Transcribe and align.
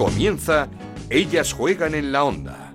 Comienza 0.00 0.66
Ellas 1.10 1.52
juegan 1.52 1.94
en 1.94 2.10
la 2.10 2.24
onda. 2.24 2.72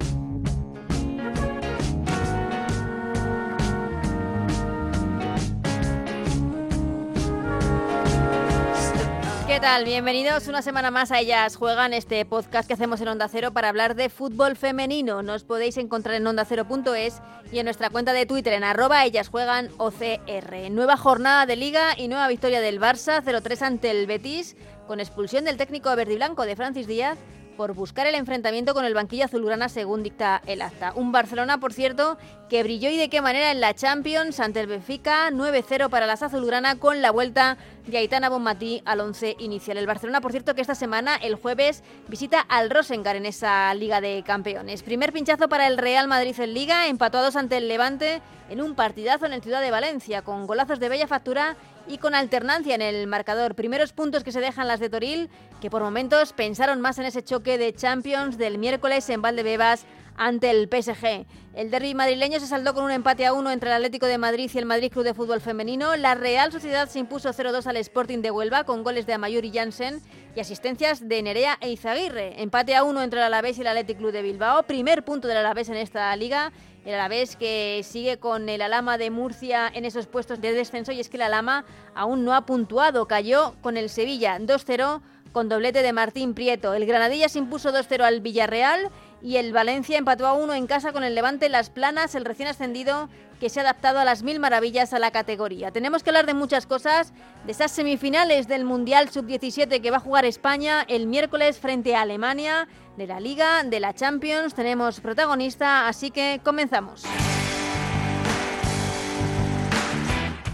¿Qué 9.47 9.59
tal? 9.59 9.85
Bienvenidos 9.85 10.47
una 10.47 10.61
semana 10.61 10.91
más 10.91 11.11
a 11.11 11.19
Ellas 11.19 11.55
Juegan, 11.55 11.93
este 11.93 12.23
podcast 12.25 12.67
que 12.67 12.73
hacemos 12.75 13.01
en 13.01 13.07
Onda 13.07 13.27
Cero 13.27 13.53
para 13.53 13.69
hablar 13.69 13.95
de 13.95 14.09
fútbol 14.09 14.55
femenino. 14.55 15.23
Nos 15.23 15.45
podéis 15.45 15.77
encontrar 15.77 16.13
en 16.15 16.27
ondacero.es 16.27 17.21
y 17.51 17.57
en 17.57 17.65
nuestra 17.65 17.89
cuenta 17.89 18.13
de 18.13 18.27
Twitter 18.27 18.53
en 18.53 18.63
arroba 18.63 19.03
Ellas 19.03 19.29
Juegan 19.29 19.69
OCR. 19.77 20.69
Nueva 20.69 20.95
jornada 20.95 21.47
de 21.47 21.55
Liga 21.55 21.97
y 21.97 22.07
nueva 22.07 22.27
victoria 22.27 22.61
del 22.61 22.79
Barça 22.79 23.23
0-3 23.23 23.61
ante 23.63 23.89
el 23.89 24.05
Betis 24.05 24.55
con 24.87 24.99
expulsión 24.99 25.45
del 25.45 25.57
técnico 25.57 25.95
verde 25.95 26.13
y 26.13 26.17
blanco 26.17 26.45
de 26.45 26.55
Francis 26.55 26.87
Díaz 26.87 27.17
por 27.55 27.73
buscar 27.73 28.05
el 28.07 28.15
enfrentamiento 28.15 28.73
con 28.73 28.85
el 28.85 28.93
banquillo 28.93 29.25
azulgrana 29.25 29.69
según 29.69 30.03
dicta 30.03 30.41
el 30.45 30.61
acta. 30.61 30.93
Un 30.95 31.11
Barcelona, 31.11 31.59
por 31.59 31.73
cierto, 31.73 32.17
que 32.49 32.61
brilló 32.63 32.89
y 32.89 32.97
de 32.97 33.09
qué 33.09 33.21
manera 33.21 33.51
en 33.51 33.59
la 33.59 33.73
Champions 33.73 34.39
ante 34.39 34.59
el 34.59 34.67
Benfica, 34.67 35.29
9-0 35.31 35.89
para 35.89 36.05
las 36.05 36.21
azulgrana 36.21 36.77
con 36.77 37.01
la 37.01 37.11
vuelta 37.11 37.57
de 37.87 37.97
Aitana 37.97 38.29
Bonmatí 38.29 38.81
al 38.85 38.99
11 38.99 39.37
inicial. 39.39 39.77
El 39.77 39.87
Barcelona, 39.87 40.21
por 40.21 40.31
cierto, 40.31 40.53
que 40.53 40.61
esta 40.61 40.75
semana, 40.75 41.15
el 41.15 41.35
jueves, 41.35 41.83
visita 42.07 42.39
al 42.39 42.69
Rosengar 42.69 43.15
en 43.15 43.25
esa 43.25 43.73
Liga 43.73 44.01
de 44.01 44.23
Campeones. 44.25 44.83
Primer 44.83 45.11
pinchazo 45.11 45.49
para 45.49 45.67
el 45.67 45.77
Real 45.77 46.07
Madrid 46.07 46.39
en 46.39 46.53
Liga, 46.53 46.87
empatados 46.87 47.35
ante 47.35 47.57
el 47.57 47.67
Levante 47.67 48.21
en 48.49 48.61
un 48.61 48.75
partidazo 48.75 49.25
en 49.25 49.33
el 49.33 49.41
Ciudad 49.41 49.61
de 49.61 49.71
Valencia, 49.71 50.21
con 50.21 50.45
golazos 50.45 50.79
de 50.79 50.89
bella 50.89 51.07
factura 51.07 51.57
y 51.87 51.97
con 51.97 52.13
alternancia 52.13 52.75
en 52.75 52.81
el 52.81 53.07
marcador. 53.07 53.55
Primeros 53.55 53.91
puntos 53.91 54.23
que 54.23 54.31
se 54.31 54.39
dejan 54.39 54.67
las 54.67 54.79
de 54.79 54.89
Toril, 54.89 55.29
que 55.61 55.69
por 55.71 55.81
momentos 55.81 56.33
pensaron 56.33 56.81
más 56.81 56.99
en 56.99 57.05
ese 57.05 57.23
choque 57.23 57.57
de 57.57 57.73
Champions 57.73 58.37
del 58.37 58.57
miércoles 58.59 59.09
en 59.09 59.21
Valdebebas 59.21 59.85
ante 60.17 60.49
el 60.49 60.69
PSG. 60.69 61.25
El 61.55 61.71
derby 61.71 61.95
madrileño 61.95 62.39
se 62.39 62.47
saldó 62.47 62.73
con 62.73 62.83
un 62.83 62.91
empate 62.91 63.25
a 63.25 63.33
uno 63.33 63.49
entre 63.49 63.69
el 63.69 63.75
Atlético 63.75 64.07
de 64.07 64.17
Madrid 64.17 64.51
y 64.53 64.57
el 64.57 64.65
Madrid 64.65 64.91
Club 64.91 65.05
de 65.05 65.13
Fútbol 65.13 65.39
Femenino. 65.39 65.95
La 65.95 66.15
Real 66.15 66.51
Sociedad 66.51 66.89
se 66.89 66.99
impuso 66.99 67.29
0-2 67.29 67.65
al 67.65 67.77
Sporting 67.77 68.19
de 68.19 68.31
Huelva 68.31 68.65
con 68.65 68.83
goles 68.83 69.05
de 69.05 69.13
Amayur 69.13 69.45
y 69.45 69.51
Jansen 69.51 70.01
y 70.35 70.39
asistencias 70.41 71.07
de 71.07 71.23
Nerea 71.23 71.57
e 71.61 71.71
Izaguirre. 71.71 72.41
Empate 72.41 72.75
a 72.75 72.83
uno 72.83 73.01
entre 73.01 73.19
el 73.19 73.25
Alavés 73.25 73.57
y 73.57 73.61
el 73.61 73.67
Atlético 73.67 73.99
Club 73.99 74.11
de 74.11 74.21
Bilbao. 74.21 74.63
Primer 74.63 75.05
punto 75.05 75.27
del 75.27 75.37
Alavés 75.37 75.69
en 75.69 75.77
esta 75.77 76.13
liga. 76.17 76.51
El 76.83 76.93
Alavés 76.93 77.35
que 77.37 77.81
sigue 77.83 78.19
con 78.19 78.49
el 78.49 78.61
Alama 78.61 78.97
de 78.97 79.09
Murcia 79.09 79.71
en 79.73 79.85
esos 79.85 80.07
puestos 80.07 80.41
de 80.41 80.51
descenso 80.51 80.91
y 80.91 80.99
es 80.99 81.09
que 81.09 81.17
el 81.17 81.23
Alama 81.23 81.65
aún 81.95 82.25
no 82.25 82.35
ha 82.35 82.45
puntuado. 82.45 83.07
Cayó 83.07 83.55
con 83.61 83.77
el 83.77 83.89
Sevilla 83.89 84.37
2-0 84.39 85.01
con 85.31 85.49
doblete 85.49 85.81
de 85.81 85.91
Martín 85.91 86.33
Prieto. 86.33 86.73
El 86.73 86.85
Granadilla 86.85 87.27
se 87.27 87.39
impuso 87.39 87.73
2-0 87.73 88.03
al 88.03 88.21
Villarreal 88.21 88.89
y 89.25 89.37
el 89.37 89.53
Valencia 89.53 89.97
empató 89.97 90.27
a 90.27 90.33
uno 90.33 90.53
en 90.53 90.67
casa 90.67 90.93
con 90.93 91.03
el 91.03 91.15
Levante 91.15 91.49
Las 91.49 91.71
Planas, 91.71 92.13
el 92.13 92.25
recién 92.25 92.47
ascendido 92.47 93.09
que 93.39 93.49
se 93.49 93.59
ha 93.59 93.63
adaptado 93.63 93.97
a 93.97 94.05
las 94.05 94.21
mil 94.21 94.39
maravillas 94.39 94.93
a 94.93 94.99
la 94.99 95.09
categoría. 95.09 95.71
Tenemos 95.71 96.03
que 96.03 96.11
hablar 96.11 96.27
de 96.27 96.35
muchas 96.35 96.67
cosas, 96.67 97.11
de 97.43 97.51
esas 97.51 97.71
semifinales 97.71 98.47
del 98.47 98.65
Mundial 98.65 99.09
Sub-17 99.09 99.81
que 99.81 99.89
va 99.89 99.97
a 99.97 99.99
jugar 99.99 100.25
España 100.25 100.85
el 100.87 101.07
miércoles 101.07 101.57
frente 101.57 101.95
a 101.95 102.01
Alemania, 102.01 102.67
de 102.97 103.07
la 103.07 103.19
Liga, 103.19 103.63
de 103.63 103.79
la 103.79 103.95
Champions, 103.95 104.53
tenemos 104.53 104.99
protagonista, 104.99 105.87
así 105.87 106.11
que 106.11 106.39
comenzamos. 106.43 107.01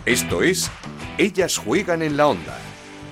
Esto 0.05 0.43
es 0.43 0.71
Ellas 1.17 1.57
juegan 1.57 2.01
en 2.01 2.15
la 2.15 2.27
onda, 2.27 2.57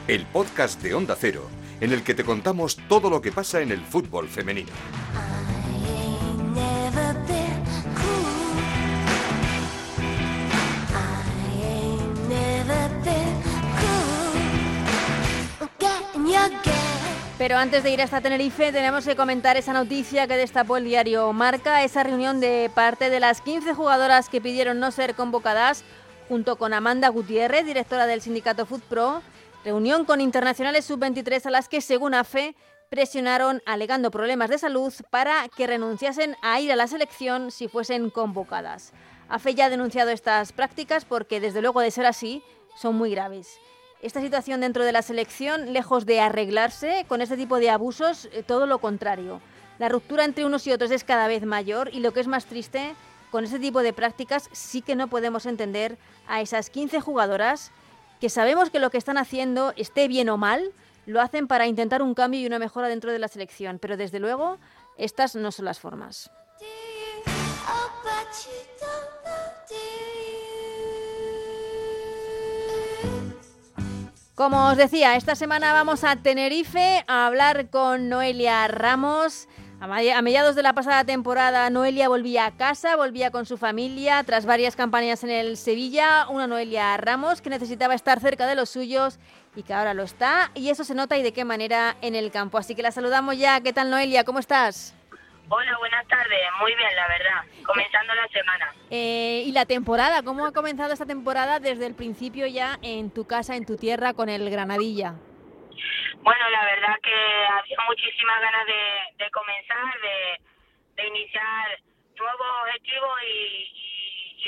el 0.08 0.26
podcast 0.26 0.82
de 0.82 0.94
Onda 0.94 1.18
Cero, 1.20 1.50
en 1.82 1.94
el 1.94 2.04
que 2.04 2.14
te 2.14 2.24
contamos 2.24 2.78
todo 2.88 3.10
lo 3.10 3.22
que 3.22 3.32
pasa 3.32 3.62
en 3.62 3.72
el 3.72 3.82
fútbol 3.82 4.28
femenino. 4.28 4.72
Pero 17.38 17.56
antes 17.58 17.84
de 17.84 17.92
ir 17.92 18.02
hasta 18.02 18.20
Tenerife 18.20 18.74
tenemos 18.74 19.06
que 19.06 19.16
comentar 19.16 19.56
esa 19.56 19.72
noticia 19.72 20.28
que 20.28 20.36
destapó 20.36 20.76
el 20.76 20.84
diario 20.84 21.32
Marca, 21.32 21.84
esa 21.86 22.04
reunión 22.04 22.42
de 22.42 22.70
parte 22.76 23.10
de 23.10 23.22
las 23.22 23.40
15 23.40 23.74
jugadoras 23.74 24.28
que 24.28 24.42
pidieron 24.42 24.82
no 24.82 24.92
ser 24.92 25.16
convocadas 25.16 25.86
junto 26.28 26.58
con 26.58 26.74
Amanda 26.74 27.08
Gutiérrez, 27.08 27.66
directora 27.66 28.08
del 28.08 28.22
sindicato 28.22 28.66
Pro, 28.66 29.24
reunión 29.64 30.06
con 30.06 30.22
internacionales 30.22 30.86
sub-23 30.86 31.46
a 31.46 31.50
las 31.52 31.70
que, 31.70 31.82
según 31.82 32.14
AFE, 32.14 32.56
presionaron 32.90 33.62
alegando 33.66 34.12
problemas 34.12 34.50
de 34.50 34.58
salud 34.58 34.94
para 35.10 35.48
que 35.56 35.68
renunciasen 35.68 36.36
a 36.42 36.60
ir 36.60 36.72
a 36.72 36.76
la 36.76 36.88
selección 36.88 37.52
si 37.52 37.68
fuesen 37.68 38.10
convocadas. 38.10 38.94
AFE 39.28 39.56
ya 39.56 39.66
ha 39.66 39.70
denunciado 39.70 40.10
estas 40.10 40.52
prácticas 40.54 41.06
porque, 41.06 41.40
desde 41.40 41.62
luego 41.62 41.82
de 41.82 41.92
ser 41.92 42.06
así, 42.06 42.44
son 42.76 42.96
muy 42.96 43.12
graves 43.12 43.60
esta 44.02 44.22
situación 44.22 44.62
dentro 44.62 44.84
de 44.86 44.92
la 44.92 45.02
selección, 45.02 45.74
lejos 45.74 46.06
de 46.06 46.22
arreglarse 46.22 47.06
con 47.08 47.22
este 47.22 47.36
tipo 47.36 47.58
de 47.58 47.70
abusos, 47.70 48.30
eh, 48.32 48.44
todo 48.44 48.66
lo 48.66 48.80
contrario. 48.80 49.42
La 49.78 49.90
ruptura 49.90 50.26
entre 50.26 50.46
unos 50.46 50.66
y 50.68 50.72
otros 50.72 50.92
es 50.92 51.04
cada 51.04 51.28
vez 51.28 51.44
mayor 51.44 51.90
y 51.94 52.00
lo 52.00 52.14
que 52.14 52.22
es 52.22 52.28
más 52.28 52.46
triste, 52.46 52.96
con 53.32 53.44
este 53.44 53.60
tipo 53.60 53.82
de 53.82 53.94
prácticas 53.94 54.50
sí 54.52 54.82
que 54.82 54.96
no 54.96 55.08
podemos 55.08 55.46
entender 55.46 55.98
a 56.28 56.42
esas 56.42 56.70
15 56.70 57.00
jugadoras 57.00 57.72
que 58.20 58.30
sabemos 58.30 58.70
que 58.70 58.80
lo 58.80 58.90
que 58.90 58.98
están 58.98 59.18
haciendo, 59.18 59.74
esté 59.76 60.08
bien 60.08 60.30
o 60.30 60.38
mal, 60.38 60.72
lo 61.06 61.22
hacen 61.22 61.48
para 61.48 61.68
intentar 61.68 62.02
un 62.02 62.14
cambio 62.14 62.40
y 62.40 62.46
una 62.46 62.60
mejora 62.60 62.88
dentro 62.88 63.12
de 63.12 63.20
la 63.20 63.28
selección, 63.28 63.80
pero 63.80 63.98
desde 63.98 64.20
luego 64.20 64.58
estas 64.98 65.36
no 65.36 65.52
son 65.52 65.66
las 65.66 65.80
formas. 65.80 66.30
Como 74.36 74.70
os 74.70 74.78
decía, 74.78 75.18
esta 75.18 75.36
semana 75.36 75.74
vamos 75.74 76.06
a 76.06 76.16
Tenerife 76.16 77.04
a 77.08 77.28
hablar 77.28 77.70
con 77.70 78.08
Noelia 78.08 78.68
Ramos. 78.70 79.50
A 79.82 80.22
mediados 80.22 80.56
de 80.56 80.62
la 80.62 80.74
pasada 80.74 81.06
temporada, 81.06 81.70
Noelia 81.70 82.10
volvía 82.10 82.46
a 82.46 82.52
casa, 82.52 82.98
volvía 82.98 83.32
con 83.32 83.46
su 83.46 83.58
familia 83.58 84.22
tras 84.26 84.46
varias 84.46 84.76
campañas 84.76 85.24
en 85.24 85.30
el 85.30 85.56
Sevilla. 85.56 86.28
Una 86.28 86.48
Noelia 86.48 86.98
Ramos 86.98 87.42
que 87.42 87.50
necesitaba 87.50 87.94
estar 87.94 88.20
cerca 88.20 88.46
de 88.46 88.56
los 88.56 88.70
suyos 88.70 89.20
y 89.56 89.64
que 89.64 89.74
ahora 89.74 89.94
lo 89.94 90.04
está. 90.04 90.52
Y 90.54 90.70
eso 90.70 90.84
se 90.84 90.96
nota 90.96 91.18
y 91.18 91.24
de 91.24 91.32
qué 91.32 91.46
manera 91.46 91.96
en 92.02 92.16
el 92.16 92.30
campo. 92.30 92.58
Así 92.58 92.76
que 92.76 92.82
la 92.82 92.92
saludamos 92.92 93.38
ya. 93.38 93.62
¿Qué 93.62 93.72
tal, 93.72 93.90
Noelia? 93.90 94.26
¿Cómo 94.26 94.40
estás? 94.40 94.94
Hola, 95.48 95.78
buenas 95.80 96.06
tardes. 96.08 96.40
Muy 96.60 96.76
bien, 96.76 96.96
la 96.98 97.08
verdad. 97.08 97.66
Comenzando 97.66 98.14
la 98.16 98.28
semana. 98.28 98.74
Eh, 98.90 99.44
¿Y 99.46 99.52
la 99.54 99.66
temporada? 99.66 100.24
¿Cómo 100.24 100.46
ha 100.46 100.52
comenzado 100.52 100.92
esta 100.92 101.06
temporada 101.06 101.62
desde 101.62 101.86
el 101.86 101.96
principio 101.96 102.48
ya 102.48 102.78
en 102.82 103.12
tu 103.12 103.26
casa, 103.26 103.56
en 103.56 103.66
tu 103.66 103.78
tierra, 103.78 104.14
con 104.14 104.28
el 104.28 104.50
Granadilla? 104.50 105.16
Bueno, 106.18 106.50
la 106.50 106.66
verdad 106.66 107.00
que 107.02 107.48
había 107.48 107.78
muchísimas 107.88 108.42
ganas 108.42 108.66
de, 108.66 109.32
comenzar, 109.32 110.00
de, 110.02 111.08
iniciar 111.08 111.80
nuevos 112.16 112.48
objetivos 112.64 113.20
y, 113.24 113.76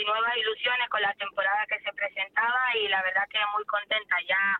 nuevas 0.06 0.36
ilusiones 0.36 0.90
con 0.90 1.02
la 1.02 1.14
temporada 1.14 1.64
que 1.68 1.80
se 1.82 1.94
presentaba 1.94 2.76
y 2.76 2.88
la 2.88 3.04
verdad 3.04 3.28
que 3.30 3.38
muy 3.56 3.64
contenta 3.66 4.16
ya 4.28 4.58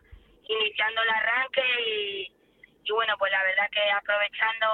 iniciando 0.48 1.02
el 1.02 1.10
arranque 1.10 1.62
y, 1.84 2.32
y 2.84 2.92
bueno, 2.92 3.16
pues 3.18 3.32
la 3.32 3.42
verdad 3.42 3.68
que 3.72 3.90
aprovechando 3.90 4.68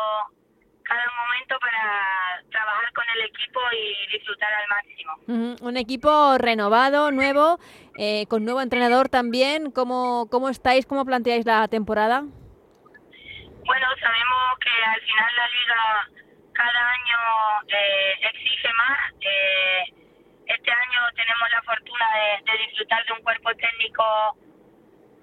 cada 0.88 1.04
momento 1.20 1.58
para 1.60 2.42
trabajar 2.50 2.92
con 2.94 3.04
el 3.14 3.22
equipo 3.26 3.60
y 3.72 4.12
disfrutar 4.16 4.48
al 4.54 4.68
máximo. 4.68 5.58
Un 5.60 5.76
equipo 5.76 6.38
renovado, 6.38 7.10
nuevo, 7.12 7.58
eh, 7.98 8.26
con 8.28 8.44
nuevo 8.44 8.62
entrenador 8.62 9.10
también. 9.10 9.70
¿Cómo, 9.70 10.28
¿Cómo 10.30 10.48
estáis? 10.48 10.86
¿Cómo 10.86 11.04
planteáis 11.04 11.44
la 11.44 11.68
temporada? 11.68 12.22
Bueno, 12.22 13.86
sabemos 14.00 14.58
que 14.64 14.70
al 14.82 15.00
final 15.02 15.30
la 15.36 15.48
liga 15.48 15.80
cada 16.54 16.90
año 16.90 17.18
eh, 17.68 18.14
exige 18.32 18.72
más. 18.72 19.12
Eh, 19.20 19.82
este 20.46 20.70
año 20.72 21.00
tenemos 21.14 21.50
la 21.50 21.62
fortuna 21.62 22.06
de, 22.16 22.50
de 22.50 22.58
disfrutar 22.66 23.04
de 23.04 23.12
un 23.12 23.20
cuerpo 23.20 23.50
técnico 23.56 24.04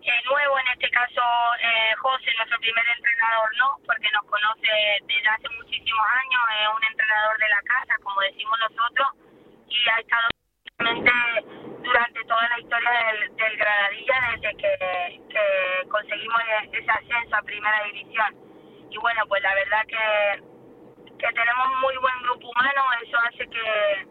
eh, 0.06 0.22
nuevo, 0.30 0.60
en 0.60 0.68
este 0.68 0.90
caso 0.92 1.22
eh, 1.60 1.96
José, 1.98 2.30
nuestro 2.38 2.60
primer 2.60 2.86
entrenador, 2.96 3.50
no, 3.57 3.78
porque 3.86 4.07
nos 4.13 4.24
conoce 4.30 4.69
desde 5.02 5.28
hace 5.28 5.50
muchísimos 5.50 6.06
años, 6.22 6.42
es 6.62 6.68
un 6.75 6.84
entrenador 6.84 7.38
de 7.40 7.50
la 7.50 7.62
casa, 7.63 7.94
como 8.04 8.22
decimos 8.22 8.60
nosotros, 8.60 9.07
y 9.68 9.90
ha 9.90 10.00
estado 10.00 10.30
durante 11.81 12.24
toda 12.25 12.50
la 12.50 12.60
historia 12.60 12.92
del, 12.92 13.36
del 13.36 13.57
Granadilla 13.57 14.16
desde 14.34 14.57
que, 14.57 15.86
conseguimos 15.90 16.42
e-, 16.42 16.78
ese 16.78 16.92
ascenso 16.92 17.36
a 17.36 17.42
primera 17.42 17.84
división. 17.86 18.36
Y 18.92 18.98
bueno, 18.98 19.25
pues 19.28 19.42
la 19.42 19.56
verdad 19.56 19.86
que, 19.88 21.18
que 21.18 21.34
tenemos 21.34 21.68
muy 21.81 21.98
buen 21.98 22.22
grupo 22.24 22.50
humano, 22.50 22.81
eso 23.02 23.18
hace 23.25 23.50
que, 23.50 24.07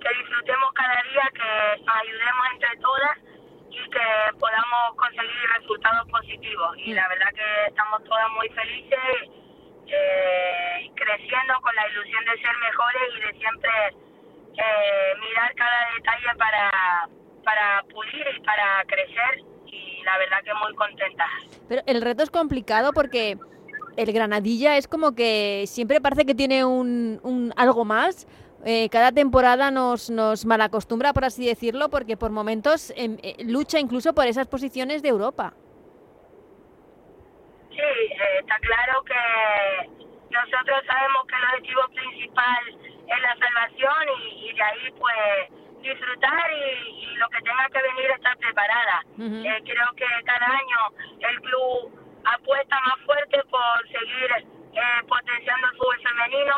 que 0.00 0.08
disfrutemos 0.16 0.72
cada 0.72 1.02
día, 1.02 1.30
que 1.34 1.82
nos 1.84 1.96
ayudemos 1.96 2.46
entre 2.52 2.76
todas 2.78 3.35
y 3.76 3.90
que 3.90 4.38
podamos 4.38 4.96
conseguir 4.96 5.48
resultados 5.58 6.08
positivos. 6.08 6.76
Y 6.78 6.94
la 6.94 7.06
verdad 7.08 7.28
que 7.34 7.68
estamos 7.68 8.02
todas 8.04 8.30
muy 8.32 8.48
felices 8.50 9.30
eh, 9.86 10.90
creciendo 10.94 11.54
con 11.60 11.74
la 11.74 11.88
ilusión 11.88 12.24
de 12.24 12.42
ser 12.42 12.56
mejores 12.58 13.08
y 13.16 13.20
de 13.20 13.38
siempre 13.38 13.70
eh, 14.56 15.12
mirar 15.20 15.54
cada 15.54 15.92
detalle 15.94 16.38
para, 16.38 17.08
para 17.44 17.82
pulir 17.92 18.26
y 18.36 18.40
para 18.40 18.82
crecer 18.86 19.44
y 19.66 20.02
la 20.02 20.18
verdad 20.18 20.42
que 20.42 20.54
muy 20.54 20.74
contenta. 20.74 21.24
Pero 21.68 21.82
el 21.86 22.02
reto 22.02 22.22
es 22.22 22.30
complicado 22.30 22.92
porque 22.92 23.36
el 23.96 24.12
Granadilla 24.12 24.76
es 24.76 24.88
como 24.88 25.14
que 25.14 25.64
siempre 25.66 26.00
parece 26.00 26.24
que 26.24 26.34
tiene 26.34 26.64
un, 26.64 27.20
un 27.22 27.52
algo 27.56 27.84
más. 27.84 28.26
Eh, 28.64 28.88
cada 28.90 29.12
temporada 29.12 29.70
nos, 29.70 30.10
nos 30.10 30.44
malacostumbra, 30.44 31.12
por 31.12 31.24
así 31.24 31.46
decirlo, 31.46 31.88
porque 31.88 32.16
por 32.16 32.30
momentos 32.30 32.92
em, 32.96 33.16
eh, 33.22 33.36
lucha 33.44 33.78
incluso 33.78 34.14
por 34.14 34.26
esas 34.26 34.48
posiciones 34.48 35.02
de 35.02 35.08
Europa. 35.10 35.54
Sí, 37.70 37.78
eh, 37.78 38.40
está 38.40 38.56
claro 38.60 39.02
que 39.04 39.90
nosotros 40.30 40.82
sabemos 40.86 41.26
que 41.28 41.34
el 41.36 41.44
objetivo 41.44 41.82
principal 41.94 42.62
es 43.06 43.22
la 43.22 43.36
salvación 43.36 44.08
y, 44.18 44.50
y 44.50 44.54
de 44.54 44.62
ahí 44.62 44.90
pues 44.98 45.66
disfrutar 45.82 46.50
y, 46.52 47.04
y, 47.04 47.16
lo 47.16 47.28
que 47.28 47.40
tenga 47.42 47.68
que 47.72 47.82
venir 47.82 48.10
estar 48.10 48.36
preparada. 48.38 49.02
eh, 49.18 49.62
creo 49.64 49.88
que 49.94 50.06
cada 50.24 50.46
año 50.46 50.80
el 51.20 51.40
club 51.42 51.92
apuesta 52.24 52.80
más 52.80 52.98
fuerte 53.04 53.42
por 53.50 53.88
seguir 53.88 54.30
eh, 54.72 55.02
potenciando 55.08 55.68
el 55.68 55.76
fútbol 55.76 56.00
femenino, 56.02 56.54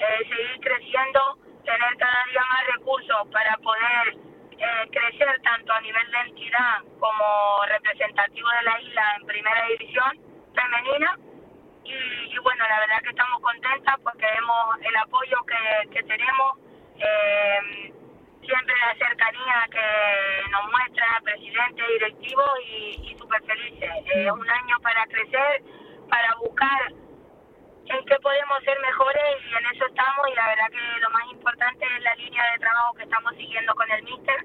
eh, 0.00 0.28
seguir 0.28 0.60
creciendo, 0.60 1.38
tener 1.64 1.96
cada 1.98 2.24
día 2.30 2.42
más 2.48 2.66
recursos 2.74 3.28
para 3.30 3.56
poder 3.58 4.16
eh, 4.58 4.88
crecer 4.90 5.40
tanto 5.42 5.72
a 5.72 5.80
nivel 5.80 6.10
de 6.10 6.18
entidad 6.18 6.82
como 6.98 7.64
representativo 7.68 8.48
de 8.48 8.62
la 8.62 8.80
isla 8.80 9.02
en 9.20 9.26
primera 9.26 9.66
división 9.66 10.18
femenina. 10.54 11.18
Y, 11.84 11.92
y 11.92 12.38
bueno, 12.38 12.64
la 12.68 12.80
verdad 12.80 13.02
que 13.02 13.10
estamos 13.10 13.40
contentas 13.40 13.96
porque 14.02 14.26
vemos 14.26 14.78
el 14.82 14.96
apoyo 14.96 15.36
que, 15.46 15.90
que 15.90 16.02
tenemos. 16.04 16.58
Eh, 16.96 17.92
siempre 18.42 18.74
la 18.80 18.94
cercanía 18.94 19.66
que 19.70 20.50
nos 20.50 20.70
muestra 20.70 21.20
presidente, 21.22 21.82
directivo 21.92 22.42
y, 22.66 23.10
y 23.10 23.18
súper 23.18 23.42
felices. 23.44 23.90
Es 24.06 24.16
eh, 24.16 24.32
un 24.32 24.50
año 24.50 24.76
para 24.82 25.06
crecer, 25.06 25.62
para 26.08 26.34
buscar 26.36 26.92
en 27.90 28.04
qué 28.06 28.16
podemos 28.22 28.58
ser 28.64 28.78
mejores 28.80 29.36
y 29.44 29.54
en 29.54 29.64
eso 29.74 29.86
estamos 29.86 30.22
y 30.30 30.34
la 30.34 30.46
verdad 30.48 30.68
que 30.70 31.00
lo 31.00 31.10
más 31.10 31.24
importante 31.32 31.84
es 31.84 32.02
la 32.02 32.14
línea 32.14 32.42
de 32.52 32.58
trabajo 32.58 32.94
que 32.94 33.02
estamos 33.02 33.34
siguiendo 33.36 33.74
con 33.74 33.90
el 33.90 34.02
míster, 34.04 34.36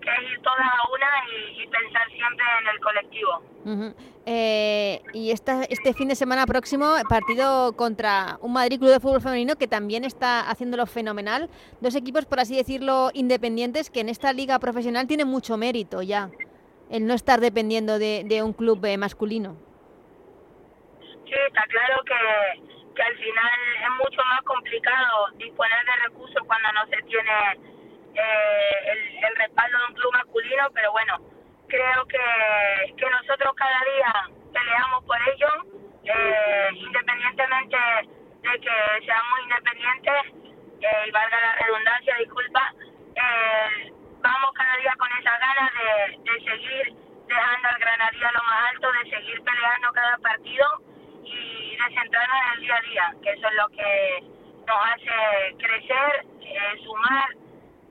que 0.00 0.10
es 0.10 0.32
ir 0.32 0.40
todas 0.42 0.60
a 0.60 0.90
una 0.94 1.10
y, 1.30 1.62
y 1.62 1.66
pensar 1.68 2.08
siempre 2.10 2.44
en 2.60 2.68
el 2.68 2.80
colectivo. 2.80 3.42
Uh 3.64 3.70
-huh. 3.70 3.94
eh, 4.26 5.02
y 5.12 5.30
esta, 5.30 5.64
este 5.64 5.92
fin 5.92 6.08
de 6.08 6.14
semana 6.14 6.46
próximo, 6.46 6.86
partido 7.08 7.76
contra 7.76 8.38
un 8.40 8.52
Madrid 8.52 8.78
Club 8.78 8.90
de 8.90 9.00
Fútbol 9.00 9.20
Femenino 9.20 9.56
que 9.56 9.68
también 9.68 10.04
está 10.04 10.48
haciéndolo 10.50 10.86
fenomenal. 10.86 11.50
Dos 11.80 11.94
equipos, 11.94 12.24
por 12.26 12.40
así 12.40 12.56
decirlo, 12.56 13.10
independientes 13.14 13.90
que 13.90 14.00
en 14.00 14.08
esta 14.08 14.32
liga 14.32 14.58
profesional 14.58 15.06
tienen 15.06 15.28
mucho 15.28 15.56
mérito 15.56 16.02
ya, 16.02 16.30
el 16.90 17.06
no 17.06 17.14
estar 17.14 17.40
dependiendo 17.40 17.98
de, 17.98 18.24
de 18.24 18.42
un 18.42 18.52
club 18.54 18.84
eh, 18.86 18.96
masculino. 18.96 19.56
Sí, 21.26 21.34
está 21.46 21.62
claro 21.64 22.02
que, 22.06 22.77
que 22.98 23.04
al 23.04 23.16
final 23.16 23.58
es 23.80 23.90
mucho 23.90 24.24
más 24.24 24.42
complicado 24.42 25.28
disponer 25.36 25.84
de 25.84 26.02
recursos 26.02 26.42
cuando 26.44 26.72
no 26.72 26.84
se 26.86 27.00
tiene 27.04 27.52
eh, 28.12 29.22
el, 29.22 29.36
respaldo 29.36 29.78
de 29.78 29.84
un 29.86 29.94
club 29.94 30.12
masculino, 30.14 30.64
pero 30.74 30.90
bueno, 30.90 31.14
creo 31.68 32.04
que, 32.06 32.94
que 32.96 33.08
nosotros 33.08 33.54
cada 33.54 33.80
día 33.94 34.12
peleamos 34.52 35.04
por 35.04 35.16
ello, 35.28 35.46
eh, 36.02 36.70
independientemente 36.74 37.76
de 38.42 38.60
que 38.60 39.06
seamos 39.06 39.40
independientes, 39.44 40.22
eh, 40.80 41.04
y 41.06 41.10
valga 41.12 41.40
la 41.40 41.54
redundancia, 41.54 42.16
disculpa, 42.16 42.74
eh, 43.14 43.92
vamos 44.18 44.50
cada 44.54 44.76
día 44.76 44.92
con 44.98 45.08
esas 45.20 45.38
ganas 45.38 45.70
de, 45.72 46.32
de 46.32 46.50
seguir 46.50 46.94
dejando 47.28 47.68
al 47.68 47.78
Granadilla 47.78 48.32
lo 48.32 48.42
más 48.42 48.74
alto, 48.74 48.90
de 48.90 49.10
seguir 49.10 49.40
peleando 49.44 49.92
cada 49.92 50.18
partido 50.18 50.88
y 51.38 51.76
centrarnos 51.94 52.36
en 52.42 52.54
el 52.54 52.60
día 52.60 52.76
a 52.76 52.88
día, 52.90 53.14
que 53.22 53.30
eso 53.32 53.48
es 53.48 53.54
lo 53.54 53.68
que 53.68 54.22
nos 54.66 54.78
hace 54.92 55.56
crecer, 55.56 56.26
eh, 56.42 56.84
sumar 56.84 57.28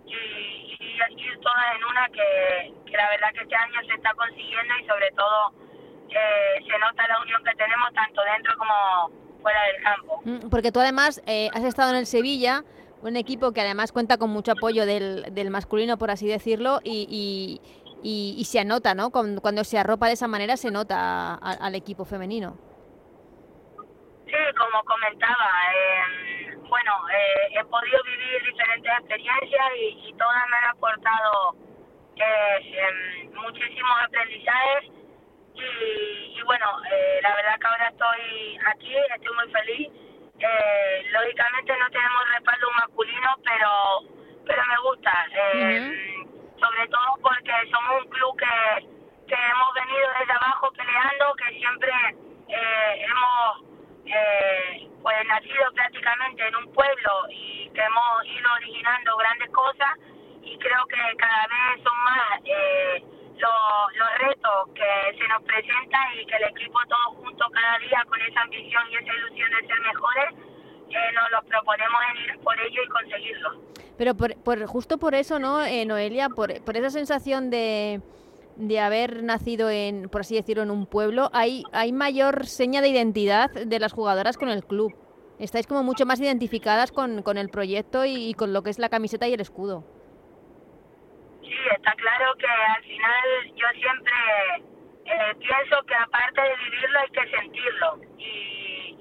y, 0.06 0.14
y, 0.14 0.78
ir 1.18 1.40
todas 1.40 1.76
en 1.76 1.84
una 1.84 2.08
que, 2.10 2.74
que, 2.86 2.98
la 2.98 3.10
verdad 3.10 3.34
que 3.34 3.42
este 3.42 3.56
año 3.56 3.80
se 3.88 3.94
está 3.94 4.14
consiguiendo 4.14 4.74
y 4.82 4.88
sobre 4.88 5.12
todo 5.12 5.54
eh, 6.10 6.64
se 6.66 6.80
nota 6.80 7.08
la 7.08 7.22
unión 7.22 7.44
que 7.44 7.56
tenemos 7.56 7.94
tanto 7.94 8.22
dentro 8.36 8.58
como 8.58 9.42
fuera 9.42 9.60
del 9.64 9.84
campo. 9.84 10.50
Porque 10.50 10.72
tú 10.72 10.80
además 10.80 11.22
eh, 11.26 11.50
has 11.54 11.64
estado 11.64 11.92
en 11.92 11.98
el 11.98 12.06
Sevilla, 12.06 12.64
un 13.02 13.16
equipo 13.16 13.52
que 13.52 13.62
además 13.62 13.92
cuenta 13.92 14.18
con 14.18 14.30
mucho 14.30 14.54
apoyo 14.54 14.86
del, 14.86 15.34
del 15.34 15.50
masculino, 15.50 15.98
por 15.98 16.12
así 16.12 16.28
decirlo, 16.28 16.80
y, 16.84 17.08
y, 17.10 17.62
y, 18.04 18.36
y 18.38 18.46
se 18.46 18.60
anota, 18.60 18.96
¿no? 18.96 19.10
Cuando, 19.12 19.42
cuando, 19.42 19.64
se 19.64 19.78
arropa 19.78 20.08
de 20.08 20.14
esa 20.14 20.28
manera 20.28 20.58
se 20.58 20.72
nota 20.72 20.96
a, 20.98 21.34
a, 21.36 21.52
al 21.54 21.76
equipo 21.76 22.06
femenino. 22.06 22.58
Sí, 24.28 24.56
como 24.58 24.84
comentaba, 24.84 25.52
eh, 25.74 26.56
bueno, 26.68 26.92
eh, 27.10 27.48
he 27.60 27.64
podido 27.66 28.04
vivir 28.04 28.44
diferentes 28.44 28.92
experiencias 29.00 29.66
y, 29.80 30.10
y 30.10 30.14
todas 30.18 30.44
me 30.50 30.58
han 30.58 30.66
aportado 30.66 31.56
eh, 32.18 33.30
muchísimos 33.34 34.02
aprendizajes 34.04 34.86
y, 35.56 36.38
y 36.38 36.42
bueno, 36.44 36.66
eh, 36.92 37.20
la 37.24 37.36
verdad 37.36 37.60
que 37.60 37.68
ahora 37.68 37.88
estoy 37.88 38.60
aquí, 38.68 38.96
estoy 39.16 39.36
muy 39.36 39.52
feliz. 39.52 39.90
Eh, 40.40 41.08
lógicamente 41.12 41.78
no 41.78 41.90
tenemos 41.90 42.30
respaldo 42.36 42.68
masculino, 42.76 43.30
pero 43.44 43.70
pero 44.46 44.62
me 44.66 44.78
gusta, 44.80 45.12
eh, 45.32 45.80
uh 45.82 45.92
-huh. 45.92 46.60
sobre 46.60 46.88
todo 46.88 47.18
porque 47.22 47.52
somos 47.72 48.04
un 48.04 48.10
club 48.10 48.38
que, 48.38 48.88
que 49.28 49.36
hemos 49.36 49.74
venido 49.74 50.08
desde 50.20 50.34
abajo 50.34 50.72
peleando, 50.74 51.34
que 51.36 51.50
siempre 51.60 51.92
eh, 52.48 53.06
hemos 53.10 53.77
eh, 54.08 54.88
pues 55.02 55.16
nacido 55.28 55.72
prácticamente 55.74 56.48
en 56.48 56.56
un 56.56 56.74
pueblo 56.74 57.12
y 57.30 57.70
que 57.70 57.82
hemos 57.82 58.26
ido 58.26 58.50
originando 58.56 59.18
grandes 59.18 59.50
cosas 59.52 59.92
y 60.42 60.58
creo 60.58 60.86
que 60.88 61.18
cada 61.18 61.48
vez 61.48 61.84
son 61.84 61.98
más 62.04 62.42
eh, 62.46 63.04
los, 63.38 63.96
los 63.96 64.10
retos 64.20 64.70
que 64.74 65.18
se 65.18 65.28
nos 65.28 65.44
presentan 65.44 66.14
y 66.20 66.26
que 66.26 66.36
el 66.36 66.44
equipo 66.44 66.80
todo 66.88 67.22
junto 67.22 67.50
cada 67.50 67.78
día 67.80 68.04
con 68.08 68.22
esa 68.22 68.42
ambición 68.42 68.84
y 68.92 68.96
esa 68.96 69.14
ilusión 69.14 69.50
de 69.52 69.68
ser 69.68 69.80
mejores 69.82 70.34
eh, 70.90 71.12
nos 71.14 71.32
los 71.32 71.46
proponemos 71.46 72.02
en 72.12 72.24
ir 72.24 72.40
por 72.40 72.60
ello 72.60 72.82
y 72.84 72.88
conseguirlo. 72.88 73.62
Pero 73.98 74.16
por, 74.16 74.36
por 74.44 74.66
justo 74.66 74.98
por 74.98 75.16
eso, 75.16 75.40
¿no, 75.40 75.64
eh, 75.66 75.86
Noelia? 75.86 76.30
Por, 76.30 76.64
por 76.64 76.78
esa 76.78 76.90
sensación 76.90 77.50
de 77.50 78.02
de 78.58 78.80
haber 78.80 79.24
nacido 79.24 79.70
en, 79.70 80.10
por 80.10 80.22
así 80.22 80.36
decirlo, 80.36 80.64
en 80.64 80.72
un 80.72 80.88
pueblo, 80.88 81.30
hay, 81.34 81.64
hay 81.74 81.92
mayor 81.92 82.46
seña 82.48 82.82
de 82.82 82.90
identidad 82.90 83.52
de 83.52 83.80
las 83.80 83.94
jugadoras 83.94 84.38
con 84.38 84.50
el 84.50 84.66
club. 84.66 84.94
Estáis 85.40 85.68
como 85.68 85.84
mucho 85.84 86.06
más 86.06 86.20
identificadas 86.20 86.92
con, 86.92 87.22
con 87.22 87.38
el 87.38 87.50
proyecto 87.50 88.04
y, 88.06 88.34
con 88.34 88.54
lo 88.54 88.64
que 88.64 88.72
es 88.72 88.80
la 88.80 88.90
camiseta 88.90 89.28
y 89.28 89.34
el 89.34 89.42
escudo. 89.42 89.84
Sí, 91.42 91.54
está 91.76 91.94
claro 91.94 92.34
que 92.40 92.48
al 92.48 92.84
final 92.84 93.56
yo 93.56 93.68
siempre 93.80 94.14
eh, 95.06 95.36
pienso 95.38 95.84
que 95.86 95.94
aparte 95.94 96.42
de 96.42 96.56
vivirlo 96.58 97.00
hay 97.00 97.10
que 97.10 97.38
sentirlo. 97.38 98.02
Y, 98.18 98.98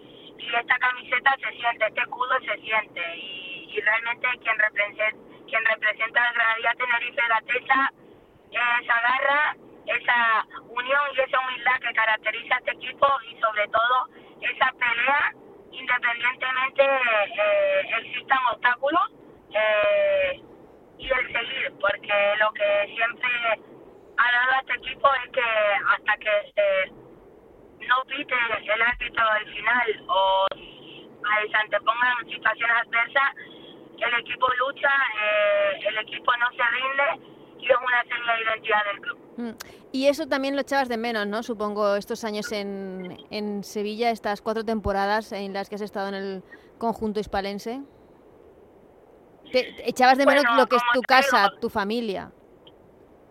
esta 0.46 0.78
camiseta 0.78 1.34
se 1.42 1.56
siente, 1.58 1.86
este 1.88 2.00
escudo 2.00 2.32
se 2.40 2.60
siente. 2.60 3.00
Y, 3.16 3.74
y 3.76 3.80
realmente 3.80 4.28
quien 4.44 4.56
representa, 4.58 5.18
quien 5.48 5.64
representa 5.64 6.22
al 6.22 6.34
Granadilla 6.34 6.74
Tenerife 6.78 7.22
Gatesa 7.28 7.92
esa 8.50 9.00
garra, 9.00 9.56
esa 9.86 10.46
unión 10.68 11.00
y 11.14 11.20
esa 11.20 11.40
humildad 11.40 11.80
que 11.80 11.94
caracteriza 11.94 12.54
a 12.54 12.58
este 12.58 12.72
equipo 12.72 13.06
y 13.30 13.40
sobre 13.40 13.66
todo 13.68 14.08
esa 14.40 14.72
pelea 14.72 15.32
independientemente 15.72 16.82
eh, 16.82 17.80
existan 18.00 18.38
obstáculos 18.52 19.02
eh, 19.52 20.42
y 20.98 21.10
el 21.10 21.32
seguir, 21.32 21.72
porque 21.80 22.34
lo 22.38 22.52
que 22.52 22.94
siempre 22.94 23.28
ha 24.16 24.32
dado 24.32 24.52
a 24.52 24.58
este 24.60 24.74
equipo 24.74 25.08
es 25.24 25.30
que 25.32 25.42
hasta 25.88 26.16
que 26.16 26.52
eh, 26.56 26.92
no 27.86 28.02
pite 28.06 28.34
el 28.74 28.82
árbitro 28.82 29.32
del 29.34 29.54
final 29.54 30.04
o 30.08 30.46
se 31.50 31.56
antepongan 31.56 32.26
situaciones 32.26 32.76
adversas, 32.76 33.34
el 33.98 34.14
equipo 34.20 34.46
lucha, 34.58 34.90
eh, 35.20 35.78
el 35.88 35.98
equipo 35.98 36.32
no 36.36 36.50
se 36.50 36.62
rinde 36.62 37.35
de 37.58 38.42
identidad 38.42 38.84
del 38.92 39.00
club. 39.00 39.18
Mm. 39.36 39.50
Y 39.92 40.08
eso 40.08 40.26
también 40.26 40.54
lo 40.54 40.62
echabas 40.62 40.88
de 40.88 40.96
menos, 40.96 41.26
¿no? 41.26 41.42
Supongo 41.42 41.96
estos 41.96 42.24
años 42.24 42.52
en, 42.52 43.16
en 43.30 43.64
Sevilla, 43.64 44.10
estas 44.10 44.42
cuatro 44.42 44.64
temporadas 44.64 45.32
en 45.32 45.52
las 45.52 45.68
que 45.68 45.76
has 45.76 45.80
estado 45.80 46.08
en 46.08 46.14
el 46.14 46.42
conjunto 46.78 47.20
hispalense. 47.20 47.82
¿Te 49.52 49.88
echabas 49.88 50.18
de 50.18 50.24
bueno, 50.24 50.42
menos 50.42 50.56
lo 50.56 50.66
que 50.66 50.76
es 50.76 50.82
tu 50.92 51.00
casa, 51.02 51.44
digo, 51.44 51.60
tu 51.60 51.70
familia? 51.70 52.30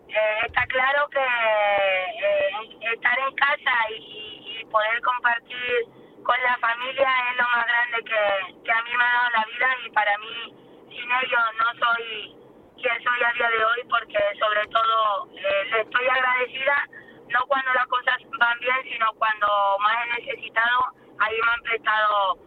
Eh, 0.08 0.46
está 0.46 0.66
claro 0.66 1.08
que 1.10 1.18
eh, 1.20 2.92
estar 2.94 3.18
en 3.18 3.34
casa 3.34 3.72
y, 3.90 4.60
y, 4.60 4.64
poder 4.66 5.00
compartir 5.02 5.86
con 6.22 6.36
la 6.42 6.56
familia 6.56 7.08
es 7.30 7.36
lo 7.36 7.44
más 7.54 7.66
grande 7.66 7.98
que, 8.04 8.62
que 8.64 8.72
a 8.72 8.82
mí 8.82 8.90
me 8.96 9.04
ha 9.04 9.12
dado 9.12 9.30
la 9.36 9.44
vida 9.44 9.66
y 9.86 9.90
para 9.90 10.18
mí 10.18 10.54
sin 10.88 11.04
ellos 11.04 11.44
no 11.58 11.86
soy 11.86 12.45
quien 12.76 13.02
soy 13.02 13.22
a 13.22 13.32
día 13.32 13.48
de 13.50 13.64
hoy 13.64 13.80
porque 13.88 14.18
sobre 14.38 14.66
todo 14.68 15.28
eh, 15.36 15.64
le 15.70 15.80
estoy 15.82 16.06
agradecida 16.08 16.88
no 17.28 17.40
cuando 17.46 17.72
las 17.74 17.86
cosas 17.86 18.16
van 18.38 18.58
bien 18.60 18.76
sino 18.84 19.06
cuando 19.18 19.46
más 19.80 19.96
he 20.06 20.20
necesitado 20.22 20.80
ahí 21.18 21.36
me 21.44 21.50
han 21.52 21.62
prestado 21.62 22.38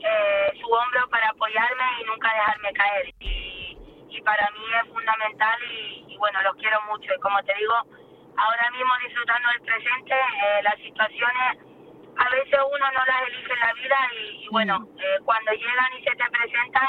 eh, 0.00 0.52
su 0.60 0.66
hombro 0.70 1.08
para 1.10 1.28
apoyarme 1.30 1.84
y 2.00 2.04
nunca 2.04 2.32
dejarme 2.34 2.72
caer 2.72 3.14
y, 3.20 3.78
y 4.10 4.20
para 4.22 4.50
mí 4.50 4.64
es 4.82 4.92
fundamental 4.92 5.58
y, 5.70 6.04
y 6.08 6.16
bueno 6.18 6.42
los 6.42 6.56
quiero 6.56 6.80
mucho 6.82 7.12
y 7.14 7.20
como 7.20 7.42
te 7.44 7.54
digo 7.54 7.74
ahora 8.36 8.70
mismo 8.72 8.92
disfrutando 9.06 9.48
del 9.50 9.62
presente 9.62 10.14
eh, 10.14 10.62
las 10.62 10.76
situaciones 10.76 11.58
a 12.16 12.28
veces 12.30 12.58
uno 12.72 12.86
no 12.92 13.04
las 13.06 13.22
elige 13.28 13.52
en 13.52 13.60
la 13.60 13.72
vida 13.74 13.96
y, 14.14 14.44
y 14.44 14.48
bueno 14.48 14.80
Mm. 14.80 14.98
eh, 14.98 15.18
cuando 15.24 15.52
llegan 15.52 15.92
y 15.98 16.04
se 16.04 16.10
te 16.16 16.30
presentan 16.30 16.88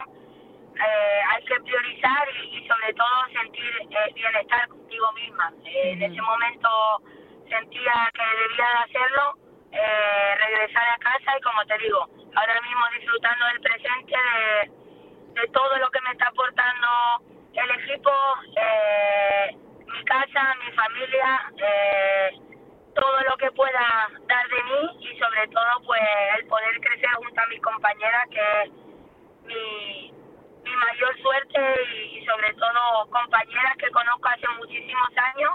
eh, 0.76 1.22
hay 1.30 1.44
que 1.46 1.60
priorizar 1.62 2.28
y, 2.44 2.58
y 2.58 2.68
sobre 2.68 2.94
todo 2.94 3.26
sentir 3.34 3.72
eh, 3.90 4.14
bienestar 4.14 4.68
contigo 4.68 5.12
misma. 5.14 5.52
Eh, 5.66 5.92
En 5.94 6.04
ese 6.04 6.22
momento 6.22 6.70
sentía 7.50 8.10
que 8.14 8.24
debía 8.24 8.68
de 8.68 8.84
hacerlo, 8.84 9.34
eh, 9.72 10.36
regresar 10.38 10.90
a 10.90 10.98
casa 10.98 11.38
y 11.38 11.42
como 11.42 11.66
te 11.66 11.78
digo, 11.80 12.10
ahora 12.36 12.62
mismo 12.62 12.84
disfrutando 12.98 13.46
del 13.48 13.62
presente, 13.62 14.14
de, 14.14 15.42
de 15.42 15.48
todo 15.50 15.78
lo 15.78 15.90
que 15.92 16.02
me 16.02 16.12
está 16.12 16.28
aportando 16.28 16.88
el 17.54 17.72
equipo, 17.82 18.12
eh, 18.58 19.56
mi 19.88 20.04
casa, 20.06 20.56
mi 20.66 20.72
familia, 20.74 21.52
eh, 21.58 22.32
todo 22.96 23.22
lo 23.30 23.38
que 23.38 23.52
pueda 23.52 24.10
dar 24.28 24.48
de 24.48 24.64
mí 24.64 24.98
y 25.02 25.20
sobre 25.20 25.48
todo 25.50 25.82
pues 25.86 26.02
el 26.38 26.48
poder 26.48 26.80
crecer 26.80 27.10
junto 27.16 27.42
a 27.42 27.46
mis 27.48 27.62
compañeras 27.62 28.24
que 28.32 28.62
es 28.64 28.72
mi, 29.44 30.14
mi 30.66 30.76
mayor 30.76 31.18
suerte 31.22 31.60
y, 31.96 32.18
y 32.20 32.26
sobre 32.26 32.54
todo 32.56 33.10
compañeras 33.10 33.78
que 33.78 33.90
conozco 33.92 34.28
hace 34.28 34.48
muchísimos 34.60 35.10
años 35.34 35.52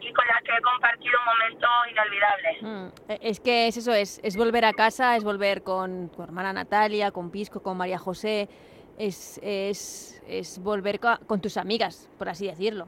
y 0.00 0.12
con 0.12 0.26
las 0.26 0.42
que 0.42 0.52
he 0.56 0.60
compartido 0.60 1.18
momentos 1.24 1.70
inolvidables. 1.90 2.62
Mm, 2.62 3.10
eh, 3.12 3.18
Es 3.22 3.40
que 3.40 3.68
es 3.68 3.76
eso, 3.76 3.92
es, 3.92 4.20
es 4.22 4.36
volver 4.36 4.64
a 4.64 4.72
casa, 4.72 5.16
es 5.16 5.24
volver 5.24 5.62
con 5.62 6.10
tu 6.10 6.22
hermana 6.22 6.52
Natalia, 6.52 7.10
con 7.10 7.30
Pisco, 7.30 7.62
con 7.62 7.76
María 7.76 7.98
José, 7.98 8.48
es, 8.98 9.38
es, 9.42 10.22
es 10.26 10.58
volver 10.62 10.98
co- 11.00 11.18
con 11.26 11.40
tus 11.40 11.56
amigas, 11.56 12.08
por 12.18 12.28
así 12.28 12.46
decirlo. 12.46 12.86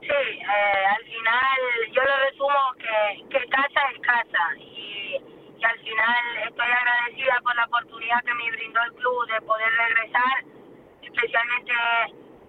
Sí, 0.00 0.08
eh, 0.08 0.86
al 0.96 1.04
final 1.04 1.58
yo 1.92 2.02
lo 2.02 2.16
resumo 2.30 2.72
que, 2.78 3.24
que 3.38 3.46
casa 3.48 3.80
es 3.92 4.00
casa 4.00 4.56
y, 4.58 5.16
al 5.66 5.78
final 5.80 6.36
estoy 6.46 6.70
agradecida 6.70 7.40
por 7.42 7.56
la 7.56 7.64
oportunidad 7.64 8.22
que 8.24 8.34
me 8.34 8.50
brindó 8.52 8.80
el 8.84 8.92
club 8.94 9.26
de 9.26 9.40
poder 9.42 9.72
regresar, 9.72 10.44
especialmente 11.02 11.72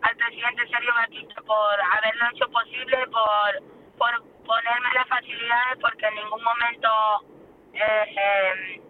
al 0.02 0.16
presidente 0.16 0.68
Sergio 0.68 0.94
Batista 0.94 1.42
por 1.42 1.82
haberlo 1.82 2.26
hecho 2.32 2.48
posible, 2.50 3.08
por, 3.08 3.98
por 3.98 4.24
ponerme 4.46 4.94
las 4.94 5.08
facilidades 5.08 5.80
porque 5.82 6.06
en 6.06 6.16
ningún 6.16 6.44
momento 6.44 6.90
eh, 7.74 8.06
eh, 8.06 8.82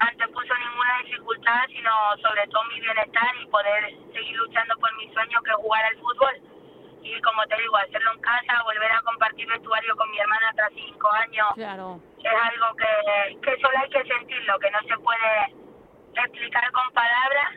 antepuso 0.00 0.54
ninguna 0.54 0.98
dificultad, 1.04 1.66
sino 1.68 1.90
sobre 2.22 2.46
todo 2.48 2.64
mi 2.64 2.80
bienestar 2.80 3.36
y 3.40 3.46
poder 3.46 3.90
seguir 4.12 4.36
luchando 4.36 4.74
por 4.78 4.92
mi 4.96 5.12
sueño 5.12 5.40
que 5.42 5.50
es 5.50 5.56
jugar 5.56 5.84
al 5.84 5.96
fútbol 5.96 6.42
y 7.02 7.20
como 7.22 7.42
te 7.46 7.56
digo, 7.56 7.76
hacerlo 7.76 8.12
en 8.12 8.20
casa, 8.20 8.62
volver 8.64 8.92
a 8.92 9.00
compartir 9.02 9.46
vestuario 9.48 9.96
con 9.96 10.10
mi 10.10 10.18
hermana 10.18 10.52
tras 10.54 10.70
cinco 10.74 11.10
años, 11.12 11.48
Claro. 11.54 12.00
es 12.18 12.32
algo 12.42 12.76
que, 12.76 13.36
que 13.40 13.60
solo 13.60 13.78
hay 13.78 13.90
que 13.90 14.04
sentirlo, 14.04 14.58
que 14.58 14.70
no 14.70 14.80
se 14.82 14.98
puede 14.98 15.54
explicar 16.14 16.70
con 16.72 16.90
palabras 16.92 17.54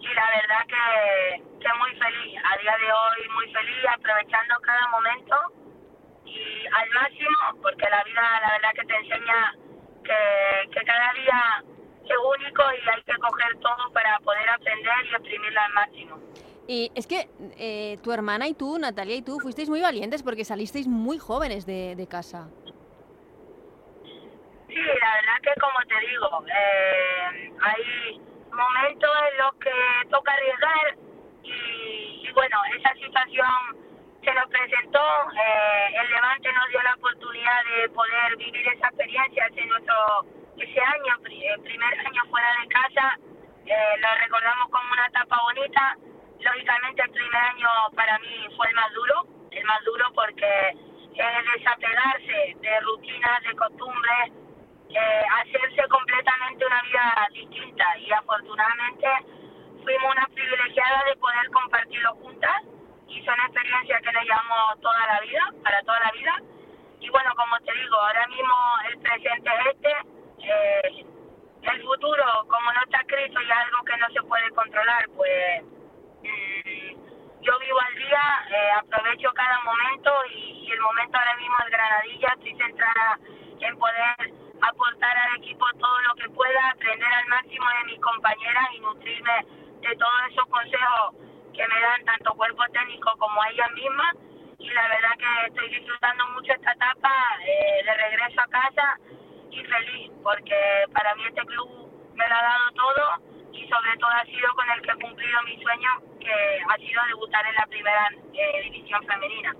y 0.00 0.14
la 0.14 0.30
verdad 0.30 0.66
que, 0.66 1.42
que 1.60 1.74
muy 1.74 1.90
feliz, 1.96 2.40
a 2.44 2.56
día 2.58 2.76
de 2.78 2.92
hoy 2.92 3.28
muy 3.34 3.52
feliz, 3.52 3.84
aprovechando 3.92 4.54
cada 4.62 4.86
momento 4.88 5.36
y 6.24 6.66
al 6.66 6.90
máximo, 6.90 7.62
porque 7.62 7.88
la 7.90 8.02
vida 8.04 8.22
la 8.40 8.50
verdad 8.52 8.72
que 8.74 8.86
te 8.86 8.96
enseña 8.96 9.54
que, 10.04 10.70
que 10.70 10.84
cada 10.84 11.12
día 11.14 11.64
es 12.04 12.16
único 12.16 12.62
y 12.72 12.88
hay 12.88 13.02
que 13.02 13.14
coger 13.16 13.58
todo 13.60 13.92
para 13.92 14.18
poder 14.20 14.48
aprender 14.48 15.06
y 15.06 15.14
exprimirlo 15.14 15.60
al 15.60 15.72
máximo. 15.72 16.18
Y 16.68 16.92
es 16.94 17.06
que 17.06 17.30
eh, 17.56 17.96
tu 18.02 18.12
hermana 18.12 18.46
y 18.46 18.52
tú, 18.52 18.78
Natalia 18.78 19.16
y 19.16 19.22
tú, 19.22 19.40
fuisteis 19.40 19.70
muy 19.70 19.80
valientes 19.80 20.22
porque 20.22 20.44
salisteis 20.44 20.86
muy 20.86 21.16
jóvenes 21.18 21.64
de, 21.64 21.96
de 21.96 22.06
casa. 22.06 22.48
Sí, 24.68 24.74
la 24.74 25.14
verdad 25.14 25.38
que 25.42 25.60
como 25.60 25.80
te 25.88 25.98
digo, 26.06 26.44
eh, 26.46 27.52
hay 27.58 28.20
momentos 28.52 29.10
en 29.32 29.38
los 29.38 29.54
que 29.54 30.10
toca 30.10 30.30
arriesgar 30.30 30.96
y, 31.42 32.30
bueno, 32.34 32.58
esa 32.76 32.92
situación 32.92 33.48
se 34.22 34.34
nos 34.34 34.46
presentó, 34.50 35.00
eh, 35.32 35.88
el 36.02 36.10
Levante 36.10 36.52
nos 36.52 36.68
dio 36.68 36.82
la 36.82 36.94
oportunidad 36.96 37.64
de 37.64 37.88
poder 37.88 38.36
vivir 38.36 38.68
esa 38.68 38.88
experiencia 38.88 39.46
ese 39.46 39.64
nuestro 39.64 39.94
ese 40.58 40.80
año, 40.80 41.14
el 41.24 41.60
primer 41.62 41.98
año 41.98 42.22
fuera 42.28 42.48
de 42.60 42.68
casa, 42.68 43.18
eh, 43.64 43.94
lo 44.00 44.08
recordamos 44.20 44.68
como 44.70 44.92
una 44.92 45.06
etapa 45.06 45.40
bonita, 45.44 45.96
lógicamente 46.40 47.02
el 47.02 47.10
primer 47.10 47.36
año 47.36 47.68
para 47.94 48.18
mí 48.18 48.46
fue 48.56 48.68
el 48.68 48.74
más 48.74 48.92
duro, 48.92 49.26
el 49.50 49.64
más 49.64 49.84
duro 49.84 50.04
porque 50.14 50.70
es 51.14 51.52
desapegarse 51.54 52.56
de 52.60 52.80
rutinas, 52.80 53.42
de 53.42 53.56
costumbres, 53.56 54.32
eh, 54.90 55.22
hacerse 55.40 55.88
completamente 55.88 56.64
una 56.64 56.82
vida 56.82 57.28
distinta 57.32 57.98
y 57.98 58.10
afortunadamente 58.12 59.06
fuimos 59.82 60.12
unas 60.12 60.30
privilegiadas 60.30 61.04
de 61.06 61.16
poder 61.16 61.50
compartirlo 61.50 62.14
juntas 62.16 62.62
y 63.08 63.22
son 63.24 63.34
experiencias 63.40 64.00
que 64.02 64.12
le 64.12 64.24
llevamos 64.24 64.80
toda 64.80 65.06
la 65.06 65.20
vida, 65.20 65.42
para 65.62 65.82
toda 65.82 66.00
la 66.00 66.12
vida. 66.12 66.34
Y 67.00 67.08
bueno, 67.10 67.30
como 67.36 67.58
te 67.60 67.72
digo, 67.72 67.96
ahora 67.96 68.26
mismo 68.28 68.54
el 68.90 68.98
presente 68.98 69.50
es 69.50 69.74
este, 69.74 69.92
eh, 70.40 71.06
el 71.62 71.82
futuro, 71.82 72.24
como 72.48 72.72
no 72.72 72.80
está 72.84 72.98
escrito 72.98 73.40
y 73.40 73.50
algo 73.50 73.84
que 73.84 73.96
no 73.96 74.08
se 74.10 74.22
puede 74.22 74.50
controlar, 74.50 75.08
pues 75.16 75.64
mm, 76.22 77.42
yo 77.42 77.58
vivo 77.58 77.78
al 77.80 77.94
día, 77.94 78.22
eh, 78.50 78.70
aprovecho 78.78 79.30
cada 79.34 79.60
momento 79.60 80.10
y, 80.34 80.66
y 80.66 80.72
el 80.72 80.80
momento 80.80 81.18
ahora 81.18 81.36
mismo 81.36 81.56
es 81.64 81.70
Granadilla, 81.70 82.28
estoy 82.36 82.54
centrada 82.56 83.18
en 83.60 83.78
poder 83.78 84.32
aportar 84.62 85.16
al 85.16 85.36
equipo 85.36 85.64
todo 85.78 86.00
lo 86.02 86.14
que 86.14 86.28
pueda, 86.30 86.70
aprender 86.70 87.12
al 87.12 87.26
máximo 87.26 87.66
de 87.78 87.84
mis 87.92 88.00
compañeras 88.00 88.68
y 88.74 88.80
nutrirme 88.80 89.46
de 89.80 89.96
todos 89.96 90.20
esos 90.30 90.46
consejos 90.46 91.14
que 91.54 91.66
me 91.66 91.80
dan 91.80 92.04
tanto 92.04 92.34
cuerpo 92.34 92.62
técnico 92.72 93.10
como 93.18 93.44
ellas 93.44 93.70
mismas. 93.72 94.14
Y 94.58 94.70
la 94.70 94.88
verdad 94.88 95.16
que 95.18 95.46
estoy 95.46 95.68
disfrutando 95.70 96.26
mucho 96.28 96.52
esta 96.52 96.72
etapa 96.72 97.10
eh, 97.44 97.84
de 97.84 97.94
regreso 97.94 98.40
a 98.40 98.48
casa 98.48 98.98
y 99.50 99.64
feliz 99.64 100.10
porque 100.22 100.84
para 100.92 101.14
mí 101.14 101.22
este 101.26 101.44
club 101.46 101.68
me 102.14 102.28
lo 102.28 102.34
ha 102.34 102.42
dado 102.42 102.70
todo 102.72 103.37
y 103.58 103.68
sobre 103.68 103.96
todo 103.98 104.10
ha 104.10 104.24
sido 104.24 104.48
con 104.54 104.70
el 104.70 104.82
que 104.82 104.90
he 104.90 104.94
cumplido 104.94 105.42
mi 105.44 105.62
sueño 105.62 105.88
que 106.20 106.62
ha 106.68 106.76
sido 106.76 107.00
debutar 107.08 107.44
en 107.46 107.54
la 107.54 107.66
primera 107.66 108.08
eh, 108.34 108.62
división 108.64 109.02
femenina. 109.04 109.54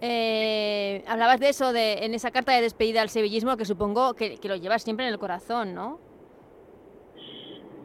Eh, 0.00 1.04
hablabas 1.06 1.40
de 1.40 1.48
eso, 1.50 1.72
de, 1.72 2.04
en 2.04 2.14
esa 2.14 2.30
carta 2.30 2.52
de 2.52 2.62
despedida 2.62 3.02
al 3.02 3.10
sevillismo, 3.10 3.56
que 3.56 3.64
supongo 3.64 4.14
que, 4.14 4.38
que 4.38 4.48
lo 4.48 4.56
llevas 4.56 4.82
siempre 4.82 5.06
en 5.06 5.12
el 5.12 5.18
corazón, 5.18 5.74
¿no? 5.74 6.00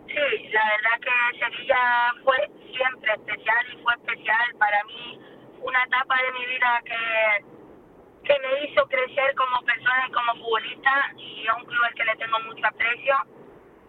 Sí, 0.08 0.50
la 0.54 0.64
verdad 0.64 1.00
que 1.02 1.40
Sevilla 1.40 2.14
fue 2.24 2.38
siempre 2.74 3.14
especial 3.14 3.66
y 3.74 3.84
fue 3.84 3.94
especial 3.96 4.56
para 4.58 4.84
mí, 4.86 5.20
una 5.62 5.84
etapa 5.84 6.16
de 6.22 6.40
mi 6.40 6.46
vida 6.46 6.82
que, 6.86 7.46
que 8.24 8.40
me 8.40 8.66
hizo 8.66 8.86
crecer 8.88 9.36
como 9.36 9.62
persona 9.66 10.06
y 10.08 10.12
como 10.12 10.36
futbolista 10.36 11.12
y 11.18 11.46
es 11.46 11.54
un 11.54 11.66
club 11.66 11.84
al 11.84 11.94
que 11.96 12.06
le 12.06 12.16
tengo 12.16 12.40
mucho 12.42 12.66
aprecio, 12.66 13.16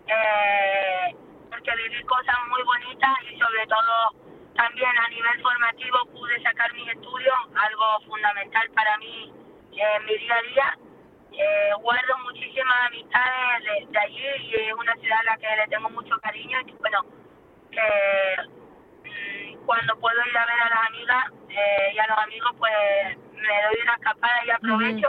eh, 0.08 1.14
porque 1.50 1.70
viví 1.76 2.02
cosas 2.04 2.36
muy 2.48 2.62
bonitas 2.62 3.14
y 3.30 3.38
sobre 3.38 3.66
todo 3.66 4.26
también 4.54 4.98
a 4.98 5.08
nivel 5.08 5.42
formativo 5.42 6.06
pude 6.12 6.42
sacar 6.42 6.72
mis 6.74 6.88
estudios, 6.88 7.36
algo 7.54 8.00
fundamental 8.06 8.68
para 8.74 8.96
mí 8.98 9.32
en 9.72 10.04
mi 10.04 10.16
día 10.18 10.34
a 10.34 10.42
día. 10.42 10.78
Eh, 11.32 11.70
guardo 11.80 12.18
muchísimas 12.24 12.86
amistades 12.86 13.64
de, 13.64 13.86
de 13.90 13.98
allí 13.98 14.24
y 14.40 14.54
es 14.54 14.72
una 14.72 14.94
ciudad 14.96 15.18
a 15.20 15.24
la 15.24 15.36
que 15.36 15.56
le 15.56 15.68
tengo 15.68 15.90
mucho 15.90 16.18
cariño 16.22 16.60
y 16.60 16.64
que, 16.64 16.72
bueno, 16.78 17.00
que 17.70 18.36
mm, 19.04 19.66
cuando 19.66 19.96
puedo 19.96 20.18
ir 20.26 20.38
a 20.38 20.46
ver 20.46 20.60
a 20.60 20.70
las 20.70 20.88
amigas 20.88 21.24
eh, 21.50 21.92
y 21.94 21.98
a 21.98 22.06
los 22.06 22.18
amigos 22.18 22.50
pues 22.58 22.72
me 23.32 23.62
doy 23.62 23.82
una 23.82 23.94
escapada 23.94 24.44
y 24.46 24.50
aprovecho, 24.50 25.08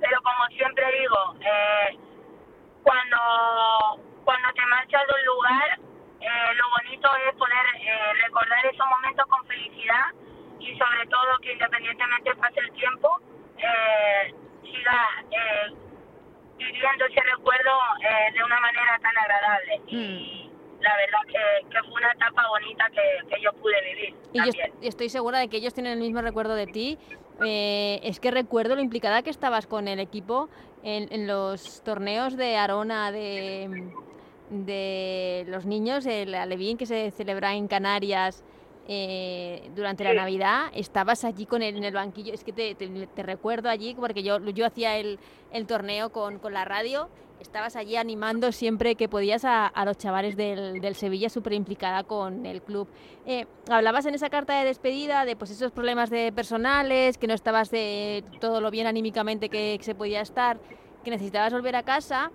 pero 0.00 0.22
como 0.22 0.46
siempre 0.48 0.84
digo, 1.00 1.34
eh, 1.40 1.98
cuando, 2.82 4.00
cuando 4.24 4.48
te 4.54 4.66
marchas 4.66 5.02
de 5.06 5.14
un 5.14 5.24
lugar, 5.26 5.78
eh, 6.20 6.54
lo 6.54 6.64
bonito 6.70 7.08
es 7.28 7.34
poder 7.36 7.66
eh, 7.80 8.12
recordar 8.24 8.66
esos 8.66 8.86
momentos 8.86 9.26
con 9.26 9.44
felicidad 9.46 10.06
y 10.60 10.78
sobre 10.78 11.06
todo 11.06 11.38
que 11.42 11.52
independientemente 11.52 12.34
pase 12.36 12.60
el 12.60 12.72
tiempo, 12.72 13.20
eh, 13.58 14.34
siga 14.62 15.08
eh, 15.30 15.72
viviendo 16.56 17.06
ese 17.06 17.20
recuerdo 17.36 17.70
de 18.32 18.44
una 18.44 18.60
manera 18.60 18.98
tan 19.00 19.18
agradable. 19.18 19.80
Y 19.88 20.50
mm. 20.50 20.82
la 20.82 20.96
verdad 20.96 21.18
que, 21.26 21.68
que, 21.68 21.78
fue 21.82 21.92
una 21.94 22.12
etapa 22.12 22.48
bonita 22.48 22.88
que, 22.90 23.28
que 23.28 23.42
yo 23.42 23.52
pude 23.54 23.74
vivir. 23.82 24.14
Y 24.32 24.38
también. 24.38 24.72
yo 24.80 24.88
estoy 24.88 25.08
segura 25.08 25.40
de 25.40 25.48
que 25.48 25.56
ellos 25.56 25.74
tienen 25.74 25.94
el 25.94 26.00
mismo 26.00 26.22
recuerdo 26.22 26.54
de 26.54 26.66
ti. 26.66 26.98
Eh, 27.44 28.00
es 28.04 28.20
que 28.20 28.30
recuerdo 28.30 28.76
lo 28.76 28.82
implicada 28.82 29.22
que 29.22 29.30
estabas 29.30 29.66
con 29.66 29.88
el 29.88 29.98
equipo 29.98 30.48
en, 30.82 31.12
en 31.12 31.26
los 31.26 31.82
torneos 31.82 32.36
de 32.36 32.56
Arona 32.56 33.10
de, 33.10 33.92
de 34.52 35.44
los 35.48 35.64
niños, 35.64 36.06
el 36.06 36.34
Alevín 36.34 36.76
que 36.76 36.86
se 36.86 37.10
celebra 37.10 37.54
en 37.54 37.68
Canarias 37.68 38.44
eh, 38.88 39.70
durante 39.76 40.04
la 40.04 40.12
Navidad, 40.12 40.70
estabas 40.74 41.24
allí 41.24 41.46
con 41.46 41.62
él 41.62 41.76
en 41.76 41.84
el 41.84 41.94
banquillo. 41.94 42.34
Es 42.34 42.44
que 42.44 42.52
te, 42.52 42.74
te, 42.74 43.22
recuerdo 43.22 43.68
allí 43.68 43.94
porque 43.94 44.22
yo, 44.22 44.38
yo 44.50 44.66
hacía 44.66 44.96
el, 44.98 45.18
el 45.52 45.66
torneo 45.66 46.10
con, 46.10 46.38
con, 46.38 46.52
la 46.52 46.64
radio. 46.64 47.08
Estabas 47.40 47.76
allí 47.76 47.96
animando 47.96 48.52
siempre 48.52 48.94
que 48.94 49.08
podías 49.08 49.44
a, 49.44 49.66
a 49.66 49.84
los 49.84 49.98
chavales 49.98 50.36
del, 50.36 50.80
del 50.80 50.94
Sevilla, 50.94 51.28
súper 51.28 51.54
implicada 51.54 52.04
con 52.04 52.44
el 52.44 52.60
club. 52.60 52.88
Eh, 53.24 53.46
hablabas 53.70 54.06
en 54.06 54.14
esa 54.14 54.30
carta 54.30 54.58
de 54.58 54.64
despedida 54.64 55.24
de 55.24 55.34
pues 55.36 55.50
esos 55.50 55.72
problemas 55.72 56.10
de 56.10 56.32
personales, 56.32 57.18
que 57.18 57.26
no 57.26 57.34
estabas 57.34 57.70
de 57.70 58.24
todo 58.40 58.60
lo 58.60 58.70
bien 58.70 58.86
anímicamente 58.86 59.48
que, 59.48 59.76
que 59.78 59.84
se 59.84 59.94
podía 59.94 60.20
estar, 60.20 60.58
que 61.04 61.10
necesitabas 61.10 61.52
volver 61.52 61.76
a 61.76 61.82
casa. 61.84 62.30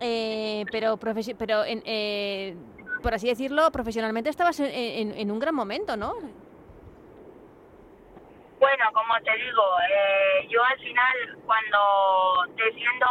Eh, 0.00 0.64
pero 0.72 0.96
pero 0.96 1.64
en, 1.64 1.82
eh, 1.84 2.56
por 3.02 3.14
así 3.14 3.28
decirlo, 3.28 3.70
profesionalmente 3.70 4.30
estabas 4.30 4.60
en, 4.60 5.12
en, 5.12 5.30
un 5.30 5.38
gran 5.38 5.54
momento, 5.54 5.96
¿no? 5.96 6.14
Bueno, 8.58 8.84
como 8.92 9.14
te 9.24 9.36
digo, 9.36 9.62
eh, 9.90 10.46
yo 10.48 10.62
al 10.62 10.78
final 10.78 11.38
cuando 11.46 12.54
defiendo 12.56 13.06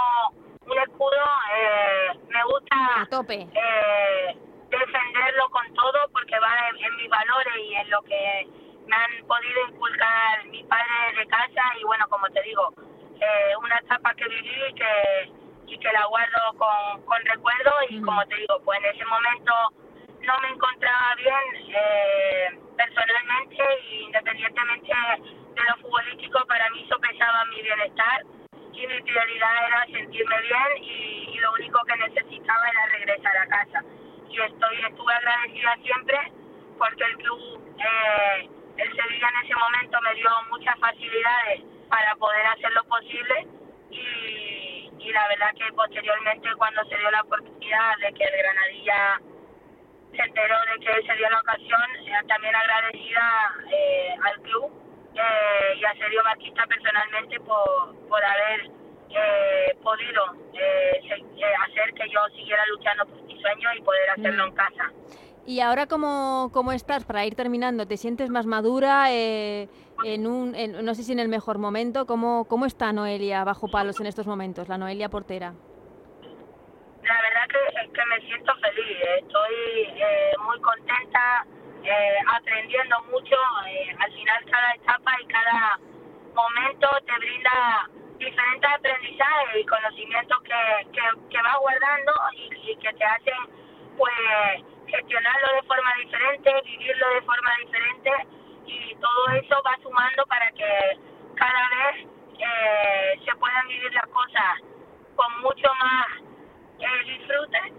un 0.65 0.77
escudo 0.77 1.25
eh, 1.55 2.19
me 2.29 2.43
gusta 2.43 3.01
A 3.01 3.05
tope. 3.07 3.47
Eh, 3.53 4.37
defenderlo 4.69 5.49
con 5.49 5.73
todo 5.73 5.99
porque 6.13 6.39
va 6.39 6.53
en, 6.69 6.95
mis 6.97 7.09
valores 7.09 7.53
y 7.67 7.73
en 7.73 7.89
lo 7.89 8.01
que 8.03 8.47
me 8.85 8.95
han 8.95 9.27
podido 9.27 9.67
inculcar 9.69 10.45
mis 10.45 10.65
padres 10.65 11.17
de 11.17 11.25
casa 11.27 11.61
y 11.79 11.83
bueno, 11.83 12.07
como 12.09 12.29
te 12.29 12.41
digo, 12.43 12.71
eh, 13.19 13.55
una 13.57 13.77
etapa 13.79 14.13
que 14.13 14.27
viví 14.27 14.73
que 14.75 15.31
y 15.69 15.77
que 15.77 15.91
la 15.91 16.05
guardo 16.05 16.57
con, 16.57 17.01
con 17.03 17.25
recuerdo 17.25 17.71
y 17.89 18.01
como 18.01 18.25
te 18.25 18.35
digo, 18.35 18.59
pues 18.65 18.79
en 18.79 18.85
ese 18.85 19.05
momento 19.05 19.53
no 20.21 20.33
me 20.41 20.49
encontraba 20.49 21.15
bien 21.15 21.73
eh, 21.75 22.59
personalmente 22.75 23.63
y 23.89 24.03
independientemente 24.05 24.93
de 25.55 25.61
lo 25.69 25.77
futbolístico, 25.81 26.45
para 26.45 26.69
mí 26.71 26.83
eso 26.83 26.97
pesaba 26.99 27.45
mi 27.45 27.61
bienestar 27.61 28.23
y 28.73 28.87
mi 28.87 29.01
prioridad 29.01 29.67
era 29.67 29.85
sentirme 29.85 30.41
bien 30.41 30.83
y, 30.83 31.39
lo 31.39 31.53
único 31.53 31.79
que 31.85 31.95
necesitaba 31.95 32.69
era 32.69 32.85
regresar 32.87 33.37
a 33.37 33.47
casa. 33.47 33.81
Y 34.29 34.41
estoy 34.41 34.81
estuve 34.83 35.13
agradecida 35.13 35.73
siempre 35.81 36.17
porque 36.77 37.03
el 37.05 37.15
club, 37.15 37.61
eh, 37.77 38.49
el 38.75 38.95
Sevilla 38.95 39.29
en 39.29 39.45
ese 39.45 39.55
momento 39.55 40.01
me 40.01 40.15
dio 40.15 40.29
muchas 40.49 40.77
facilidades 40.79 41.61
para 41.89 42.13
poder 42.15 42.45
hacer 42.45 42.73
lo 42.73 42.83
posible 42.83 43.47
y, 43.89 44.68
y 44.99 45.11
la 45.11 45.27
verdad 45.29 45.53
que 45.55 45.73
posteriormente 45.73 46.49
cuando 46.57 46.83
se 46.85 46.97
dio 46.97 47.09
la 47.11 47.21
oportunidad 47.21 47.97
de 48.01 48.13
que 48.13 48.23
el 48.23 48.37
Granadilla 48.37 49.21
se 50.11 50.21
enteró 50.21 50.55
de 50.73 50.85
que 50.85 51.07
se 51.07 51.15
dio 51.15 51.29
la 51.29 51.39
ocasión, 51.39 51.81
eh, 52.05 52.11
también 52.27 52.55
agradecida 52.55 53.55
eh, 53.71 54.15
al 54.23 54.41
club 54.41 54.71
eh, 55.15 55.79
y 55.79 55.85
a 55.85 55.93
Sergio 55.93 56.23
Batista 56.23 56.65
personalmente 56.67 57.39
por, 57.41 57.95
por 58.07 58.23
haber 58.23 58.71
podido 59.81 60.23
hacer 60.23 61.93
que 61.95 62.09
yo 62.09 62.19
siguiera 62.35 62.63
luchando 62.67 63.05
por 63.07 63.21
mi 63.23 63.41
sueño 63.41 63.73
y 63.75 63.81
poder 63.81 64.09
hacerlo 64.11 64.45
en 64.45 64.51
casa. 64.53 64.91
¿Y 65.47 65.61
ahora 65.61 65.87
cómo, 65.87 66.51
cómo 66.53 66.73
estás? 66.73 67.05
Para 67.05 67.25
ir 67.25 67.33
terminando, 67.33 67.87
¿te 67.87 67.97
sientes 67.97 68.29
más 68.29 68.45
madura? 68.45 69.07
En 70.03 70.27
un, 70.27 70.55
no 70.83 70.95
sé 70.95 71.03
si 71.03 71.11
en 71.11 71.19
el 71.19 71.27
mejor 71.27 71.57
momento. 71.57 72.05
¿Cómo, 72.05 72.45
¿Cómo 72.45 72.65
está 72.65 72.91
Noelia 72.93 73.43
bajo 73.43 73.67
palos 73.67 73.99
en 73.99 74.07
estos 74.07 74.27
momentos, 74.27 74.67
la 74.69 74.77
Noelia 74.77 75.09
portera? 75.09 75.53
La 77.03 77.21
verdad 77.21 77.47
que, 77.47 77.91
que 77.91 78.05
me 78.05 78.19
siento 78.27 78.53
feliz, 78.57 78.97
estoy 79.19 79.55
eh, 79.95 80.33
muy 80.45 80.59
contenta, 80.61 81.45
eh, 81.83 82.17
aprendiendo 82.35 83.01
mucho. 83.11 83.35
Eh, 83.67 83.95
al 83.97 84.11
final 84.11 84.45
cada 84.51 84.73
etapa 84.73 85.11
y 85.21 85.25
cada 85.25 85.79
momento 86.35 86.87
te 87.05 87.17
brinda 87.17 87.89
diferentes 88.17 88.69
aprendizajes 88.69 89.61
y 89.61 89.65
conocimientos 89.65 90.37
que, 90.43 90.91
que, 90.91 91.01
que 91.29 91.41
vas 91.41 91.57
guardando 91.59 92.11
y, 92.33 92.71
y 92.71 92.75
que 92.77 92.93
te 92.93 93.03
hacen 93.05 93.39
pues 93.97 94.13
gestionarlo 94.87 95.47
de 95.55 95.63
forma 95.63 95.93
diferente, 96.03 96.53
vivirlo 96.65 97.09
de 97.15 97.21
forma 97.21 97.51
diferente 97.61 98.11
y 98.69 98.95
todo 98.95 99.29
eso 99.29 99.55
va 99.65 99.75
sumando 99.81 100.25
para 100.27 100.51
que 100.51 100.97
cada 101.35 101.69
vez 101.69 102.07
eh, 102.37 103.19
se 103.25 103.35
puedan 103.35 103.67
vivir 103.67 103.91
las 103.93 104.07
cosas 104.07 104.61
con 105.15 105.41
mucho 105.41 105.69
más 105.79 106.07
eh, 106.79 107.03
disfrute 107.05 107.73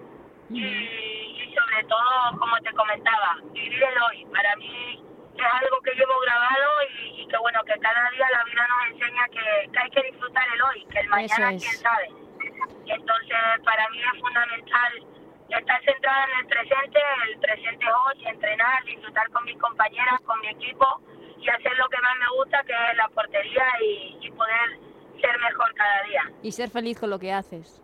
y, 0.51 0.63
y, 0.63 1.55
sobre 1.55 1.85
todo, 1.85 2.39
como 2.39 2.57
te 2.59 2.73
comentaba, 2.73 3.37
vivir 3.53 3.83
el 3.83 4.03
hoy. 4.03 4.27
Para 4.35 4.57
mí 4.57 5.03
es 5.37 5.45
algo 5.45 5.81
que 5.81 5.95
llevo 5.95 6.19
grabado 6.21 6.69
y, 6.91 7.23
y 7.23 7.29
que 7.29 7.37
bueno, 7.39 7.63
que 7.65 7.79
cada 7.79 8.11
día 8.11 8.27
la 8.33 8.45
vida 8.45 8.67
nos 8.67 8.87
enseña 8.93 9.29
que, 9.29 9.71
que 9.71 9.79
hay 9.79 9.91
que 9.91 10.03
disfrutar 10.11 10.45
el 10.53 10.63
hoy, 10.63 10.87
que 10.87 11.01
el 11.01 11.09
mañana 11.09 11.49
quién 11.51 11.61
sabe. 11.61 12.09
Entonces, 12.87 13.39
para 13.65 13.89
mí 13.91 14.01
es 14.13 14.21
fundamental 14.21 14.93
estar 15.59 15.83
centrada 15.85 16.25
en 16.25 16.39
el 16.41 16.47
presente, 16.47 16.99
el 17.29 17.39
presente 17.41 17.87
hoy, 17.87 18.27
entrenar, 18.27 18.85
disfrutar 18.85 19.29
con 19.31 19.45
mis 19.45 19.59
compañeras, 19.59 20.21
con 20.25 20.41
mi 20.41 20.49
equipo 20.49 20.87
y 21.39 21.49
hacer 21.49 21.77
lo 21.77 21.89
que 21.89 21.99
más 22.03 22.17
me 22.19 22.37
gusta, 22.37 22.63
que 22.65 22.73
es 22.73 22.97
la 22.97 23.09
portería 23.09 23.65
y, 23.83 24.19
y 24.21 24.31
poder 24.31 24.79
ser 25.21 25.39
mejor 25.41 25.75
cada 25.75 26.03
día. 26.05 26.31
Y 26.43 26.53
ser 26.53 26.71
feliz 26.71 26.99
con 26.99 27.11
lo 27.11 27.19
que 27.19 27.33
haces 27.33 27.83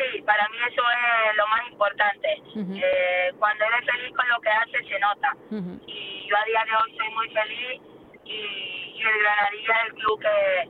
sí, 0.00 0.22
para 0.22 0.48
mí 0.48 0.56
eso 0.70 0.82
es 0.82 1.36
lo 1.36 1.46
más 1.48 1.68
importante. 1.70 2.42
eh, 2.56 3.32
cuando 3.38 3.64
eres 3.64 3.84
feliz 3.90 4.16
con 4.16 4.28
lo 4.28 4.40
que 4.40 4.48
haces, 4.48 4.88
se 4.88 4.98
nota. 4.98 5.36
Y 5.86 6.26
yo 6.28 6.36
a 6.36 6.44
día 6.44 6.64
de 6.64 6.76
hoy 6.76 6.96
soy 6.96 7.10
muy 7.14 7.28
feliz 7.30 7.82
y, 8.24 8.94
y 8.96 9.02
el 9.02 9.18
Granadilla 9.20 9.74
es 9.74 9.86
el 9.86 9.94
club 9.94 10.20
que, 10.20 10.68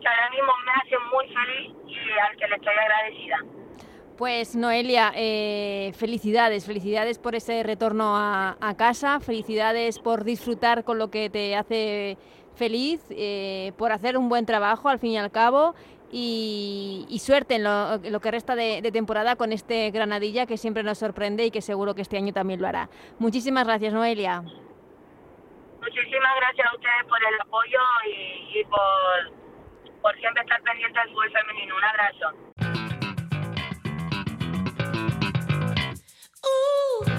que 0.00 0.08
ahora 0.08 0.30
mismo 0.30 0.52
me 0.64 0.72
hace 0.72 0.98
muy 1.12 1.28
feliz 1.34 1.76
y 1.86 2.18
al 2.18 2.36
que 2.36 2.48
le 2.48 2.56
estoy 2.56 2.74
agradecida. 2.74 3.38
Pues 4.18 4.56
Noelia, 4.56 5.12
eh, 5.14 5.92
felicidades, 5.96 6.66
felicidades 6.66 7.20
por 7.20 7.36
ese 7.36 7.62
retorno 7.62 8.16
a, 8.16 8.74
casa, 8.76 9.20
felicidades 9.20 10.00
por 10.00 10.24
disfrutar 10.24 10.82
con 10.82 10.98
lo 10.98 11.08
que 11.08 11.30
te 11.30 11.54
hace 11.54 12.18
feliz, 12.56 13.00
eh, 13.10 13.70
por 13.78 13.92
hacer 13.92 14.18
un 14.18 14.28
buen 14.28 14.44
trabajo 14.44 14.88
al 14.88 14.98
fin 14.98 15.12
y 15.12 15.18
al 15.18 15.30
cabo 15.30 15.76
y, 16.10 17.16
suerte 17.20 17.54
en 17.54 17.62
lo, 17.62 17.98
lo, 17.98 18.18
que 18.18 18.32
resta 18.32 18.56
de, 18.56 18.82
temporada 18.92 19.36
con 19.36 19.52
este 19.52 19.92
Granadilla 19.92 20.46
que 20.46 20.56
siempre 20.56 20.82
nos 20.82 20.98
sorprende 20.98 21.44
y 21.44 21.52
que 21.52 21.62
seguro 21.62 21.94
que 21.94 22.02
este 22.02 22.16
año 22.16 22.32
también 22.32 22.60
lo 22.60 22.66
hará. 22.66 22.88
Muchísimas 23.20 23.68
gracias, 23.68 23.92
Noelia. 23.92 24.42
Muchísimas 25.80 26.36
gracias 26.40 26.66
a 26.66 26.74
ustedes 26.74 27.04
por 27.08 27.18
el 27.22 27.40
apoyo 27.40 27.78
y, 28.52 28.64
por, 28.64 30.00
por 30.02 30.18
siempre 30.18 30.42
estar 30.42 30.60
pendientes 30.62 31.04
del 31.04 31.14
fútbol 31.14 31.30
femenino. 31.30 31.76
Un 31.76 31.84
abrazo. 31.84 32.87
Uh. 36.96 37.17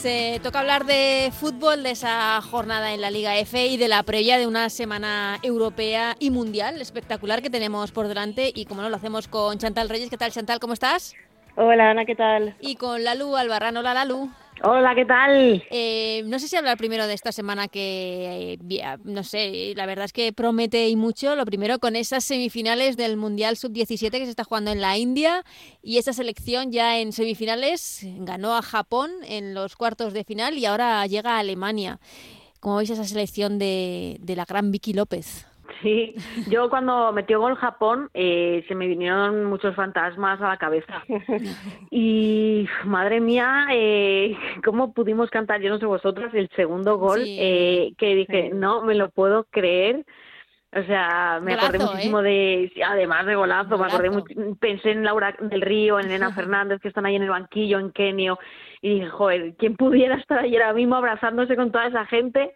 Pues 0.00 0.14
eh, 0.14 0.38
toca 0.44 0.60
hablar 0.60 0.84
de 0.84 1.32
fútbol, 1.32 1.82
de 1.82 1.90
esa 1.90 2.40
jornada 2.40 2.94
en 2.94 3.00
la 3.00 3.10
Liga 3.10 3.36
F 3.36 3.66
y 3.66 3.76
de 3.76 3.88
la 3.88 4.04
previa 4.04 4.38
de 4.38 4.46
una 4.46 4.70
semana 4.70 5.40
europea 5.42 6.14
y 6.20 6.30
mundial 6.30 6.80
espectacular 6.80 7.42
que 7.42 7.50
tenemos 7.50 7.90
por 7.90 8.06
delante. 8.06 8.52
Y 8.54 8.66
como 8.66 8.80
no, 8.80 8.90
lo 8.90 8.94
hacemos 8.94 9.26
con 9.26 9.58
Chantal 9.58 9.88
Reyes. 9.88 10.08
¿Qué 10.08 10.16
tal, 10.16 10.30
Chantal? 10.30 10.60
¿Cómo 10.60 10.72
estás? 10.72 11.16
Hola, 11.56 11.90
Ana, 11.90 12.04
¿qué 12.04 12.14
tal? 12.14 12.54
Y 12.60 12.76
con 12.76 13.02
Lalu 13.02 13.34
Albarrán. 13.34 13.76
Hola, 13.76 13.92
Lalu. 13.92 14.30
Hola, 14.62 14.94
¿qué 14.96 15.04
tal? 15.04 15.62
Eh, 15.70 16.22
no 16.26 16.40
sé 16.40 16.48
si 16.48 16.56
hablar 16.56 16.76
primero 16.78 17.06
de 17.06 17.14
esta 17.14 17.30
semana 17.30 17.68
que, 17.68 18.58
eh, 18.58 18.96
no 19.04 19.22
sé, 19.22 19.72
la 19.76 19.86
verdad 19.86 20.06
es 20.06 20.12
que 20.12 20.32
promete 20.32 20.88
y 20.88 20.96
mucho. 20.96 21.36
Lo 21.36 21.44
primero 21.44 21.78
con 21.78 21.94
esas 21.94 22.24
semifinales 22.24 22.96
del 22.96 23.16
Mundial 23.16 23.56
Sub-17 23.56 24.10
que 24.10 24.24
se 24.24 24.30
está 24.30 24.42
jugando 24.42 24.72
en 24.72 24.80
la 24.80 24.98
India 24.98 25.44
y 25.80 25.98
esa 25.98 26.12
selección 26.12 26.72
ya 26.72 26.98
en 26.98 27.12
semifinales 27.12 28.00
ganó 28.18 28.56
a 28.56 28.62
Japón 28.62 29.12
en 29.24 29.54
los 29.54 29.76
cuartos 29.76 30.12
de 30.12 30.24
final 30.24 30.58
y 30.58 30.66
ahora 30.66 31.06
llega 31.06 31.36
a 31.36 31.38
Alemania. 31.38 32.00
¿Cómo 32.58 32.78
veis 32.78 32.90
esa 32.90 33.04
selección 33.04 33.60
de, 33.60 34.16
de 34.20 34.34
la 34.34 34.44
gran 34.44 34.72
Vicky 34.72 34.92
López? 34.92 35.46
Sí, 35.82 36.14
yo 36.48 36.68
cuando 36.70 37.12
metió 37.12 37.40
gol 37.40 37.54
Japón 37.56 38.10
eh, 38.14 38.64
se 38.66 38.74
me 38.74 38.86
vinieron 38.86 39.44
muchos 39.44 39.74
fantasmas 39.74 40.40
a 40.40 40.48
la 40.48 40.56
cabeza. 40.56 41.04
Y 41.90 42.66
madre 42.84 43.20
mía, 43.20 43.66
eh, 43.72 44.36
¿cómo 44.64 44.92
pudimos 44.92 45.30
cantar, 45.30 45.60
yo 45.60 45.70
no 45.70 45.78
sé 45.78 45.86
vosotras, 45.86 46.32
el 46.34 46.48
segundo 46.56 46.98
gol? 46.98 47.22
Eh, 47.24 47.92
que 47.96 48.14
dije, 48.14 48.50
no 48.52 48.82
me 48.82 48.94
lo 48.94 49.10
puedo 49.10 49.44
creer. 49.50 50.04
O 50.70 50.82
sea, 50.82 51.40
me 51.42 51.54
acordé 51.54 51.78
muchísimo 51.78 52.20
de, 52.20 52.70
además 52.84 53.24
de 53.24 53.36
golazo, 53.36 53.78
me 53.78 53.86
acordé 53.86 54.10
pensé 54.60 54.90
en 54.90 55.02
Laura 55.02 55.34
del 55.40 55.62
Río, 55.62 55.98
en 55.98 56.06
Elena 56.06 56.32
Fernández, 56.34 56.80
que 56.80 56.88
están 56.88 57.06
ahí 57.06 57.16
en 57.16 57.22
el 57.22 57.30
banquillo, 57.30 57.78
en 57.78 57.90
Kenio, 57.90 58.38
y 58.82 58.96
dije, 58.96 59.08
joder, 59.08 59.54
¿quién 59.56 59.76
pudiera 59.76 60.16
estar 60.16 60.40
ahí 60.40 60.54
ahora 60.56 60.74
mismo 60.74 60.96
abrazándose 60.96 61.56
con 61.56 61.72
toda 61.72 61.86
esa 61.86 62.04
gente? 62.04 62.52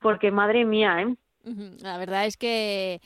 Porque 0.00 0.30
madre 0.30 0.64
mía, 0.64 1.02
¿eh? 1.02 1.14
La 1.82 1.98
verdad 1.98 2.26
es 2.26 2.36
que, 2.36 3.00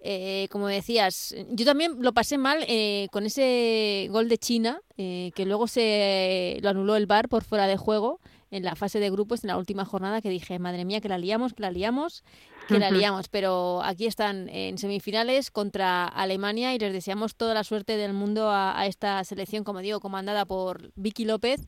eh, 0.00 0.48
como 0.50 0.68
decías, 0.68 1.34
yo 1.50 1.64
también 1.64 1.96
lo 2.00 2.12
pasé 2.12 2.38
mal 2.38 2.64
eh, 2.68 3.08
con 3.10 3.26
ese 3.26 4.08
gol 4.10 4.28
de 4.28 4.38
China, 4.38 4.80
eh, 4.96 5.32
que 5.34 5.46
luego 5.46 5.66
se 5.66 6.58
lo 6.62 6.70
anuló 6.70 6.96
el 6.96 7.06
VAR 7.06 7.28
por 7.28 7.44
fuera 7.44 7.66
de 7.66 7.76
juego 7.76 8.20
en 8.50 8.62
la 8.62 8.76
fase 8.76 9.00
de 9.00 9.10
grupos, 9.10 9.42
en 9.42 9.48
la 9.48 9.58
última 9.58 9.84
jornada, 9.84 10.20
que 10.20 10.30
dije, 10.30 10.58
madre 10.60 10.84
mía, 10.84 11.00
que 11.00 11.08
la 11.08 11.18
liamos, 11.18 11.54
que 11.54 11.62
la 11.62 11.72
liamos, 11.72 12.22
que 12.68 12.78
la 12.78 12.90
liamos. 12.90 13.28
Pero 13.28 13.82
aquí 13.82 14.06
están 14.06 14.48
en 14.48 14.78
semifinales 14.78 15.50
contra 15.50 16.06
Alemania 16.06 16.72
y 16.72 16.78
les 16.78 16.92
deseamos 16.92 17.34
toda 17.34 17.52
la 17.52 17.64
suerte 17.64 17.96
del 17.96 18.12
mundo 18.12 18.50
a, 18.50 18.78
a 18.78 18.86
esta 18.86 19.24
selección, 19.24 19.64
como 19.64 19.80
digo, 19.80 19.98
comandada 19.98 20.44
por 20.44 20.92
Vicky 20.94 21.24
López 21.24 21.66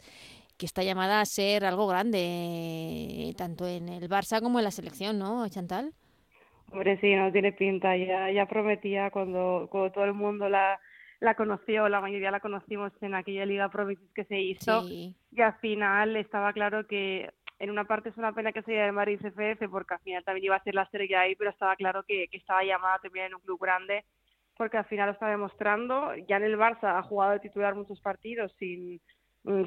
que 0.57 0.67
está 0.67 0.83
llamada 0.83 1.21
a 1.21 1.27
ser 1.27 1.65
algo 1.65 1.87
grande, 1.87 3.35
tanto 3.37 3.67
en 3.67 3.89
el 3.89 4.09
Barça 4.09 4.41
como 4.41 4.59
en 4.59 4.65
la 4.65 4.71
selección, 4.71 5.19
¿no, 5.19 5.47
Chantal? 5.49 5.93
Hombre, 6.73 6.99
sí, 7.01 7.15
no 7.15 7.33
tiene 7.33 7.53
pinta. 7.53 7.97
Ya, 7.97 8.31
ya 8.31 8.47
prometía 8.47 9.11
cuando, 9.11 9.69
cuando 9.71 9.93
todo 9.93 10.05
el 10.05 10.15
mundo 10.15 10.49
la, 10.49 10.81
la 11.21 11.35
conoció, 11.35 11.89
la 11.89 12.01
mayoría 12.01 12.31
la 12.31 12.41
conocimos 12.41 12.93
en 13.01 13.15
aquella 13.15 13.47
Liga 13.47 13.69
Provinces 13.69 14.11
que 14.15 14.25
se 14.25 14.41
hizo. 14.41 14.83
Y 14.89 15.15
al 15.41 15.55
final 15.61 16.17
estaba 16.17 16.53
claro 16.53 16.87
que 16.87 17.31
en 17.59 17.71
una 17.71 17.85
parte 17.85 18.11
es 18.11 18.17
una 18.19 18.33
pena 18.33 18.53
que 18.53 18.63
se 18.63 18.73
haya 18.73 18.87
el 18.87 18.93
Madrid 18.93 19.21
CFF 19.21 19.71
porque 19.71 19.95
al 19.95 20.01
final 20.01 20.25
también 20.25 20.45
iba 20.45 20.57
a 20.57 20.63
ser 20.63 20.75
la 20.75 20.83
estrella 20.83 21.21
ahí, 21.21 21.35
pero 21.37 21.51
estaba 21.51 21.75
claro 21.77 22.03
que, 22.03 22.29
que 22.29 22.37
estaba 22.37 22.65
llamada 22.65 22.99
terminar 22.99 23.29
en 23.29 23.37
un 23.37 23.41
club 23.41 23.61
grande 23.61 24.05
porque 24.57 24.79
al 24.79 24.87
final 24.87 25.07
lo 25.07 25.13
está 25.13 25.29
demostrando. 25.29 26.15
Ya 26.29 26.37
en 26.37 26.45
el 26.45 26.59
Barça 26.59 26.99
ha 26.99 27.03
jugado 27.03 27.33
de 27.33 27.41
titular 27.41 27.75
muchos 27.75 28.01
partidos 28.01 28.53
sin, 28.59 29.01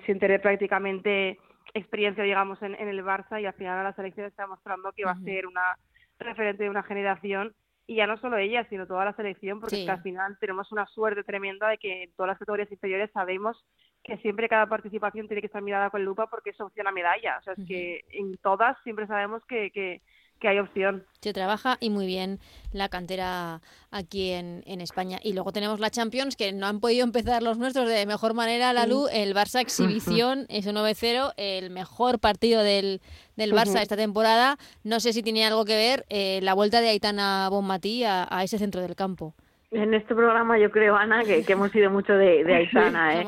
sin 0.05 0.19
tener 0.19 0.41
prácticamente 0.41 1.37
experiencia, 1.73 2.23
digamos, 2.23 2.61
en, 2.61 2.75
en 2.75 2.87
el 2.87 3.03
Barça 3.03 3.41
y 3.41 3.45
al 3.45 3.53
final 3.53 3.79
a 3.79 3.83
la 3.83 3.93
selección 3.93 4.25
está 4.25 4.43
demostrando 4.43 4.91
que 4.91 5.05
va 5.05 5.11
a 5.11 5.19
ser 5.19 5.45
una 5.45 5.77
referente 6.19 6.63
de 6.63 6.69
una 6.69 6.83
generación 6.83 7.55
y 7.87 7.95
ya 7.95 8.05
no 8.05 8.17
solo 8.17 8.37
ella, 8.37 8.67
sino 8.69 8.85
toda 8.85 9.03
la 9.03 9.15
selección, 9.15 9.59
porque 9.59 9.89
al 9.89 10.03
final 10.03 10.37
tenemos 10.39 10.71
una 10.71 10.85
suerte 10.85 11.23
tremenda 11.23 11.69
de 11.69 11.79
que 11.79 12.03
en 12.03 12.13
todas 12.13 12.27
las 12.27 12.37
categorías 12.37 12.71
inferiores 12.71 13.09
sabemos 13.11 13.65
que 14.03 14.17
siempre 14.17 14.47
cada 14.47 14.67
participación 14.67 15.27
tiene 15.27 15.41
que 15.41 15.47
estar 15.47 15.63
mirada 15.63 15.89
con 15.89 16.05
lupa 16.05 16.27
porque 16.27 16.51
es 16.51 16.61
opción 16.61 16.85
a 16.85 16.91
medalla. 16.91 17.37
O 17.39 17.41
sea, 17.41 17.53
es 17.53 17.67
que 17.67 18.05
en 18.11 18.37
todas 18.37 18.77
siempre 18.83 19.07
sabemos 19.07 19.43
que, 19.45 19.71
que, 19.71 20.03
que 20.39 20.47
hay 20.47 20.59
opción. 20.59 21.05
Se 21.21 21.33
trabaja 21.33 21.77
y 21.79 21.89
muy 21.89 22.05
bien 22.05 22.39
la 22.71 22.89
cantera 22.89 23.61
aquí 23.91 24.31
en, 24.31 24.63
España. 24.81 25.19
Y 25.21 25.33
luego 25.33 25.51
tenemos 25.51 25.79
la 25.79 25.89
Champions, 25.89 26.35
que 26.35 26.53
no 26.53 26.67
han 26.67 26.79
podido 26.79 27.03
empezar 27.03 27.43
los 27.43 27.57
nuestros 27.57 27.89
de 27.89 28.05
mejor 28.05 28.33
manera, 28.33 28.71
la 28.73 28.85
luz, 28.85 29.09
el 29.11 29.35
Barça 29.35 29.59
exhibición, 29.59 30.45
ese 30.49 30.71
9-0, 30.71 31.33
el 31.37 31.69
mejor 31.69 32.19
partido 32.19 32.63
del, 32.63 33.01
del 33.35 33.53
Barça 33.53 33.81
esta 33.81 33.97
temporada. 33.97 34.57
No 34.83 34.99
sé 34.99 35.13
si 35.13 35.21
tiene 35.21 35.45
algo 35.45 35.65
que 35.65 35.75
ver 35.75 36.05
eh, 36.09 36.39
la 36.41 36.53
vuelta 36.53 36.81
de 36.81 36.89
Aitana 36.89 37.49
Bonmatí 37.49 38.03
a, 38.03 38.27
a 38.29 38.43
ese 38.43 38.57
centro 38.57 38.81
del 38.81 38.95
campo. 38.95 39.35
En 39.71 39.93
este 39.93 40.15
programa 40.15 40.57
yo 40.57 40.71
creo, 40.71 40.95
Ana, 40.95 41.23
que, 41.23 41.45
hemos 41.47 41.71
sido 41.71 41.91
mucho 41.91 42.13
de, 42.13 42.43
de 42.43 42.55
Aitana. 42.55 43.21
¿eh? 43.21 43.23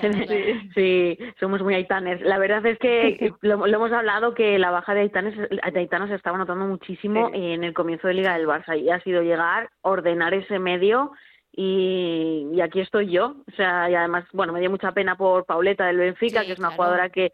Somos 0.00 0.16
muy 0.16 0.70
Sí, 0.74 1.18
somos 1.38 1.62
muy 1.62 1.74
Aitanes. 1.74 2.20
La 2.20 2.38
verdad 2.38 2.66
es 2.66 2.78
que 2.78 3.32
lo, 3.42 3.64
hemos 3.64 3.92
hablado 3.92 4.34
que 4.34 4.58
la 4.58 4.72
baja 4.72 4.94
de 4.94 5.02
Aitanes, 5.02 5.34
Aitana 5.62 6.08
se 6.08 6.16
estaba 6.16 6.36
notando 6.36 6.66
muchísimo 6.66 7.30
en 7.32 7.62
el 7.62 7.74
comienzo 7.74 8.08
de 8.08 8.14
Liga 8.14 8.36
del 8.36 8.48
Barça 8.48 8.76
y 8.76 8.90
ha 8.90 9.00
sido 9.00 9.22
llegar, 9.22 9.70
ordenar 9.82 10.34
ese 10.34 10.58
medio 10.58 11.12
y, 11.52 12.48
y, 12.52 12.60
aquí 12.60 12.80
estoy 12.80 13.12
yo. 13.12 13.36
O 13.46 13.56
sea, 13.56 13.88
y 13.88 13.94
además, 13.94 14.24
bueno, 14.32 14.52
me 14.52 14.58
dio 14.58 14.70
mucha 14.70 14.90
pena 14.90 15.16
por 15.16 15.44
Pauleta 15.46 15.86
del 15.86 15.98
Benfica, 15.98 16.44
que 16.44 16.52
es 16.52 16.58
una 16.58 16.72
jugadora 16.72 17.10
que 17.10 17.32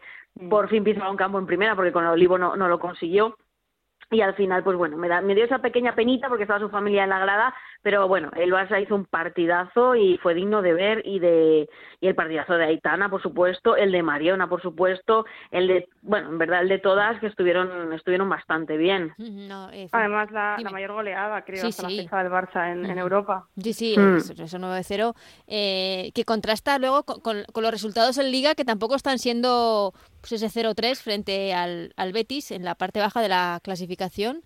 por 0.50 0.68
fin 0.68 0.84
pisaba 0.84 1.10
un 1.10 1.16
campo 1.16 1.38
en 1.38 1.46
primera 1.46 1.74
porque 1.74 1.92
con 1.92 2.04
el 2.04 2.10
Olivo 2.10 2.36
no, 2.36 2.56
no 2.56 2.68
lo 2.68 2.78
consiguió 2.78 3.36
y 4.10 4.20
al 4.20 4.34
final 4.34 4.64
pues 4.64 4.76
bueno 4.76 4.96
me 4.96 5.08
da 5.08 5.20
me 5.20 5.34
dio 5.34 5.44
esa 5.44 5.60
pequeña 5.60 5.94
penita 5.94 6.28
porque 6.28 6.44
estaba 6.44 6.60
su 6.60 6.68
familia 6.68 7.04
en 7.04 7.10
la 7.10 7.20
grada 7.20 7.54
pero 7.82 8.08
bueno 8.08 8.30
el 8.36 8.52
Barça 8.52 8.82
hizo 8.82 8.94
un 8.94 9.04
partidazo 9.04 9.94
y 9.94 10.18
fue 10.18 10.34
digno 10.34 10.62
de 10.62 10.74
ver 10.74 11.02
y 11.04 11.20
de 11.20 11.68
y 12.00 12.06
el 12.08 12.14
partidazo 12.14 12.54
de 12.54 12.64
Aitana 12.64 13.08
por 13.08 13.22
supuesto 13.22 13.76
el 13.76 13.92
de 13.92 14.02
Mariona 14.02 14.48
por 14.48 14.62
supuesto 14.62 15.26
el 15.50 15.68
de 15.68 15.88
bueno 16.02 16.30
en 16.30 16.38
verdad 16.38 16.62
el 16.62 16.68
de 16.68 16.78
todas 16.78 17.20
que 17.20 17.28
estuvieron 17.28 17.92
estuvieron 17.92 18.28
bastante 18.28 18.76
bien. 18.76 19.12
Eh, 19.18 19.88
además 19.92 20.30
la, 20.30 20.58
mayor 20.70 20.92
goleada 20.92 21.42
creo 21.42 21.66
hasta 21.66 21.82
la 21.84 21.88
fecha 21.88 22.22
del 22.22 22.32
Barça 22.32 22.72
en, 22.72 22.98
Europa. 22.98 23.46
Sí 23.56 23.72
sí 23.72 23.96
mm. 23.96 24.16
eso 24.16 24.58
9-0 24.58 25.14
eh, 25.46 26.10
que 26.14 26.24
contrasta 26.24 26.78
luego 26.78 27.04
con, 27.04 27.20
con, 27.20 27.62
los 27.62 27.70
resultados 27.70 28.18
en 28.18 28.30
Liga 28.30 28.54
que 28.54 28.64
tampoco 28.64 28.94
están 28.94 29.18
siendo 29.18 29.92
pues 30.20 30.32
ese 30.32 30.48
0-3 30.48 30.96
frente 31.02 31.54
al, 31.54 31.92
al 31.96 32.12
Betis 32.12 32.50
en 32.50 32.64
la 32.64 32.74
parte 32.74 33.00
baja 33.00 33.20
de 33.22 33.28
la 33.28 33.60
clasificación 33.62 34.42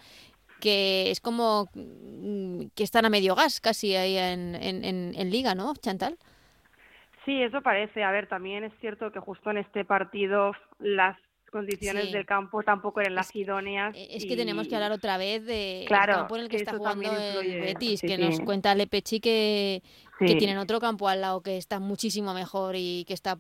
que 0.61 1.11
es 1.11 1.21
como 1.21 1.69
mm, 1.75 2.69
que 2.75 2.85
están 2.85 3.05
a 3.05 3.11
medio 3.11 3.35
gas 3.35 3.61
casi 3.61 3.95
ahí 3.97 4.17
en, 4.17 4.55
en, 4.55 5.15
en, 5.15 5.31
liga, 5.31 5.55
¿no, 5.55 5.75
Chantal? 5.75 6.17
Sí, 7.27 7.43
eso 7.43 7.61
parece. 7.61 8.03
A 8.03 8.11
ver, 8.11 8.29
también 8.29 8.65
es 8.65 8.73
cierto 8.81 9.13
que 9.13 9.21
justo 9.21 9.51
en 9.51 9.59
este 9.59 9.85
partido 9.85 10.53
las 10.79 11.19
condiciones 11.55 12.11
del 12.11 12.27
campo 12.27 12.65
tampoco 12.65 13.01
eran 13.01 13.15
las 13.15 13.35
idóneas. 13.37 13.95
E, 13.97 14.17
es 14.17 14.27
que 14.27 14.37
tenemos 14.37 14.67
que 14.67 14.75
hablar 14.75 14.91
otra 14.91 15.17
vez 15.17 15.47
de 15.47 15.87
campo 15.89 16.35
en 16.35 16.43
el 16.43 16.49
que, 16.49 16.57
está 16.57 16.77
jugando 16.77 17.41
el 17.41 17.61
Betis, 17.61 18.01
que 18.01 18.19
nos 18.19 18.41
cuenta 18.41 18.75
Lepechi 18.75 19.21
que, 19.21 19.81
que 20.19 20.35
tienen 20.35 20.59
otro 20.59 20.81
campo 20.81 21.09
al 21.09 21.21
lado 21.21 21.43
que 21.43 21.57
está 21.57 21.79
muchísimo 21.79 22.35
mejor 22.35 22.75
y 22.77 23.05
que 23.07 23.15
está 23.15 23.39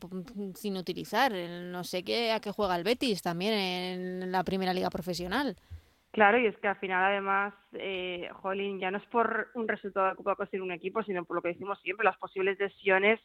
sin 0.54 0.76
utilizar. 0.76 1.32
No 1.32 1.82
sé 1.82 2.04
qué 2.04 2.30
a 2.30 2.38
qué 2.38 2.52
juega 2.52 2.76
el 2.76 2.84
Betis 2.84 3.20
también 3.20 3.54
en 3.54 4.30
la 4.30 4.44
primera 4.44 4.72
liga 4.72 4.90
profesional. 4.90 5.56
Claro, 6.12 6.38
y 6.38 6.46
es 6.46 6.56
que 6.58 6.68
al 6.68 6.78
final 6.78 7.02
además, 7.02 7.54
eh, 7.72 8.28
Jolín, 8.34 8.78
ya 8.78 8.92
no 8.92 8.98
es 8.98 9.06
por 9.06 9.48
un 9.54 9.66
resultado 9.66 10.14
que 10.14 10.22
pueda 10.22 10.36
conseguir 10.36 10.62
un 10.62 10.70
equipo, 10.70 11.02
sino 11.02 11.24
por 11.24 11.34
lo 11.34 11.42
que 11.42 11.48
decimos 11.48 11.80
siempre, 11.82 12.04
las 12.04 12.16
posibles 12.18 12.56
lesiones 12.60 13.18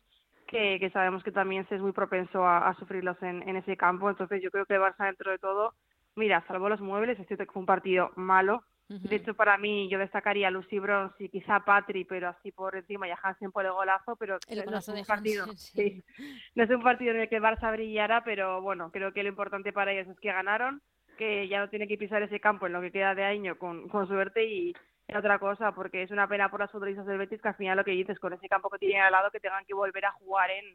que, 0.49 0.89
sabemos 0.91 1.23
que 1.23 1.31
también 1.31 1.67
se 1.67 1.75
es 1.75 1.81
muy 1.81 1.91
propenso 1.91 2.45
a, 2.45 2.73
sufrirlos 2.79 3.21
en, 3.21 3.55
ese 3.55 3.77
campo. 3.77 4.09
Entonces 4.09 4.41
yo 4.41 4.51
creo 4.51 4.65
que 4.65 4.79
Barça 4.79 5.05
dentro 5.05 5.31
de 5.31 5.37
todo, 5.37 5.73
mira, 6.15 6.43
salvo 6.47 6.69
los 6.69 6.81
muebles, 6.81 7.19
es 7.19 7.27
cierto 7.27 7.45
que 7.45 7.51
fue 7.51 7.61
un 7.61 7.65
partido 7.65 8.11
malo. 8.15 8.63
De 8.87 9.17
hecho, 9.17 9.35
para 9.35 9.55
mí 9.59 9.87
yo 9.87 9.99
destacaría 9.99 10.47
a 10.47 10.51
Lucy 10.51 10.79
Bronze 10.79 11.23
y 11.23 11.29
quizá 11.29 11.59
Patri, 11.59 12.05
pero 12.05 12.29
así 12.29 12.51
por 12.51 12.75
encima 12.75 13.07
y 13.07 13.11
a 13.11 13.19
Hansen 13.21 13.51
por 13.51 13.63
el 13.63 13.71
golazo, 13.71 14.15
pero 14.15 14.39
no 14.49 14.77
es 14.77 14.87
un 14.87 15.05
partido. 15.05 15.45
No 16.55 16.63
es 16.63 16.69
un 16.71 16.81
partido 16.81 17.11
en 17.11 17.19
el 17.19 17.29
que 17.29 17.35
el 17.35 17.43
Barça 17.43 17.71
brillara, 17.71 18.23
pero 18.23 18.63
bueno, 18.63 18.89
creo 18.91 19.13
que 19.13 19.21
lo 19.21 19.29
importante 19.29 19.71
para 19.71 19.91
ellos 19.91 20.07
es 20.07 20.19
que 20.19 20.33
ganaron, 20.33 20.81
que 21.19 21.47
ya 21.47 21.59
no 21.59 21.69
tiene 21.69 21.87
que 21.87 21.99
pisar 21.99 22.23
ese 22.23 22.39
campo 22.39 22.65
en 22.65 22.73
lo 22.73 22.81
que 22.81 22.91
queda 22.91 23.13
de 23.13 23.25
año 23.25 23.59
con, 23.59 23.87
con 23.89 24.07
suerte 24.07 24.43
y, 24.43 24.73
otra 25.17 25.39
cosa, 25.39 25.71
porque 25.71 26.03
es 26.03 26.11
una 26.11 26.27
pena 26.27 26.49
por 26.49 26.59
las 26.59 26.71
futbolistas 26.71 27.05
del 27.05 27.17
Betis 27.17 27.41
que 27.41 27.47
al 27.47 27.55
final 27.55 27.77
lo 27.77 27.83
que 27.83 27.91
dices, 27.91 28.19
con 28.19 28.33
ese 28.33 28.47
campo 28.47 28.69
que 28.69 28.79
tienen 28.79 29.01
al 29.01 29.11
lado, 29.11 29.31
que 29.31 29.39
tengan 29.39 29.65
que 29.65 29.73
volver 29.73 30.05
a 30.05 30.11
jugar 30.13 30.51
en, 30.51 30.65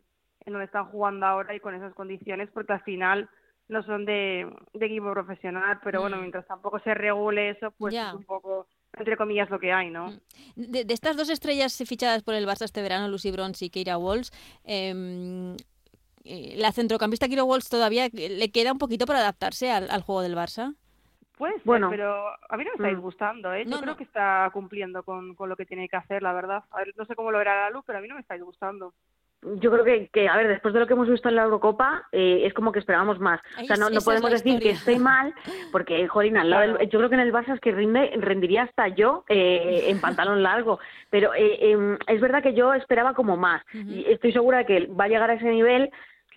en 0.44 0.52
donde 0.52 0.66
están 0.66 0.86
jugando 0.86 1.26
ahora 1.26 1.54
y 1.54 1.60
con 1.60 1.74
esas 1.74 1.94
condiciones, 1.94 2.50
porque 2.52 2.72
al 2.72 2.82
final 2.82 3.28
no 3.68 3.82
son 3.82 4.04
de, 4.04 4.50
de 4.74 4.86
equipo 4.86 5.10
profesional, 5.12 5.80
pero 5.82 6.00
bueno, 6.00 6.16
mm. 6.16 6.20
mientras 6.20 6.46
tampoco 6.46 6.78
se 6.80 6.94
regule 6.94 7.50
eso, 7.50 7.70
pues 7.72 7.94
es 7.94 8.12
un 8.12 8.24
poco 8.24 8.66
entre 8.96 9.16
comillas 9.16 9.50
lo 9.50 9.58
que 9.58 9.72
hay, 9.72 9.90
¿no? 9.90 10.12
Mm. 10.54 10.70
De, 10.70 10.86
estas 10.88 11.16
dos 11.16 11.30
estrellas 11.30 11.76
fichadas 11.86 12.22
por 12.22 12.34
el 12.34 12.46
Barça 12.46 12.64
este 12.64 12.82
verano, 12.82 13.08
Lucy 13.08 13.30
Bronze 13.30 13.64
y 13.64 13.70
Keira 13.70 13.98
Walsh, 13.98 14.28
eh, 14.64 15.56
la 16.24 16.72
centrocampista 16.72 17.26
Keira 17.26 17.44
Walsh 17.44 17.68
todavía 17.68 18.08
le 18.12 18.50
queda 18.50 18.72
un 18.72 18.78
poquito 18.78 19.06
para 19.06 19.20
adaptarse 19.20 19.70
al, 19.70 19.90
al 19.90 20.02
juego 20.02 20.22
del 20.22 20.36
Barça. 20.36 20.74
Pues 21.36 21.64
bueno, 21.64 21.90
pero 21.90 22.28
a 22.48 22.56
mí 22.56 22.64
no 22.64 22.70
me 22.70 22.76
está 22.76 22.86
mm. 22.86 22.94
disgustando, 22.94 23.52
¿eh? 23.52 23.64
Yo 23.66 23.80
creo 23.80 23.96
que 23.96 24.04
está 24.04 24.48
cumpliendo 24.52 25.02
con, 25.02 25.34
con, 25.34 25.48
lo 25.48 25.56
que 25.56 25.66
tiene 25.66 25.88
que 25.88 25.96
hacer, 25.96 26.22
la 26.22 26.32
verdad. 26.32 26.62
A 26.70 26.78
ver, 26.78 26.94
no 26.96 27.04
sé 27.04 27.16
cómo 27.16 27.32
lo 27.32 27.38
verá 27.38 27.62
la 27.62 27.70
luz, 27.70 27.82
pero 27.86 27.98
a 27.98 28.02
mí 28.02 28.08
no 28.08 28.14
me 28.14 28.20
está 28.20 28.34
disgustando. 28.34 28.94
Yo 29.60 29.70
creo 29.70 29.84
que, 29.84 30.08
que, 30.08 30.26
a 30.28 30.36
ver, 30.36 30.48
después 30.48 30.72
de 30.72 30.80
lo 30.80 30.86
que 30.86 30.94
hemos 30.94 31.08
visto 31.08 31.28
en 31.28 31.36
la 31.36 31.42
Eurocopa, 31.42 32.08
eh, 32.12 32.42
es 32.46 32.54
como 32.54 32.72
que 32.72 32.78
esperábamos 32.78 33.18
más. 33.18 33.40
o 33.60 33.64
sea, 33.64 33.76
no, 33.76 33.90
no 33.90 34.00
podemos 34.00 34.30
decir 34.30 34.58
que 34.58 34.70
estoy 34.70 34.98
mal, 34.98 35.34
porque, 35.70 36.08
jolín, 36.08 36.38
al 36.38 36.48
lado 36.48 36.80
yo 36.80 36.98
creo 36.98 37.08
que 37.10 37.16
en 37.16 37.20
el 37.20 37.32
Barça 37.32 37.52
es 37.52 37.60
que 37.60 37.72
rinde, 37.72 38.12
rendiría 38.16 38.62
hasta 38.62 38.88
yo 38.88 39.24
eh, 39.28 39.84
en 39.88 40.00
pantalón 40.00 40.42
largo. 40.42 40.78
Pero 41.10 41.34
eh, 41.34 41.72
em, 41.72 41.98
es 42.06 42.20
verdad 42.22 42.42
que 42.42 42.54
yo 42.54 42.72
esperaba 42.72 43.12
como 43.12 43.36
más. 43.36 43.62
Y 43.74 44.10
estoy 44.10 44.32
segura 44.32 44.58
de 44.58 44.66
que 44.66 44.86
va 44.86 45.04
a 45.04 45.08
llegar 45.08 45.30
a 45.30 45.34
ese 45.34 45.50
nivel 45.50 45.90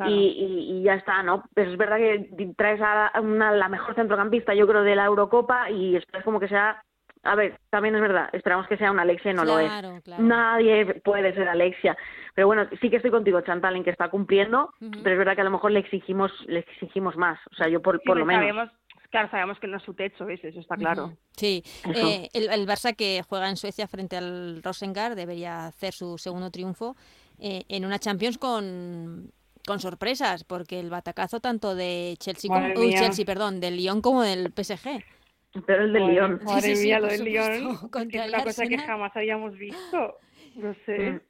y, 0.05 0.81
ya 0.83 0.95
está, 0.95 1.23
¿no? 1.23 1.43
Pero 1.53 1.71
es 1.71 1.77
verdad 1.77 1.97
que 1.97 2.53
traes 2.55 2.81
a 2.81 3.19
una, 3.21 3.51
la 3.51 3.69
mejor 3.69 3.95
centrocampista, 3.95 4.53
yo 4.53 4.67
creo, 4.67 4.83
de 4.83 4.95
la 4.95 5.05
Eurocopa 5.05 5.69
y 5.71 5.95
esperas 5.95 6.23
como 6.23 6.39
que 6.39 6.47
sea 6.47 6.83
a 7.23 7.35
ver, 7.35 7.59
también 7.69 7.95
es 7.95 8.01
verdad, 8.01 8.29
esperamos 8.31 8.67
que 8.67 8.77
sea 8.77 8.91
una 8.91 9.01
Alexia 9.01 9.31
y 9.31 9.33
no 9.33 9.43
lo 9.43 9.59
es. 9.59 9.69
Nadie 10.17 10.85
puede 11.03 11.33
ser 11.33 11.49
Alexia. 11.49 11.97
Pero 12.33 12.47
bueno, 12.47 12.67
sí 12.79 12.89
que 12.89 12.97
estoy 12.97 13.11
contigo, 13.11 13.41
Chantal, 13.41 13.75
en 13.75 13.83
que 13.83 13.89
está 13.89 14.09
cumpliendo, 14.09 14.73
pero 14.79 15.11
es 15.11 15.17
verdad 15.17 15.35
que 15.35 15.41
a 15.41 15.45
lo 15.45 15.51
mejor 15.51 15.71
le 15.71 15.79
exigimos 15.79 16.31
le 16.47 16.59
exigimos 16.59 17.17
más. 17.17 17.39
O 17.51 17.55
sea, 17.55 17.67
yo 17.67 17.81
por, 17.81 18.01
por 18.03 18.17
lo 18.17 18.25
menos. 18.25 18.69
claro, 19.09 19.29
sabemos 19.29 19.59
que 19.59 19.67
no 19.67 19.77
es 19.77 19.83
su 19.83 19.93
techo, 19.93 20.27
eso 20.29 20.59
está 20.59 20.75
claro. 20.75 21.13
Sí, 21.31 21.63
eh, 21.93 22.29
el, 22.33 22.49
el, 22.49 22.67
Barça 22.67 22.95
que 22.95 23.21
juega 23.27 23.49
en 23.49 23.57
Suecia 23.57 23.87
frente 23.87 24.15
al 24.15 24.61
Rosengard 24.63 25.15
debería 25.15 25.67
hacer 25.67 25.93
su 25.93 26.17
segundo 26.17 26.49
triunfo 26.49 26.95
eh, 27.39 27.63
en 27.69 27.85
una 27.85 27.99
Champions 27.99 28.37
con 28.37 29.31
con 29.67 29.79
sorpresas, 29.79 30.45
porque 30.45 30.79
el 30.79 30.89
batacazo 30.89 31.41
tanto 31.41 31.75
de 31.75 32.15
Chelsea, 32.17 32.49
como, 32.49 32.89
Chelsea, 32.89 33.25
perdón, 33.25 33.59
del 33.59 33.77
Lyon 33.77 34.01
como 34.01 34.23
del 34.23 34.51
PSG. 34.55 35.03
Pero 35.65 35.83
el 35.83 35.93
del 35.93 36.07
Lyon. 36.07 36.41
Madre 36.43 36.75
mía, 36.75 36.99
lo 36.99 37.07
del 37.07 37.23
Lyon. 37.25 37.51
Es 38.11 38.29
una 38.29 38.43
cosa 38.43 38.65
que 38.65 38.77
jamás 38.77 39.15
habíamos 39.15 39.57
visto. 39.57 40.17
No 40.55 40.73
sé. 40.85 41.11
Mm. 41.11 41.21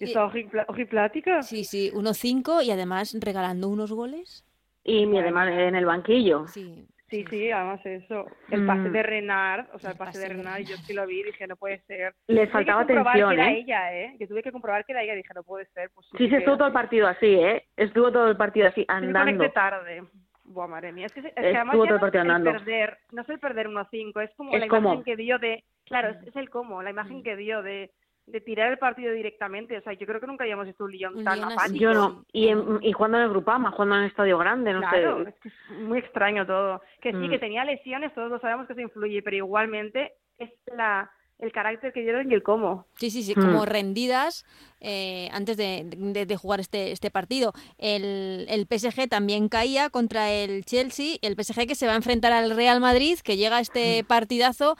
Y 0.00 0.04
está 0.04 0.30
ojiplática. 0.68 1.42
Sí, 1.42 1.64
sí, 1.64 1.90
1-5 1.92 2.64
y 2.64 2.70
además 2.70 3.16
regalando 3.18 3.68
unos 3.68 3.90
goles. 3.90 4.44
Y 4.84 5.06
mi 5.06 5.18
además 5.18 5.48
en 5.48 5.74
el 5.74 5.86
banquillo. 5.86 6.46
Sí. 6.46 6.86
Sí, 7.08 7.24
sí, 7.30 7.50
además 7.50 7.84
eso. 7.86 8.26
El 8.50 8.66
pase 8.66 8.88
mm. 8.88 8.92
de 8.92 9.02
Renard, 9.02 9.66
o 9.72 9.78
sea, 9.78 9.92
el, 9.92 9.96
pase, 9.96 10.18
de 10.18 10.28
Renard, 10.28 10.62
yo 10.62 10.76
sí 10.76 10.92
lo 10.92 11.06
vi, 11.06 11.22
dije, 11.22 11.46
no 11.46 11.56
puede 11.56 11.78
ser. 11.86 12.14
Le 12.26 12.46
faltaba 12.48 12.82
atención, 12.82 13.30
que 13.30 13.34
era 13.34 13.50
¿eh? 13.50 13.58
ella, 13.60 13.94
¿eh? 13.94 14.16
Que 14.18 14.26
tuve 14.26 14.42
que 14.42 14.52
comprobar 14.52 14.84
que 14.84 14.92
era 14.92 15.02
ella, 15.02 15.14
dije, 15.14 15.32
no 15.34 15.42
puede 15.42 15.64
ser. 15.66 15.90
Pues 15.94 16.06
sí, 16.18 16.28
se 16.28 16.36
estuvo 16.36 16.58
todo 16.58 16.68
el 16.68 16.74
partido 16.74 17.06
así, 17.06 17.26
¿eh? 17.26 17.64
Estuvo 17.76 18.12
todo 18.12 18.28
el 18.28 18.36
partido 18.36 18.68
así, 18.68 18.84
andando. 18.88 19.44
Sí, 19.44 19.50
tarde. 19.54 20.02
Buah, 20.44 20.66
madre 20.66 20.92
mía. 20.92 21.06
Es 21.06 21.12
que, 21.12 21.20
es 21.20 21.32
que 21.34 21.56
además 21.56 21.76
ya 21.76 22.24
no 22.24 22.36
es 22.36 22.42
perder, 22.42 22.98
no 23.12 23.22
es 23.22 23.28
el 23.28 23.38
perder 23.38 23.68
1-5, 23.68 24.22
es 24.22 24.34
como 24.34 24.56
la 24.56 24.66
imagen 24.66 25.04
que 25.04 25.16
dio 25.16 25.38
de... 25.38 25.64
Claro, 25.84 26.10
es, 26.10 26.36
el 26.36 26.50
cómo, 26.50 26.82
la 26.82 26.90
imagen 26.90 27.22
que 27.22 27.36
dio 27.36 27.62
de 27.62 27.90
de 28.30 28.40
tirar 28.40 28.70
el 28.70 28.78
partido 28.78 29.12
directamente. 29.12 29.76
O 29.76 29.82
sea, 29.82 29.92
yo 29.92 30.06
creo 30.06 30.20
que 30.20 30.26
nunca 30.26 30.44
habíamos 30.44 30.66
visto 30.66 30.84
un 30.84 30.92
Lyon 30.92 31.24
tan 31.24 31.42
apático. 31.44 31.78
Yo 31.78 31.94
no. 31.94 32.24
Y, 32.32 32.48
en, 32.48 32.78
y 32.82 32.92
jugando 32.92 33.18
en 33.18 33.24
el 33.24 33.30
Grupama, 33.30 33.70
jugando 33.72 33.96
en 33.96 34.02
el 34.02 34.08
estadio 34.08 34.38
grande, 34.38 34.72
no 34.72 34.80
claro, 34.80 35.24
sé. 35.24 35.30
Es 35.30 35.34
que 35.36 35.48
es 35.48 35.80
muy 35.80 35.98
extraño 35.98 36.46
todo. 36.46 36.80
Que 37.00 37.12
sí, 37.12 37.28
que 37.28 37.36
mm. 37.36 37.40
tenía 37.40 37.64
lesiones, 37.64 38.14
todos 38.14 38.30
lo 38.30 38.40
sabemos 38.40 38.66
que 38.66 38.74
eso 38.74 38.82
influye, 38.82 39.22
pero 39.22 39.36
igualmente 39.36 40.12
es 40.38 40.50
la 40.74 41.10
el 41.38 41.52
carácter 41.52 41.92
que 41.92 42.00
dieron 42.00 42.30
y 42.30 42.34
el 42.34 42.42
cómo. 42.42 42.86
Sí, 42.96 43.10
sí, 43.10 43.22
sí, 43.22 43.34
como 43.34 43.62
hmm. 43.62 43.66
rendidas 43.66 44.44
eh, 44.80 45.28
antes 45.32 45.56
de, 45.56 45.84
de, 45.86 46.36
jugar 46.36 46.58
este, 46.58 46.90
este 46.90 47.10
partido. 47.10 47.52
El, 47.78 48.46
el, 48.48 48.66
PSG 48.66 49.08
también 49.08 49.48
caía 49.48 49.88
contra 49.88 50.32
el 50.32 50.64
Chelsea, 50.64 51.16
el 51.22 51.36
PSG 51.36 51.68
que 51.68 51.74
se 51.76 51.86
va 51.86 51.92
a 51.92 51.96
enfrentar 51.96 52.32
al 52.32 52.50
Real 52.50 52.80
Madrid, 52.80 53.18
que 53.22 53.36
llega 53.36 53.58
a 53.58 53.60
este 53.60 54.02
hmm. 54.02 54.06
partidazo 54.06 54.76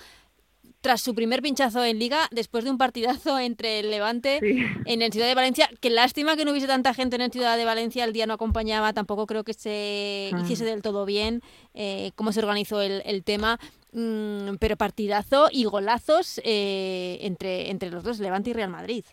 tras 0.81 1.01
su 1.01 1.14
primer 1.14 1.43
pinchazo 1.43 1.85
en 1.85 1.99
Liga, 1.99 2.29
después 2.31 2.64
de 2.64 2.71
un 2.71 2.79
partidazo 2.79 3.38
entre 3.38 3.81
el 3.81 3.91
Levante 3.91 4.38
en 4.85 5.03
el 5.03 5.12
Ciudad 5.12 5.27
de 5.27 5.35
Valencia. 5.35 5.69
Qué 5.81 5.91
lástima 5.91 6.37
que 6.37 6.45
no 6.45 6.53
hubiese 6.53 6.67
tanta 6.67 6.95
gente 6.95 7.17
en 7.17 7.23
el 7.23 7.33
Ciudad 7.33 7.57
de 7.57 7.64
Valencia, 7.64 8.05
el 8.05 8.12
día 8.12 8.27
no 8.27 8.35
acompañaba, 8.35 8.93
tampoco 8.93 9.27
creo 9.27 9.45
que 9.45 9.55
se 9.55 10.31
hmm. 10.33 10.38
hiciese 10.41 10.64
del 10.64 10.83
todo 10.83 11.05
bien 11.05 11.41
eh, 11.75 12.12
cómo 12.14 12.33
se 12.33 12.41
organizó 12.41 12.81
el, 12.81 13.03
el 13.05 13.25
tema. 13.25 13.59
Mm, 13.93 14.57
pero 14.61 14.77
partidazo 14.77 15.49
y 15.51 15.64
golazos 15.64 16.41
eh, 16.45 17.19
entre, 17.23 17.71
entre 17.71 17.91
los 17.91 18.05
dos, 18.05 18.21
Levante 18.21 18.51
y 18.51 18.53
Real 18.53 18.71
Madrid. 18.71 19.05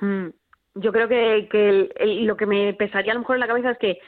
Mm, 0.00 0.28
yo 0.76 0.92
creo 0.92 1.08
que, 1.08 1.48
que 1.50 1.88
lo 2.22 2.36
que 2.36 2.46
me 2.46 2.74
pesaría 2.74 3.12
a 3.12 3.14
lo 3.14 3.20
mejor 3.20 3.36
en 3.36 3.40
la 3.40 3.48
cabeza 3.48 3.72
es 3.72 3.78
que 3.78 3.98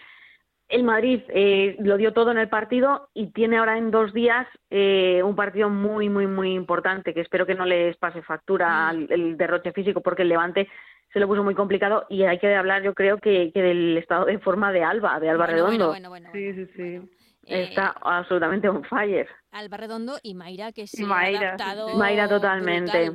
el 0.69 0.83
Madrid 0.83 1.23
eh, 1.29 1.77
lo 1.79 1.97
dio 1.97 2.13
todo 2.13 2.33
en 2.33 2.39
el 2.39 2.49
partido 2.49 3.09
y 3.15 3.29
tiene 3.29 3.59
ahora 3.59 3.79
en 3.79 3.91
dos 3.91 4.13
días 4.13 4.47
eh, 4.71 5.23
un 5.23 5.37
partido 5.37 5.71
muy, 5.71 6.09
muy, 6.09 6.27
muy 6.27 6.55
importante 6.55 7.15
que 7.15 7.21
espero 7.21 7.47
que 7.47 7.55
no 7.55 7.65
les 7.65 7.97
pase 7.97 8.23
factura 8.23 8.93
mm. 8.93 9.07
el 9.11 9.37
derroche 9.37 9.73
físico 9.73 10.01
porque 10.01 10.23
el 10.23 10.29
Levante 10.29 10.69
se 11.13 11.21
lo 11.21 11.29
puso 11.29 11.45
muy 11.45 11.55
complicado 11.55 12.07
y 12.11 12.25
hay 12.25 12.39
que 12.39 12.55
hablar 12.55 12.83
yo 12.83 12.95
creo 12.95 13.19
que, 13.19 13.53
que 13.53 13.63
del 13.63 13.97
estado 13.97 14.25
de 14.27 14.39
forma 14.41 14.73
de 14.73 14.83
Alba, 14.83 15.21
de 15.21 15.31
Alba 15.31 15.47
Redondo. 15.47 15.95
sí, 16.33 16.53
sí, 16.53 16.67
sí. 16.77 17.01
Está 17.47 17.95
absolutamente 18.03 18.69
on 18.69 18.83
fire. 18.85 19.29
Alba 19.53 19.77
Redondo 19.77 20.19
y 20.21 20.35
Mayra, 20.35 20.73
que 20.73 20.89
se 20.89 21.05
ha 21.05 21.21
adaptado 21.21 21.97
Mayra 21.97 22.29
totalmente. 22.29 23.13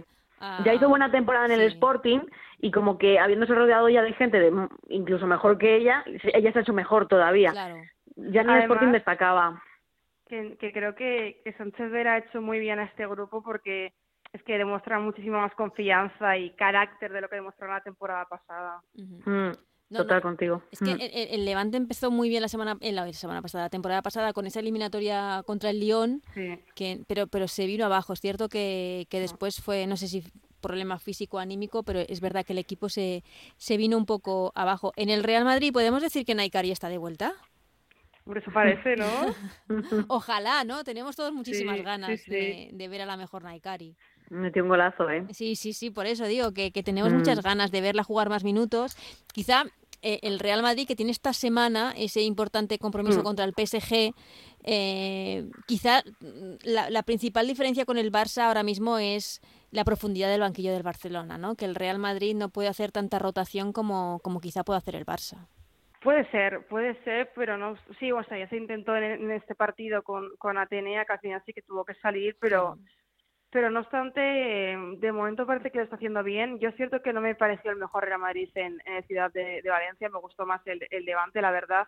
Ya 0.64 0.74
hizo 0.74 0.90
buena 0.90 1.12
temporada 1.12 1.46
en 1.46 1.52
el 1.52 1.62
Sporting 1.62 2.20
y 2.60 2.72
como 2.72 2.98
que 2.98 3.20
habiéndose 3.20 3.54
rodeado 3.54 3.90
ya 3.90 4.02
de 4.02 4.14
gente 4.14 4.40
de 4.40 4.52
incluso 4.90 5.28
mejor 5.28 5.58
que 5.58 5.76
ella, 5.76 6.04
ella 6.34 6.52
se 6.52 6.60
ha 6.60 6.62
hecho 6.62 6.74
mejor 6.74 7.08
todavía. 7.08 7.54
Ya 8.16 8.42
en 8.42 8.50
el 8.50 8.62
Sporting 8.64 8.92
destacaba. 8.92 9.62
Que, 10.28 10.58
que 10.58 10.72
creo 10.72 10.96
que, 10.96 11.42
que 11.44 11.54
Sánchez 11.54 11.92
Vera 11.92 12.14
ha 12.14 12.18
hecho 12.20 12.42
muy 12.42 12.60
bien 12.60 12.80
a 12.80 12.86
este 12.86 13.06
grupo 13.06 13.44
porque 13.44 13.94
es 14.34 14.42
que 14.44 14.58
demuestra 14.58 15.00
muchísima 15.00 15.42
más 15.42 15.54
confianza 15.56 16.38
y 16.38 16.52
carácter 16.52 17.12
de 17.12 17.22
lo 17.22 17.30
que 17.30 17.36
demostró 17.36 17.68
en 17.68 17.74
la 17.74 17.82
temporada 17.82 18.26
pasada. 18.26 18.82
Total 19.94 20.22
contigo. 20.22 20.64
Es 20.72 20.80
que 20.80 20.96
mm. 20.96 21.00
el, 21.02 21.46
Levante 21.46 21.78
empezó 21.78 22.12
muy 22.12 22.30
bien 22.30 22.42
la 22.42 22.48
semana, 22.48 22.78
en 22.80 22.96
la 22.96 23.12
semana 23.14 23.42
pasada, 23.42 23.66
la 23.66 23.70
temporada 23.70 24.02
pasada, 24.02 24.34
con 24.34 24.48
esa 24.48 24.60
eliminatoria 24.60 25.44
contra 25.46 25.70
el 25.70 25.80
Lyon, 25.80 26.22
que, 26.76 27.04
pero, 27.08 27.28
pero 27.28 27.48
se 27.48 27.66
vino 27.66 27.86
abajo. 27.86 28.14
Es 28.14 28.22
cierto 28.22 28.50
que, 28.50 29.08
que 29.10 29.20
después 29.20 29.62
fue, 29.62 29.88
no 29.88 29.98
sé 29.98 30.08
si 30.08 30.24
problema 30.62 31.00
físico 31.00 31.40
anímico, 31.40 31.84
pero 31.84 32.00
es 32.00 32.22
verdad 32.22 32.46
que 32.46 32.54
el 32.54 32.60
equipo 32.60 32.88
se, 32.88 33.24
se 33.58 33.76
vino 33.76 33.98
un 33.98 34.06
poco 34.06 34.54
abajo. 34.56 34.94
En 34.96 35.10
el 35.10 35.24
Real 35.24 35.44
Madrid, 35.44 35.74
¿podemos 35.74 36.02
decir 36.02 36.26
que 36.26 36.36
Naikari 36.36 36.72
está 36.72 36.88
de 36.88 36.98
vuelta? 36.98 37.34
Por 38.24 38.38
eso 38.38 38.52
parece, 38.52 38.96
¿no? 38.96 39.08
Ojalá, 40.08 40.64
¿no? 40.64 40.84
Tenemos 40.84 41.16
todos 41.16 41.34
muchísimas 41.34 41.82
ganas 41.82 42.24
De, 42.28 42.70
de, 42.72 42.88
ver 42.88 43.02
a 43.02 43.06
la 43.06 43.18
mejor 43.18 43.44
Naikari. 43.44 43.98
Metió 44.30 44.64
un 44.64 44.70
golazo, 44.70 45.10
¿eh? 45.10 45.26
Sí, 45.32 45.56
sí, 45.56 45.74
sí, 45.74 45.90
por 45.90 46.06
eso 46.06 46.26
digo 46.26 46.54
que, 46.54 46.72
que 46.72 46.84
tenemos 46.84 47.12
muchas 47.12 47.40
mm. 47.40 47.42
ganas 47.42 47.72
de 47.72 47.82
verla 47.82 48.04
jugar 48.04 48.30
más 48.30 48.44
minutos. 48.44 48.96
Quizá 49.34 49.66
eh, 50.02 50.20
el 50.24 50.40
Real 50.40 50.62
Madrid, 50.62 50.88
que 50.88 50.96
tiene 50.96 51.12
esta 51.12 51.34
semana 51.34 51.94
ese 51.96 52.22
importante 52.22 52.80
compromiso 52.80 53.20
mm. 53.20 53.24
contra 53.24 53.46
el 53.46 53.54
PSG, 53.54 54.14
eh, 54.64 55.50
quizá 55.68 56.04
la, 56.64 57.04
principal 57.04 57.48
diferencia 57.48 57.86
con 57.86 57.98
el 57.98 58.12
Barça 58.12 58.44
ahora 58.44 58.64
mismo 58.64 58.98
es 58.98 59.42
la 59.72 59.84
profundidad 59.84 60.30
del 60.30 60.42
banquillo 60.42 60.74
del 60.74 60.84
Barcelona, 60.84 61.38
¿no? 61.38 61.56
Que 61.56 61.66
el 61.66 61.76
Real 61.76 62.00
Madrid 62.00 62.36
no 62.36 62.50
puede 62.50 62.68
hacer 62.68 62.92
tanta 62.92 63.20
rotación 63.20 63.74
como, 63.74 64.20
como 64.24 64.42
quizá 64.42 64.64
puede 64.64 64.78
hacer 64.78 64.96
el 64.96 65.06
Barça. 65.06 65.48
Puede 66.02 66.30
ser, 66.32 66.66
puede 66.68 66.96
ser, 67.04 67.32
pero 67.36 67.58
no, 67.58 67.76
sí, 68.00 68.12
o 68.12 68.24
sea, 68.24 68.40
ya 68.40 68.50
se 68.50 68.58
intentó 68.58 68.96
en, 68.96 69.30
este 69.30 69.54
partido 69.54 70.02
con, 70.02 70.36
con 70.38 70.58
Atenea, 70.58 71.06
que 71.06 71.14
al 71.14 71.20
final 71.20 71.44
sí 71.46 71.54
que 71.54 71.62
tuvo 71.62 71.86
que 71.86 71.94
salir, 71.96 72.36
pero 72.40 72.80
pero 73.52 73.70
no 73.70 73.82
obstante, 73.82 74.22
de 74.22 75.12
momento 75.12 75.46
parece 75.46 75.72
que 75.72 75.80
lo 75.80 75.84
está 75.84 75.98
haciendo 75.98 76.24
bien. 76.24 76.58
Yo 76.60 76.70
es 76.70 76.76
cierto 76.76 77.02
que 77.02 77.12
no 77.12 77.20
me 77.20 77.36
pareció 77.36 77.70
el 77.70 77.78
mejor 77.78 78.06
Real 78.06 78.20
Madrid 78.20 78.50
en, 78.56 78.82
en 78.86 79.04
Ciudad 79.08 79.32
de, 79.32 79.62
Valencia, 79.68 80.10
me 80.10 80.20
gustó 80.20 80.46
más 80.46 80.66
el, 80.66 80.88
el 80.90 81.04
Levante, 81.04 81.42
la 81.42 81.52
verdad. 81.52 81.86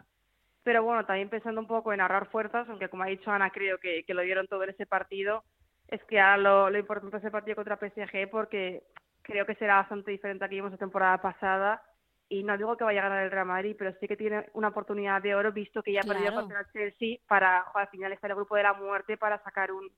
Pero 0.64 0.84
bueno, 0.84 1.06
también 1.06 1.30
pensando 1.30 1.62
un 1.62 1.68
poco 1.68 1.94
en 1.94 2.02
ahorrar 2.02 2.30
fuerzas, 2.30 2.68
aunque 2.68 2.90
como 2.90 3.04
ha 3.04 3.08
dicho 3.08 3.32
Ana, 3.32 3.50
creo 3.50 3.78
que, 3.78 4.04
que 4.04 4.14
lo 4.14 4.24
dieron 4.24 4.48
todo 4.48 4.64
en 4.64 4.72
ese 4.72 4.86
partido, 4.86 5.46
es 5.88 6.04
que 6.04 6.20
ahora 6.20 6.38
lo, 6.38 6.70
lo 6.70 6.80
importante 6.80 7.18
es 7.18 7.24
el 7.24 7.32
partido 7.32 7.56
contra 7.56 7.78
PSG 7.78 8.30
porque 8.30 8.84
creo 9.22 9.46
que 9.46 9.56
será 9.56 9.78
bastante 9.78 10.12
diferente 10.12 10.44
a 10.44 10.50
que 10.50 10.56
vimos 10.56 10.72
la 10.72 10.78
temporada 10.78 11.22
pasada. 11.22 11.82
Y 12.28 12.44
no 12.44 12.58
digo 12.58 12.76
que 12.76 12.84
vaya 12.84 13.02
a 13.02 13.10
ganar 13.10 13.24
el 13.24 13.32
Real 13.32 13.46
Madrid, 13.46 13.76
pero 13.78 13.94
sí 14.00 14.08
que 14.08 14.18
tiene 14.18 14.48
una 14.54 14.70
oportunidad 14.70 15.22
de 15.22 15.36
oro, 15.36 15.54
visto 15.54 15.82
que 15.82 15.94
ya 15.94 16.02
ha 16.02 16.08
perdido 16.08 16.34
contra 16.34 16.62
el 16.62 16.72
Chelsea 16.74 17.20
para, 17.28 17.60
al 17.74 17.88
final 17.88 18.12
estar 18.12 18.30
el 18.30 18.36
grupo 18.36 18.56
de 18.56 18.64
la 18.64 18.74
muerte 18.74 19.18
para 19.18 19.42
sacar 19.44 19.72
un, 19.72 19.90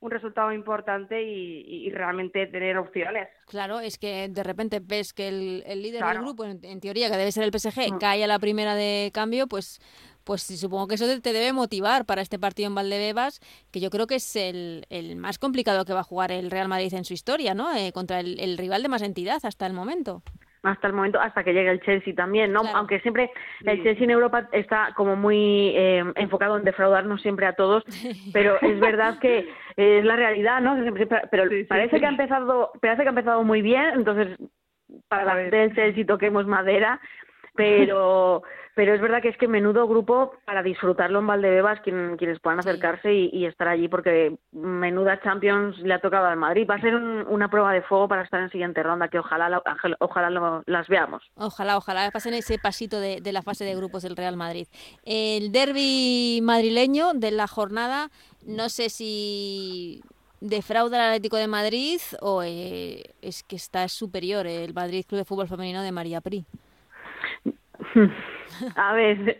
un 0.00 0.10
resultado 0.10 0.52
importante 0.52 1.22
y, 1.22 1.90
realmente 1.90 2.46
tener 2.46 2.78
opciones. 2.78 3.28
Claro, 3.46 3.80
es 3.80 3.98
que 3.98 4.28
de 4.28 4.42
repente 4.42 4.80
ves 4.80 5.12
que 5.12 5.28
el, 5.28 5.82
líder 5.82 6.04
del 6.04 6.18
grupo, 6.20 6.44
en, 6.44 6.80
teoría 6.80 7.10
que 7.10 7.16
debe 7.16 7.32
ser 7.32 7.44
el 7.44 7.52
PSG, 7.52 7.92
mm. 7.92 7.98
cae 7.98 8.24
a 8.24 8.26
la 8.26 8.38
primera 8.38 8.74
de 8.74 9.10
cambio, 9.12 9.46
pues 9.46 9.80
pues 10.24 10.42
supongo 10.42 10.86
que 10.86 10.94
eso 10.94 11.06
te 11.20 11.32
debe 11.32 11.52
motivar 11.52 12.04
para 12.04 12.22
este 12.22 12.38
partido 12.38 12.68
en 12.68 12.74
Valdebebas, 12.74 13.40
que 13.70 13.80
yo 13.80 13.90
creo 13.90 14.06
que 14.06 14.16
es 14.16 14.36
el, 14.36 14.86
el 14.90 15.16
más 15.16 15.38
complicado 15.38 15.84
que 15.84 15.94
va 15.94 16.00
a 16.00 16.04
jugar 16.04 16.30
el 16.30 16.50
Real 16.50 16.68
Madrid 16.68 16.92
en 16.94 17.04
su 17.04 17.14
historia, 17.14 17.54
¿no? 17.54 17.74
Eh, 17.74 17.90
contra 17.92 18.20
el 18.20 18.58
rival 18.58 18.82
de 18.82 18.88
más 18.88 19.02
entidad 19.02 19.40
hasta 19.42 19.66
el 19.66 19.72
momento 19.72 20.22
hasta 20.62 20.86
el 20.86 20.92
momento, 20.92 21.20
hasta 21.20 21.42
que 21.42 21.52
llegue 21.52 21.70
el 21.70 21.80
Chelsea 21.80 22.14
también, 22.14 22.52
¿no? 22.52 22.62
Aunque 22.74 23.00
siempre 23.00 23.30
el 23.64 23.82
Chelsea 23.82 24.04
en 24.04 24.10
Europa 24.10 24.48
está 24.52 24.92
como 24.94 25.16
muy 25.16 25.72
eh, 25.74 26.04
enfocado 26.16 26.56
en 26.56 26.64
defraudarnos 26.64 27.22
siempre 27.22 27.46
a 27.46 27.54
todos, 27.54 27.84
pero 28.32 28.60
es 28.60 28.78
verdad 28.78 29.18
que 29.18 29.48
es 29.76 30.04
la 30.04 30.16
realidad, 30.16 30.60
¿no? 30.60 30.76
Pero 31.30 31.44
parece 31.68 31.98
que 31.98 32.06
ha 32.06 32.10
empezado, 32.10 32.72
parece 32.80 33.02
que 33.02 33.08
ha 33.08 33.10
empezado 33.10 33.42
muy 33.42 33.62
bien, 33.62 33.86
entonces 33.94 34.38
para 35.08 35.24
la 35.24 35.36
del 35.36 35.74
Chelsea 35.74 36.04
toquemos 36.04 36.46
madera, 36.46 37.00
pero 37.54 38.42
pero 38.74 38.94
es 38.94 39.00
verdad 39.00 39.20
que 39.20 39.28
es 39.28 39.36
que 39.36 39.48
menudo 39.48 39.86
grupo 39.86 40.32
para 40.46 40.62
disfrutarlo 40.62 41.18
en 41.18 41.26
Valdebebas 41.26 41.80
quien, 41.80 42.16
quienes 42.16 42.40
puedan 42.40 42.60
acercarse 42.60 43.12
y, 43.12 43.44
estar 43.44 43.68
allí 43.68 43.88
porque 43.88 44.36
menuda 44.52 45.20
Champions 45.20 45.76
le 45.80 45.92
ha 45.92 46.00
tocado 46.00 46.26
al 46.26 46.38
Madrid. 46.38 46.66
Va 46.70 46.76
a 46.76 46.80
ser 46.80 46.94
una 46.94 47.50
prueba 47.50 47.72
de 47.72 47.82
fuego 47.82 48.08
para 48.08 48.22
estar 48.22 48.40
en 48.40 48.50
siguiente 48.50 48.82
ronda 48.82 49.08
que 49.08 49.18
ojalá 49.18 49.62
ojalá 49.98 50.62
las 50.66 50.88
veamos. 50.88 51.22
Ojalá, 51.34 51.76
ojalá 51.76 52.10
pasen 52.10 52.32
ese 52.32 52.58
pasito 52.58 53.00
de, 53.00 53.20
de 53.20 53.32
la 53.32 53.42
fase 53.42 53.64
de 53.64 53.74
grupos 53.74 54.02
del 54.02 54.16
Real 54.16 54.36
Madrid. 54.36 54.66
El 55.04 55.52
derby 55.52 56.40
madrileño 56.42 57.12
de 57.12 57.32
la 57.32 57.48
jornada, 57.48 58.08
no 58.46 58.68
sé 58.68 58.88
si 58.88 60.00
defrauda 60.40 60.96
al 60.96 61.08
Atlético 61.08 61.36
de 61.36 61.48
Madrid 61.48 62.00
o 62.20 62.42
eh, 62.42 63.02
es 63.20 63.42
que 63.42 63.56
está 63.56 63.88
superior 63.88 64.46
el 64.46 64.72
Madrid 64.72 65.04
Club 65.06 65.18
de 65.18 65.24
Fútbol 65.24 65.48
Femenino 65.48 65.82
de 65.82 65.92
María 65.92 66.20
Pri. 66.20 66.46
A 68.76 68.92
ver, 68.92 69.38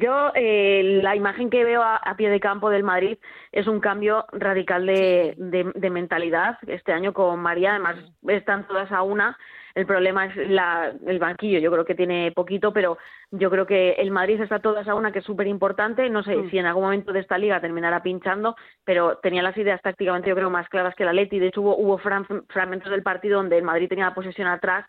yo 0.00 0.32
eh, 0.34 1.00
la 1.02 1.16
imagen 1.16 1.50
que 1.50 1.64
veo 1.64 1.82
a, 1.82 2.00
pie 2.16 2.30
de 2.30 2.40
campo 2.40 2.70
del 2.70 2.84
Madrid 2.84 3.18
es 3.52 3.66
un 3.66 3.80
cambio 3.80 4.24
radical 4.32 4.86
de, 4.86 5.34
de, 5.36 5.90
mentalidad. 5.90 6.58
Este 6.66 6.92
año 6.92 7.12
con 7.12 7.40
María, 7.40 7.70
además 7.70 7.96
están 8.28 8.66
todas 8.66 8.90
a 8.92 9.02
una. 9.02 9.36
El 9.74 9.86
problema 9.86 10.26
es 10.26 10.36
la, 10.48 10.92
el 11.06 11.18
banquillo. 11.18 11.58
Yo 11.58 11.72
creo 11.72 11.84
que 11.84 11.96
tiene 11.96 12.30
poquito, 12.30 12.72
pero 12.72 12.96
yo 13.32 13.50
creo 13.50 13.66
que 13.66 13.92
el 13.92 14.12
Madrid 14.12 14.40
está 14.40 14.60
todas 14.60 14.86
a 14.86 14.94
una, 14.94 15.10
que 15.10 15.18
es 15.18 15.24
súper 15.24 15.48
importante. 15.48 16.08
No 16.08 16.22
sé 16.22 16.36
mm. 16.36 16.50
si 16.50 16.58
en 16.58 16.66
algún 16.66 16.84
momento 16.84 17.12
de 17.12 17.20
esta 17.20 17.36
liga 17.36 17.60
terminará 17.60 18.02
pinchando, 18.02 18.54
pero 18.84 19.18
tenía 19.18 19.42
las 19.42 19.56
ideas 19.56 19.82
tácticamente, 19.82 20.28
yo 20.28 20.36
creo, 20.36 20.50
más 20.50 20.68
claras 20.68 20.94
que 20.94 21.04
la 21.04 21.12
Leti. 21.12 21.40
De 21.40 21.48
hecho, 21.48 21.62
hubo, 21.62 21.76
hubo 21.76 21.98
fragmentos 21.98 22.90
del 22.90 23.02
partido 23.02 23.38
donde 23.38 23.58
el 23.58 23.64
Madrid 23.64 23.88
tenía 23.88 24.06
la 24.06 24.14
posesión 24.14 24.46
atrás 24.46 24.86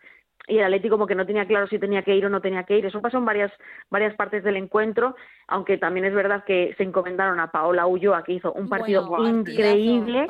y 0.48 0.58
el 0.58 0.64
Atlético 0.64 0.94
como 0.94 1.06
que 1.06 1.14
no 1.14 1.26
tenía 1.26 1.46
claro 1.46 1.66
si 1.66 1.78
tenía 1.78 2.02
que 2.02 2.14
ir 2.14 2.24
o 2.26 2.30
no 2.30 2.40
tenía 2.40 2.64
que 2.64 2.78
ir. 2.78 2.86
Eso 2.86 3.00
pasó 3.00 3.18
en 3.18 3.24
varias, 3.24 3.52
varias 3.90 4.14
partes 4.14 4.44
del 4.44 4.56
encuentro, 4.56 5.16
aunque 5.48 5.78
también 5.78 6.06
es 6.06 6.14
verdad 6.14 6.44
que 6.44 6.74
se 6.76 6.84
encomendaron 6.84 7.40
a 7.40 7.50
Paola 7.50 7.86
Ulloa, 7.86 8.22
que 8.22 8.34
hizo 8.34 8.52
un 8.52 8.68
partido 8.68 9.06
increíble. 9.26 10.26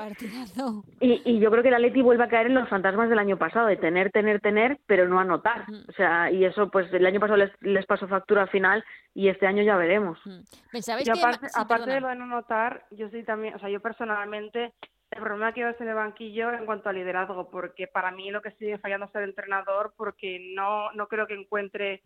Y, 1.01 1.23
y, 1.25 1.39
yo 1.39 1.51
creo 1.51 1.63
que 1.63 1.69
el 1.69 1.75
Atleti 1.75 2.03
vuelve 2.03 2.25
a 2.25 2.29
caer 2.29 2.47
en 2.47 2.55
los 2.55 2.69
fantasmas 2.69 3.11
del 3.11 3.19
año 3.19 3.37
pasado, 3.37 3.67
de 3.67 3.77
tener, 3.77 4.11
tener, 4.11 4.41
tener, 4.41 4.79
pero 4.87 5.07
no 5.07 5.21
anotar. 5.21 5.67
O 5.89 5.93
sea, 5.93 6.31
y 6.31 6.45
eso 6.45 6.71
pues 6.71 6.93
el 6.93 7.07
año 7.07 7.21
pasado 7.21 7.37
les, 7.37 7.51
les 7.61 7.87
pasó 7.87 8.09
factura 8.09 8.43
al 8.43 8.49
final 8.49 8.85
y 9.15 9.29
este 9.29 9.47
año 9.47 9.63
ya 9.63 9.77
veremos. 9.77 10.19
y 10.25 11.11
aparte, 11.11 11.47
aparte 11.55 11.91
de 11.91 12.01
lo 12.01 12.09
de 12.09 12.17
no 12.17 12.25
anotar, 12.25 12.85
yo 12.91 13.09
sí 13.11 13.23
también, 13.23 13.55
o 13.55 13.59
sea, 13.59 13.69
yo 13.69 13.81
personalmente 13.81 14.73
el 15.11 15.23
problema 15.23 15.53
que 15.53 15.69
es 15.69 15.81
en 15.81 15.89
el 15.89 15.95
banquillo 15.95 16.53
en 16.53 16.67
cuanto 16.67 16.89
a 16.89 16.93
liderazgo, 16.93 17.49
porque 17.49 17.87
para 17.87 18.11
mí 18.11 18.31
lo 18.31 18.43
que 18.43 18.51
sigue 18.53 18.79
fallando 18.79 19.07
es 19.07 19.15
el 19.15 19.25
entrenador, 19.25 19.95
porque 19.97 20.53
no, 20.55 20.91
no 20.93 21.07
creo 21.07 21.27
que 21.27 21.35
encuentre 21.35 22.03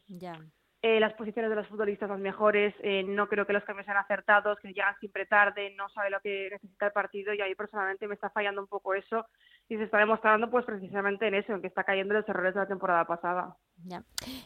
eh, 0.82 1.00
las 1.00 1.14
posiciones 1.14 1.50
de 1.50 1.56
los 1.56 1.66
futbolistas 1.66 2.08
las 2.08 2.18
mejores, 2.18 2.74
eh, 2.82 3.02
no 3.02 3.26
creo 3.28 3.46
que 3.46 3.54
los 3.54 3.64
cambios 3.64 3.86
sean 3.86 3.96
acertados, 3.96 4.58
que 4.60 4.68
llegan 4.68 4.98
siempre 4.98 5.26
tarde, 5.26 5.74
no 5.76 5.88
sabe 5.90 6.10
lo 6.10 6.20
que 6.20 6.48
necesita 6.50 6.86
el 6.86 6.92
partido 6.92 7.32
y 7.32 7.40
ahí 7.40 7.54
personalmente 7.54 8.06
me 8.06 8.14
está 8.14 8.30
fallando 8.30 8.60
un 8.60 8.66
poco 8.68 8.94
eso 8.94 9.26
y 9.68 9.76
se 9.76 9.84
está 9.84 9.98
demostrando 9.98 10.50
pues 10.50 10.64
precisamente 10.66 11.26
en 11.26 11.34
eso, 11.34 11.54
en 11.54 11.62
que 11.62 11.68
está 11.68 11.84
cayendo 11.84 12.14
los 12.14 12.28
errores 12.28 12.54
de 12.54 12.60
la 12.60 12.68
temporada 12.68 13.04
pasada. 13.06 13.56
Ya. 13.84 14.02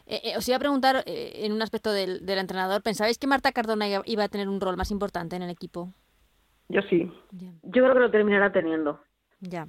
Eh, 0.07 0.33
os 0.37 0.47
iba 0.47 0.55
a 0.55 0.59
preguntar 0.59 1.03
en 1.05 1.51
un 1.51 1.61
aspecto 1.61 1.91
del, 1.91 2.25
del 2.25 2.39
entrenador, 2.39 2.83
¿pensabais 2.83 3.17
que 3.17 3.27
Marta 3.27 3.51
Cardona 3.51 3.85
iba 4.05 4.23
a 4.23 4.29
tener 4.29 4.47
un 4.47 4.61
rol 4.61 4.77
más 4.77 4.91
importante 4.91 5.35
en 5.35 5.41
el 5.41 5.49
equipo? 5.49 5.93
Yo 6.69 6.81
sí. 6.83 7.11
Yo 7.31 7.83
creo 7.83 7.93
que 7.93 7.99
lo 7.99 8.11
terminará 8.11 8.51
teniendo. 8.51 8.99
Ya. 9.41 9.67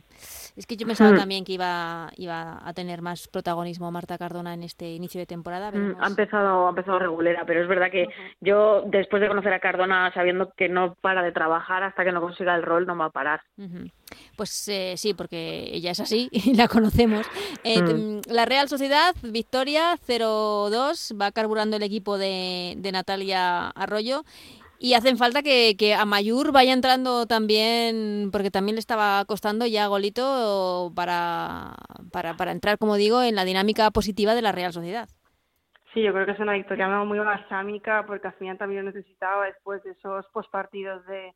Es 0.57 0.67
que 0.67 0.77
yo 0.77 0.87
pensaba 0.87 1.13
mm. 1.13 1.19
también 1.19 1.45
que 1.45 1.53
iba, 1.53 2.11
iba 2.17 2.67
a 2.67 2.73
tener 2.73 3.03
más 3.03 3.29
protagonismo 3.29 3.91
Marta 3.91 4.17
Cardona 4.17 4.55
en 4.55 4.63
este 4.63 4.93
inicio 4.93 5.21
de 5.21 5.27
temporada. 5.27 5.71
Mm, 5.71 5.97
ha 6.01 6.07
empezado, 6.07 6.67
ha 6.67 6.71
empezado 6.71 6.99
regulera, 6.99 7.45
pero 7.45 7.63
es 7.63 7.69
verdad 7.69 7.91
que 7.91 8.09
yo, 8.41 8.83
después 8.87 9.21
de 9.21 9.29
conocer 9.29 9.53
a 9.53 9.61
Cardona, 9.61 10.13
sabiendo 10.15 10.53
que 10.57 10.69
no 10.69 10.95
para 11.01 11.23
de 11.23 11.33
trabajar 11.33 11.83
hasta 11.83 12.05
que 12.05 12.13
no 12.13 12.21
consiga 12.21 12.55
el 12.55 12.63
rol, 12.63 12.87
no 12.87 12.97
va 12.97 13.07
a 13.07 13.11
parar. 13.11 13.43
Pues 14.37 14.69
eh, 14.69 14.95
sí, 14.97 15.15
porque 15.15 15.69
ella 15.73 15.91
es 15.91 16.01
así 16.01 16.29
y 16.33 16.55
la 16.55 16.69
conocemos. 16.69 17.27
Eh, 17.65 17.83
mm. 17.83 18.21
La 18.31 18.47
Real 18.47 18.69
Sociedad, 18.69 19.15
victoria 19.23 19.97
0-2, 20.09 21.21
va 21.21 21.33
carburando 21.33 21.77
el 21.77 21.83
equipo 21.83 22.17
de, 22.17 22.75
de 22.79 22.93
Natalia 22.93 23.69
Arroyo 23.69 24.23
y 24.79 24.95
hacen 24.95 25.17
falta 25.17 25.43
que, 25.43 25.77
que 25.79 25.95
Amayur 25.95 26.53
vaya 26.53 26.73
entrando 26.73 27.27
también, 27.27 28.31
porque 28.33 28.51
también 28.51 28.77
le 28.77 28.81
estaba 28.81 29.25
costando 29.25 29.67
ya 29.67 29.87
golito 29.87 30.93
para, 30.95 31.75
para, 32.13 32.35
para 32.35 32.53
entrar, 32.53 32.79
como 32.79 32.97
digo, 32.97 33.23
en 33.23 33.35
la 33.35 33.45
dinámica 33.45 33.91
positiva 33.91 34.35
de 34.35 34.43
la 34.43 34.53
Real 34.53 34.73
Sociedad. 34.73 35.09
Sí, 35.95 36.03
yo 36.03 36.13
creo 36.13 36.27
que 36.27 36.33
es 36.33 36.41
una 36.41 36.53
victoria 36.53 36.89
muy 36.89 37.19
balsámica, 37.19 38.05
porque 38.07 38.29
al 38.29 38.35
final 38.35 38.59
también 38.59 38.85
lo 38.85 38.93
necesitaba 38.93 39.47
después 39.47 39.83
de 39.83 39.93
esos 39.93 40.27
postpartidos 40.27 41.07
de, 41.07 41.33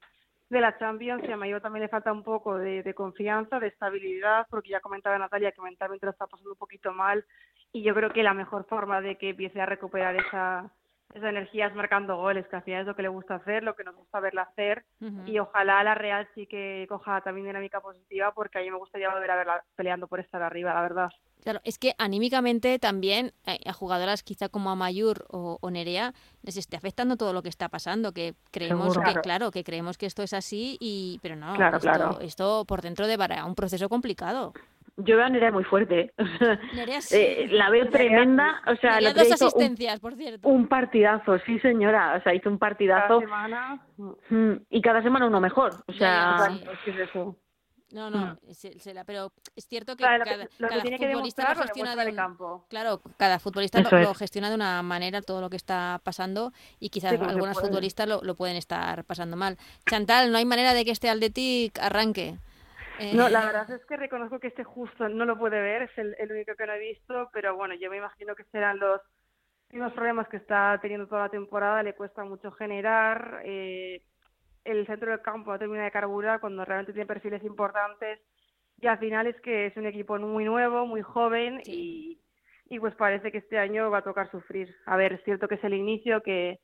de 0.50 0.60
la 0.60 0.76
Champions 0.78 1.22
y 1.26 1.32
a 1.32 1.36
Mayor 1.36 1.62
también 1.62 1.84
le 1.84 1.88
falta 1.88 2.12
un 2.12 2.22
poco 2.22 2.58
de, 2.58 2.82
de, 2.82 2.92
confianza, 2.92 3.58
de 3.58 3.68
estabilidad, 3.68 4.46
porque 4.50 4.70
ya 4.70 4.80
comentaba 4.80 5.16
Natalia 5.16 5.52
que 5.52 5.62
mentalmente 5.62 6.04
lo 6.04 6.12
está 6.12 6.26
pasando 6.26 6.50
un 6.50 6.58
poquito 6.58 6.92
mal 6.92 7.24
y 7.72 7.82
yo 7.82 7.94
creo 7.94 8.12
que 8.12 8.22
la 8.22 8.34
mejor 8.34 8.66
forma 8.66 9.00
de 9.00 9.16
que 9.16 9.30
empiece 9.30 9.60
a 9.60 9.66
recuperar 9.66 10.16
esa, 10.16 10.70
esa 11.14 11.28
energía 11.28 11.66
es 11.66 11.74
marcando 11.74 12.16
goles, 12.16 12.46
que 12.48 12.56
al 12.56 12.62
final 12.62 12.82
es 12.82 12.86
lo 12.86 12.94
que 12.94 13.02
le 13.02 13.08
gusta 13.08 13.36
hacer, 13.36 13.62
lo 13.62 13.74
que 13.74 13.84
nos 13.84 13.96
gusta 13.96 14.20
verla 14.20 14.42
hacer. 14.42 14.84
Y 15.26 15.38
ojalá 15.38 15.82
la 15.82 15.94
Real 15.94 16.28
sí 16.34 16.46
que 16.46 16.86
coja 16.88 17.20
también 17.20 17.46
dinámica 17.46 17.80
positiva 17.80 18.32
porque 18.32 18.58
a 18.58 18.62
mí 18.62 18.70
me 18.70 18.78
gustaría 18.78 19.10
volver 19.10 19.30
a 19.30 19.36
verla 19.36 19.64
peleando 19.76 20.06
por 20.06 20.20
estar 20.20 20.42
arriba, 20.42 20.74
la 20.74 20.82
verdad. 20.82 21.10
Claro, 21.42 21.60
es 21.64 21.78
que 21.78 21.94
anímicamente 21.98 22.78
también 22.78 23.32
eh, 23.46 23.58
a 23.66 23.72
jugadoras 23.72 24.22
quizá 24.22 24.50
como 24.50 24.70
Amayur 24.70 25.24
o, 25.30 25.58
o 25.60 25.70
Nerea 25.70 26.12
les 26.42 26.58
esté 26.58 26.76
afectando 26.76 27.16
todo 27.16 27.32
lo 27.32 27.42
que 27.42 27.48
está 27.48 27.70
pasando, 27.70 28.12
que 28.12 28.34
creemos 28.50 28.98
que 28.98 29.14
claro. 29.22 29.50
que 29.50 29.64
creemos 29.64 29.96
que 29.96 30.04
esto 30.04 30.22
es 30.22 30.34
así 30.34 30.76
y 30.80 31.18
pero 31.22 31.36
no, 31.36 31.54
esto, 31.54 32.20
esto 32.20 32.64
por 32.66 32.82
dentro 32.82 33.06
de 33.06 33.16
un 33.46 33.54
proceso 33.54 33.88
complicado 33.88 34.52
yo 34.96 35.16
veo 35.16 35.26
a 35.26 35.28
Nerea 35.28 35.52
muy 35.52 35.64
fuerte. 35.64 36.12
Eh, 37.10 37.48
la 37.50 37.70
veo 37.70 37.88
tremenda. 37.90 38.62
O 38.66 38.76
sea, 38.76 39.00
la 39.00 39.12
dos 39.12 39.32
asistencias, 39.32 39.94
un, 39.94 40.00
por 40.00 40.14
cierto. 40.14 40.48
Un 40.48 40.68
partidazo, 40.68 41.38
sí, 41.40 41.58
señora. 41.60 42.16
O 42.18 42.22
sea, 42.22 42.34
hizo 42.34 42.50
un 42.50 42.58
partidazo. 42.58 43.08
Cada 43.08 43.20
semana. 43.20 43.86
Mm, 43.96 44.52
y 44.70 44.82
cada 44.82 45.02
semana 45.02 45.26
uno 45.26 45.40
mejor. 45.40 45.72
O 45.86 45.92
sea, 45.92 46.48
es 46.86 46.96
eso. 46.96 47.36
No, 47.92 48.08
no, 48.08 48.34
mm. 48.34 49.04
pero 49.04 49.32
es 49.56 49.66
cierto 49.66 49.96
que 49.96 50.04
cada, 50.04 50.24
futbolista 50.96 51.54
lo 51.54 51.60
gestiona 51.60 51.96
de 51.96 52.14
campo. 52.14 52.64
Claro, 52.68 53.00
cada 53.16 53.40
futbolista 53.40 53.80
lo, 53.80 54.14
gestiona 54.14 54.48
de 54.48 54.54
una 54.54 54.82
manera 54.82 55.22
todo 55.22 55.40
lo 55.40 55.50
que 55.50 55.56
está 55.56 56.00
pasando 56.04 56.52
y 56.78 56.90
quizás 56.90 57.20
algunos 57.20 57.58
futbolistas 57.58 58.06
lo, 58.08 58.20
lo, 58.22 58.36
pueden 58.36 58.56
estar 58.56 59.04
pasando 59.04 59.36
mal. 59.36 59.58
Chantal, 59.88 60.30
no 60.30 60.38
hay 60.38 60.44
manera 60.44 60.72
de 60.72 60.84
que 60.84 60.92
este 60.92 61.08
Aldetic 61.08 61.80
arranque. 61.80 62.38
No, 63.14 63.28
la 63.28 63.42
eh, 63.42 63.46
verdad 63.46 63.70
es 63.70 63.84
que 63.86 63.96
reconozco 63.96 64.38
que 64.38 64.48
este 64.48 64.64
justo 64.64 65.08
no 65.08 65.24
lo 65.24 65.38
puede 65.38 65.60
ver, 65.60 65.82
es 65.82 65.98
el, 65.98 66.14
único 66.30 66.54
que 66.54 66.66
no 66.66 66.72
he 66.74 66.78
visto, 66.78 67.30
pero 67.32 67.56
bueno, 67.56 67.74
yo 67.74 67.90
me 67.90 67.96
imagino 67.96 68.34
que 68.34 68.44
serán 68.44 68.78
los 68.78 69.00
mismos 69.70 69.92
problemas 69.92 70.28
que 70.28 70.36
está 70.36 70.78
teniendo 70.82 71.06
toda 71.06 71.22
la 71.22 71.28
temporada, 71.28 71.82
le 71.82 71.94
cuesta 71.94 72.24
mucho 72.24 72.50
generar, 72.52 73.42
eh, 73.44 74.02
el 74.64 74.86
centro 74.86 75.10
del 75.10 75.22
campo 75.22 75.52
no 75.52 75.58
termina 75.58 75.84
de 75.84 75.90
carburar 75.90 76.40
cuando 76.40 76.64
realmente 76.64 76.92
tiene 76.92 77.06
perfiles 77.06 77.42
importantes 77.44 78.20
y 78.78 78.86
al 78.86 78.98
final 78.98 79.26
es 79.26 79.40
que 79.40 79.66
es 79.66 79.76
un 79.76 79.86
equipo 79.86 80.18
muy 80.18 80.44
nuevo, 80.44 80.86
muy 80.86 81.02
joven 81.02 81.62
y, 81.64 82.20
y 82.66 82.78
pues 82.78 82.94
parece 82.94 83.30
que 83.32 83.38
este 83.38 83.58
año 83.58 83.90
va 83.90 83.98
a 83.98 84.04
tocar 84.04 84.30
sufrir. 84.30 84.74
A 84.86 84.96
ver, 84.96 85.12
es 85.14 85.24
cierto 85.24 85.48
que 85.48 85.56
es 85.56 85.64
el 85.64 85.74
inicio, 85.74 86.22
que 86.22 86.60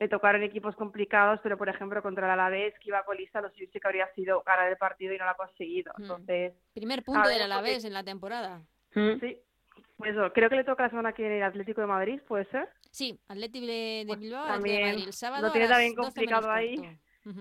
le 0.00 0.08
tocaron 0.08 0.42
equipos 0.42 0.74
complicados, 0.76 1.40
pero 1.42 1.58
por 1.58 1.68
ejemplo 1.68 2.02
contra 2.02 2.24
el 2.24 2.32
Alavés, 2.32 2.74
que 2.80 2.88
iba 2.88 3.04
colista, 3.04 3.42
lo 3.42 3.50
sí 3.50 3.68
que 3.68 3.80
habría 3.84 4.12
sido 4.14 4.42
cara 4.42 4.64
del 4.64 4.78
partido 4.78 5.12
y 5.12 5.18
no 5.18 5.26
lo 5.26 5.32
ha 5.32 5.36
conseguido. 5.36 5.92
Mm. 5.98 6.02
Entonces, 6.02 6.54
Primer 6.72 7.04
punto 7.04 7.28
del 7.28 7.42
Alavés 7.42 7.84
en 7.84 7.92
la 7.92 8.02
temporada. 8.02 8.62
Mm. 8.94 9.20
Sí. 9.20 9.38
Pues 9.98 10.12
eso, 10.12 10.32
creo 10.32 10.48
que 10.48 10.56
le 10.56 10.64
toca 10.64 10.84
la 10.84 10.88
semana 10.88 11.12
que 11.12 11.22
viene 11.22 11.36
el 11.36 11.42
Atlético 11.42 11.82
de 11.82 11.86
Madrid, 11.86 12.20
¿puede 12.26 12.46
ser? 12.46 12.70
Sí, 12.90 13.20
Atlético 13.28 13.66
de, 13.66 14.04
pues 14.06 14.18
Bilbao, 14.18 14.46
también, 14.46 14.88
el 14.88 15.12
sábado. 15.12 15.46
Lo 15.46 15.52
tiene 15.52 15.68
también 15.68 15.94
complicado 15.94 16.50
ahí. 16.50 16.98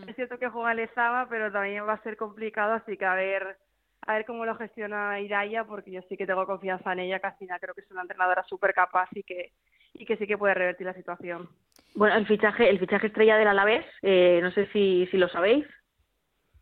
Es 0.08 0.16
cierto 0.18 0.38
que 0.38 0.50
juega 0.50 0.72
el 0.72 0.78
Lezama, 0.78 1.30
pero 1.30 1.50
también 1.54 1.88
va 1.88 1.94
a 1.94 2.04
ser 2.04 2.18
complicado, 2.18 2.74
así 2.74 2.98
que 2.98 3.06
a 3.06 3.16
ver 3.16 3.58
a 4.02 4.14
ver 4.14 4.26
cómo 4.26 4.46
lo 4.46 4.56
gestiona 4.56 5.20
Iraya, 5.20 5.64
porque 5.64 5.92
yo 5.92 6.02
sí 6.10 6.18
que 6.18 6.26
tengo 6.26 6.46
confianza 6.46 6.92
en 6.94 7.00
ella, 7.00 7.20
que 7.20 7.48
creo 7.60 7.74
que 7.74 7.82
es 7.82 7.92
una 7.92 8.02
entrenadora 8.02 8.44
súper 8.44 8.74
capaz 8.74 9.10
y 9.14 9.24
que, 9.24 9.54
y 9.94 10.06
que 10.06 10.18
sí 10.18 10.28
que 10.28 10.38
puede 10.38 10.54
revertir 10.54 10.88
la 10.88 10.94
situación. 10.94 11.50
Bueno, 11.96 12.16
el 12.16 12.28
fichaje, 12.28 12.70
el 12.70 12.80
fichaje 12.80 13.08
estrella 13.08 13.38
del 13.38 13.48
Alavés, 13.48 13.86
eh, 14.02 14.40
no 14.42 14.52
sé 14.52 14.68
si, 14.72 15.08
si 15.08 15.18
lo 15.18 15.28
sabéis. 15.30 15.66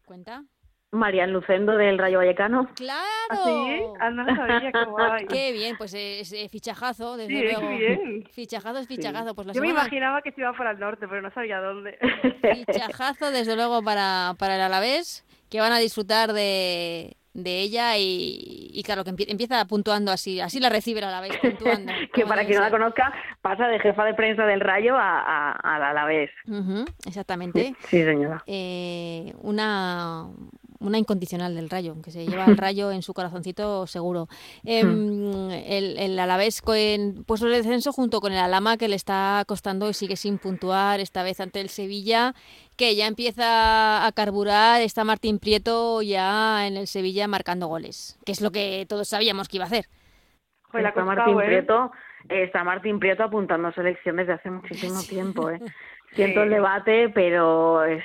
¿Cuenta? 0.05 0.43
Marian 0.91 1.33
Lucendo 1.33 1.75
del 1.75 1.97
Rayo 1.97 2.19
Vallecano. 2.19 2.69
¡Claro! 2.75 3.03
¿Ah, 3.29 3.41
sí? 3.43 3.83
Ah, 3.99 4.09
no 4.09 4.25
sabía, 4.25 4.71
qué 4.71 4.85
guay. 4.85 5.25
Qué 5.29 5.51
bien, 5.51 5.75
pues 5.77 5.93
es, 5.93 6.33
fichajazo, 6.49 7.17
desde 7.17 7.33
sí, 7.33 7.43
luego. 7.43 7.69
Bien. 7.69 8.23
Fichajazo 8.31 8.79
es 8.79 8.87
fichajazo. 8.87 9.35
Pues 9.35 9.47
la 9.47 9.53
Yo 9.53 9.61
me 9.61 9.69
imaginaba 9.69 10.21
que 10.21 10.31
se 10.31 10.41
iba 10.41 10.53
para 10.53 10.71
el 10.71 10.79
norte, 10.79 11.07
pero 11.07 11.21
no 11.21 11.31
sabía 11.31 11.59
dónde. 11.59 11.97
Fichajazo, 12.65 13.31
desde 13.31 13.55
luego, 13.55 13.83
para, 13.83 14.35
para 14.39 14.55
el 14.55 14.61
Alavés, 14.61 15.25
que 15.49 15.59
van 15.59 15.73
a 15.73 15.79
disfrutar 15.79 16.31
de, 16.31 17.17
de 17.37 17.61
ella 17.61 17.93
y, 17.97 18.81
claro, 18.83 19.03
que 19.03 19.11
empieza 19.11 19.63
puntuando 19.65 20.11
así, 20.11 20.39
así 20.39 20.59
la 20.59 20.69
recibe 20.69 21.03
a 21.03 21.11
la 21.11 21.21
vez, 21.21 21.37
puntuando. 21.41 21.93
que 22.13 22.25
para 22.25 22.43
quien 22.43 22.57
no 22.57 22.63
la 22.63 22.71
conozca, 22.71 23.13
pasa 23.41 23.67
de 23.67 23.79
jefa 23.79 24.03
de 24.05 24.15
prensa 24.15 24.43
del 24.45 24.59
Rayo 24.59 24.95
a, 24.97 25.51
a, 25.51 25.93
la 25.93 26.05
vez. 26.05 26.31
exactamente. 27.05 27.75
Sí, 27.87 28.03
señora. 28.03 28.43
Eh, 28.47 29.33
una, 29.41 30.25
una 30.79 30.97
incondicional 30.97 31.53
del 31.53 31.69
Rayo, 31.69 31.95
que 32.03 32.09
se 32.09 32.25
lleva 32.25 32.45
el 32.45 32.57
Rayo 32.57 32.91
en 32.91 33.03
su 33.03 33.13
corazoncito 33.13 33.85
seguro. 33.85 34.27
Em, 34.63 35.51
el, 35.51 35.97
el, 35.97 36.19
Alavés 36.19 36.63
en 36.73 37.23
puesto 37.23 37.45
de 37.45 37.57
descenso 37.57 37.91
junto 37.93 38.19
con 38.19 38.33
el 38.33 38.39
Alama 38.39 38.77
que 38.77 38.87
le 38.87 38.95
está 38.95 39.43
costando 39.47 39.89
y 39.89 39.93
sigue 39.93 40.15
sin 40.15 40.39
puntuar, 40.39 40.99
esta 40.99 41.21
vez 41.21 41.39
ante 41.39 41.61
el 41.61 41.69
Sevilla, 41.69 42.33
que 42.77 42.95
ya 42.95 43.07
empieza 43.07 44.05
a 44.05 44.11
carburar, 44.11 44.81
está 44.81 45.03
Martín 45.03 45.39
Prieto 45.39 46.01
ya 46.01 46.67
en 46.67 46.77
el 46.77 46.87
Sevilla 46.87 47.27
marcando 47.27 47.67
goles, 47.67 48.19
que 48.25 48.31
es 48.31 48.41
lo 48.41 48.51
que 48.51 48.85
todos 48.87 49.09
sabíamos 49.09 49.47
que 49.47 49.57
iba 49.57 49.65
a 49.65 49.67
hacer. 49.67 49.85
está 50.73 51.03
Martín 51.03 51.37
Prieto, 51.37 51.91
está 52.29 52.63
Martín 52.63 52.99
Prieto 52.99 53.23
apuntando 53.23 53.67
a 53.69 53.73
selección 53.73 54.17
desde 54.17 54.33
hace 54.33 54.51
muchísimo 54.51 55.01
tiempo, 55.01 55.49
¿eh? 55.49 55.59
Siento 56.11 56.41
el 56.41 56.49
debate, 56.49 57.09
pero 57.09 57.83
es, 57.83 58.03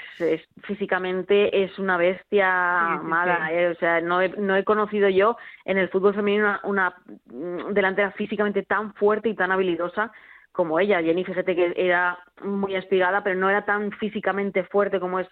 físicamente 0.65 1.63
es 1.63 1.79
una 1.79 1.97
bestia 1.97 3.01
mala. 3.03 3.53
¿eh? 3.53 3.69
O 3.69 3.75
sea, 3.77 4.01
no 4.01 4.21
he, 4.21 4.29
no 4.29 4.57
he 4.57 4.65
conocido 4.65 5.09
yo 5.09 5.37
en 5.65 5.79
el 5.79 5.89
fútbol 5.89 6.15
femenino 6.15 6.59
una, 6.65 6.97
mm, 7.27 7.73
delantera 7.73 8.11
físicamente 8.11 8.65
tan 8.65 8.93
fuerte 8.95 9.29
y 9.29 9.35
tan 9.35 9.53
habilidosa 9.53 10.13
como 10.53 10.79
ella. 10.79 11.03
Jenny, 11.03 11.25
fíjate 11.25 11.57
que 11.57 11.73
era 11.77 12.19
muy 12.43 12.77
espigada, 12.77 13.25
pero 13.25 13.39
no 13.39 13.51
era 13.51 13.65
tan 13.65 13.91
físicamente 13.93 14.65
fuerte 14.65 15.01
como 15.01 15.19
es 15.19 15.29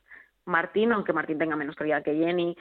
Martín, 0.47 0.93
aunque 0.93 1.13
Martín 1.13 1.39
tenga 1.39 1.57
menos 1.57 1.77
calidad 1.77 2.03
que 2.03 2.15
Jenny. 2.15 2.57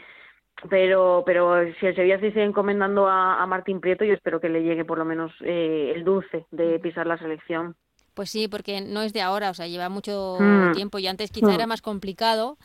Pero, 0.69 1.23
pero 1.25 1.63
si 1.79 1.85
el 1.85 1.95
Sevilla 1.95 2.19
se 2.19 2.29
sigue 2.29 2.43
encomendando 2.43 3.07
a, 3.07 3.45
Martín 3.47 3.79
Prieto, 3.79 4.03
yo 4.03 4.13
espero 4.13 4.41
que 4.41 4.49
le 4.49 4.61
llegue 4.61 4.83
por 4.83 4.97
lo 4.97 5.05
menos 5.05 5.31
eh, 5.41 5.93
el 5.95 6.03
dulce 6.03 6.45
de 6.51 6.79
pisar 6.79 7.07
la 7.07 7.17
selección. 7.17 7.75
Pues 8.13 8.29
sí, 8.29 8.49
porque 8.49 8.81
no 8.81 9.01
es 9.01 9.13
de 9.13 9.21
ahora, 9.21 9.49
o 9.49 9.53
sea, 9.53 9.67
lleva 9.67 9.87
mucho 9.87 10.35
mm. 10.37 10.73
tiempo 10.73 10.99
y 10.99 11.07
antes 11.07 11.31
quizá 11.31 11.53
era 11.53 11.65
mm. 11.65 11.69
más 11.69 11.81
complicado 11.81 12.57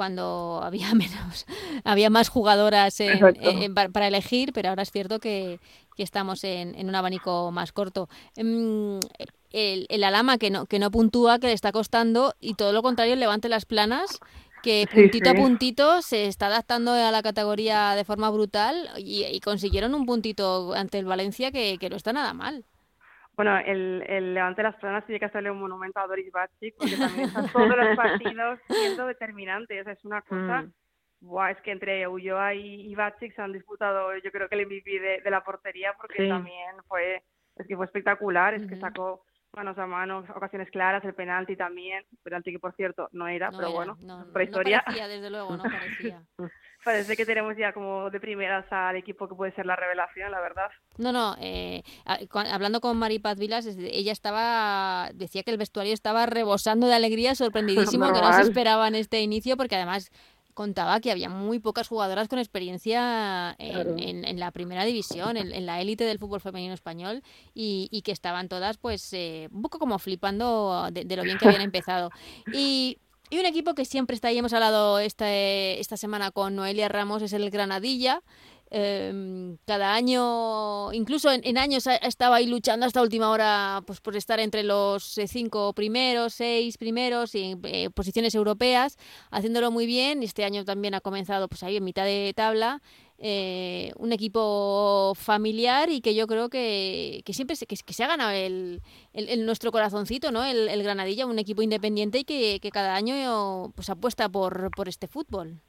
cuando 0.00 0.60
había 0.64 0.94
menos, 0.94 1.44
había 1.84 2.08
más 2.08 2.30
jugadoras 2.30 2.96
para 3.92 4.08
elegir, 4.08 4.54
pero 4.54 4.70
ahora 4.70 4.82
es 4.82 4.90
cierto 4.90 5.18
que, 5.18 5.60
estamos 5.98 6.42
en, 6.44 6.88
un 6.88 6.94
abanico 6.94 7.50
más 7.50 7.72
corto. 7.72 8.08
Em, 8.34 8.98
el, 9.50 9.86
el, 9.90 10.04
Alama 10.04 10.38
que 10.38 10.48
no, 10.48 10.64
que 10.64 10.78
no 10.78 10.90
puntúa, 10.90 11.38
que 11.38 11.48
le 11.48 11.52
está 11.52 11.72
costando, 11.72 12.34
y 12.40 12.54
todo 12.54 12.72
lo 12.72 12.80
contrario, 12.80 13.12
el 13.12 13.20
Levante 13.20 13.50
las 13.50 13.66
Planas, 13.66 14.18
que 14.62 14.86
puntito 14.90 15.28
a 15.28 15.34
puntito 15.34 16.00
se 16.00 16.24
está 16.24 16.46
adaptando 16.46 16.92
a 16.92 17.10
la 17.10 17.22
categoría 17.22 17.94
de 17.94 18.06
forma 18.06 18.30
brutal 18.30 18.88
y, 18.96 19.38
consiguieron 19.40 19.94
un 19.94 20.06
puntito 20.06 20.72
ante 20.72 20.98
el 20.98 21.04
Valencia 21.04 21.52
que, 21.52 21.76
que 21.78 21.90
no 21.90 21.96
está 21.96 22.14
nada 22.14 22.32
mal. 22.32 22.64
Bueno, 23.40 23.56
el, 23.56 24.04
el 24.06 24.34
Levante 24.34 24.60
de 24.60 24.68
las 24.68 24.76
Planas 24.76 25.06
tiene 25.06 25.18
que 25.18 25.24
hacerle 25.24 25.50
un 25.50 25.60
monumento 25.60 25.98
a 25.98 26.06
Doris 26.06 26.30
Batchik 26.30 26.76
porque 26.76 26.94
también 26.94 27.26
están 27.26 27.50
todos 27.50 27.74
los 27.74 27.96
partidos 27.96 28.58
siendo 28.68 29.06
determinantes. 29.06 29.86
Es 29.86 30.04
una 30.04 30.20
cosa... 30.20 30.64
Mm. 31.22 31.48
es 31.48 31.56
que 31.62 31.70
entre 31.70 32.06
Ulloa 32.06 32.52
y, 32.52 32.92
y 32.92 32.94
se 32.94 33.40
han 33.40 33.54
disputado 33.54 34.14
yo 34.18 34.30
creo 34.30 34.46
que 34.46 34.56
el 34.56 34.66
MVP 34.66 35.22
de, 35.24 35.30
la 35.30 35.42
portería 35.42 35.94
porque 35.98 36.28
también 36.28 36.76
fue 36.86 37.22
es 37.56 37.66
que 37.66 37.76
fue 37.76 37.86
espectacular, 37.86 38.52
es 38.52 38.68
que 38.68 38.76
sacó 38.76 39.24
manos 39.52 39.78
a 39.78 39.86
manos, 39.86 40.24
ocasiones 40.34 40.70
claras, 40.70 41.04
el 41.04 41.14
penalti 41.14 41.56
también, 41.56 42.04
penalti 42.22 42.52
que 42.52 42.58
por 42.58 42.74
cierto 42.74 43.08
no 43.12 43.28
era, 43.28 43.50
pero 43.50 43.72
bueno, 43.72 43.96
historia. 44.42 44.82
parecía, 44.84 45.08
desde 45.08 45.30
luego, 45.30 45.56
no 45.56 45.62
parecía. 45.62 46.22
Parece 46.82 47.14
que 47.14 47.26
tenemos 47.26 47.54
ya 47.58 47.74
como 47.74 48.08
de 48.08 48.18
primeras 48.20 48.64
al 48.70 48.96
equipo 48.96 49.28
que 49.28 49.34
puede 49.34 49.52
ser 49.52 49.66
la 49.66 49.76
revelación, 49.76 50.30
la 50.30 50.40
verdad. 50.40 50.70
No, 50.96 51.12
no, 51.12 51.36
eh, 51.38 51.82
hablando 52.50 52.80
con 52.80 52.96
Mari 52.96 53.18
Paz 53.18 53.38
Vilas, 53.38 53.66
ella 53.66 54.12
estaba, 54.12 55.10
decía 55.12 55.42
que 55.42 55.50
el 55.50 55.58
vestuario 55.58 55.92
estaba 55.92 56.24
rebosando 56.24 56.86
de 56.86 56.94
alegría, 56.94 57.34
sorprendidísimo, 57.34 58.10
que 58.10 58.22
no 58.22 58.32
se 58.32 58.42
esperaba 58.42 58.88
en 58.88 58.94
este 58.94 59.20
inicio, 59.20 59.58
porque 59.58 59.76
además 59.76 60.10
contaba 60.54 61.00
que 61.00 61.10
había 61.10 61.28
muy 61.28 61.58
pocas 61.58 61.88
jugadoras 61.88 62.28
con 62.28 62.38
experiencia 62.38 63.54
en, 63.58 64.38
la 64.38 64.50
primera 64.50 64.84
división, 64.84 65.36
en, 65.36 65.66
la 65.66 65.80
élite 65.80 66.04
del 66.04 66.18
fútbol 66.18 66.40
femenino 66.40 66.74
español, 66.74 67.22
y, 67.54 68.02
que 68.04 68.12
estaban 68.12 68.48
todas 68.48 68.78
pues 68.78 69.12
eh, 69.12 69.48
un 69.52 69.62
poco 69.62 69.78
como 69.78 69.98
flipando 69.98 70.88
de, 70.90 71.04
de, 71.04 71.16
lo 71.16 71.22
bien 71.22 71.38
que 71.38 71.46
habían 71.46 71.62
empezado. 71.70 72.10
Y 72.52 72.98
y 73.32 73.38
un 73.38 73.46
equipo 73.46 73.74
que 73.74 73.84
siempre 73.84 74.16
está 74.16 74.28
ahí, 74.28 74.38
hemos 74.38 74.52
hablado 74.52 74.98
esta, 74.98 75.32
esta 75.32 75.96
semana 75.96 76.32
con 76.32 76.56
Noelia 76.56 76.88
Ramos, 76.88 77.22
es 77.22 77.32
el 77.32 77.48
Granadilla. 77.50 78.22
Em, 78.72 79.56
cada 79.66 79.94
año, 79.94 80.92
incluso 80.92 81.28
en, 81.32 81.58
años 81.58 81.88
estaba 82.02 82.36
ahí 82.36 82.46
luchando 82.46 82.86
hasta 82.86 83.02
última 83.02 83.30
hora 83.30 83.82
pues, 83.84 84.00
por 84.00 84.14
estar 84.16 84.38
entre 84.38 84.62
los 84.62 85.18
eh, 85.18 85.26
cinco 85.26 85.72
primeros, 85.72 86.34
seis 86.34 86.78
primeros 86.78 87.34
y 87.34 87.56
eh, 87.64 87.90
posiciones 87.90 88.34
europeas, 88.36 88.96
haciéndolo 89.32 89.72
muy 89.72 89.86
bien. 89.86 90.22
Este 90.22 90.44
año 90.44 90.64
también 90.64 90.94
ha 90.94 91.00
comenzado 91.00 91.48
pues 91.48 91.64
ahí 91.64 91.76
en 91.78 91.84
mitad 91.84 92.04
de 92.04 92.32
tabla 92.36 92.80
eh, 93.18 93.92
un 93.96 94.12
equipo 94.12 95.14
familiar 95.16 95.90
y 95.90 96.00
que 96.00 96.14
yo 96.14 96.26
creo 96.28 96.48
que, 96.48 97.22
que 97.24 97.34
siempre 97.34 97.56
se, 97.56 97.66
que, 97.66 97.76
se 97.76 98.04
ha 98.04 98.06
ganado 98.06 98.30
el, 98.30 98.82
el, 99.12 99.44
nuestro 99.46 99.72
corazoncito, 99.72 100.30
¿no? 100.30 100.44
El, 100.44 100.68
el, 100.68 100.82
Granadilla, 100.82 101.26
un 101.26 101.38
equipo 101.38 101.60
independiente 101.60 102.20
y 102.20 102.24
que, 102.24 102.60
que 102.60 102.70
cada 102.70 102.94
año 102.94 103.72
pues 103.74 103.90
apuesta 103.90 104.28
por, 104.28 104.70
por 104.70 104.88
este 104.88 105.08
fútbol. 105.08 105.60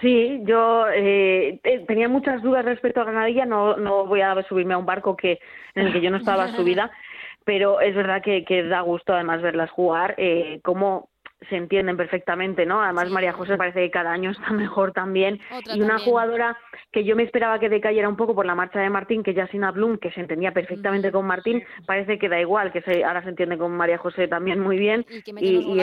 Sí, 0.00 0.40
yo 0.44 0.86
eh, 0.92 1.60
tenía 1.86 2.08
muchas 2.08 2.42
dudas 2.42 2.64
respecto 2.64 3.00
a 3.00 3.04
Granadilla, 3.04 3.46
no, 3.46 3.76
no 3.76 4.06
voy 4.06 4.22
a 4.22 4.42
subirme 4.48 4.74
a 4.74 4.78
un 4.78 4.86
barco 4.86 5.16
que 5.16 5.38
en 5.74 5.86
el 5.86 5.92
que 5.92 6.00
yo 6.00 6.10
no 6.10 6.16
estaba 6.16 6.48
subida, 6.48 6.90
pero 7.44 7.80
es 7.80 7.94
verdad 7.94 8.20
que, 8.22 8.44
que 8.44 8.64
da 8.64 8.80
gusto 8.80 9.14
además 9.14 9.40
verlas 9.40 9.70
jugar, 9.70 10.14
eh, 10.18 10.60
como 10.64 11.10
se 11.48 11.56
entienden 11.56 11.96
perfectamente, 11.96 12.66
¿no? 12.66 12.82
Además, 12.82 13.10
María 13.10 13.32
José 13.32 13.56
parece 13.56 13.80
que 13.80 13.90
cada 13.90 14.12
año 14.12 14.30
está 14.30 14.50
mejor 14.52 14.92
también. 14.92 15.40
y 15.72 15.80
una 15.80 15.98
jugadora 15.98 16.56
que 16.92 17.04
yo 17.04 17.16
me 17.16 17.22
esperaba 17.22 17.58
que 17.58 17.68
decayera 17.68 18.08
un 18.08 18.16
poco 18.16 18.34
por 18.34 18.46
la 18.46 18.54
marcha 18.54 18.80
de 18.80 18.90
Martín, 18.90 19.22
que 19.22 19.34
Yasina 19.34 19.70
Blum, 19.70 19.98
que 19.98 20.10
se 20.12 20.20
entendía 20.20 20.52
perfectamente 20.52 21.10
con 21.12 21.26
Martín, 21.26 21.62
parece 21.86 22.18
que 22.18 22.28
da 22.28 22.40
igual, 22.40 22.72
que 22.72 22.82
se, 22.82 23.04
ahora 23.04 23.22
se 23.22 23.30
entiende 23.30 23.58
con 23.58 23.72
María 23.72 23.98
José 23.98 24.28
también 24.28 24.60
muy 24.60 24.78
bien. 24.78 25.04
Y 25.08 25.22
que 25.22 25.32
y, 25.38 25.80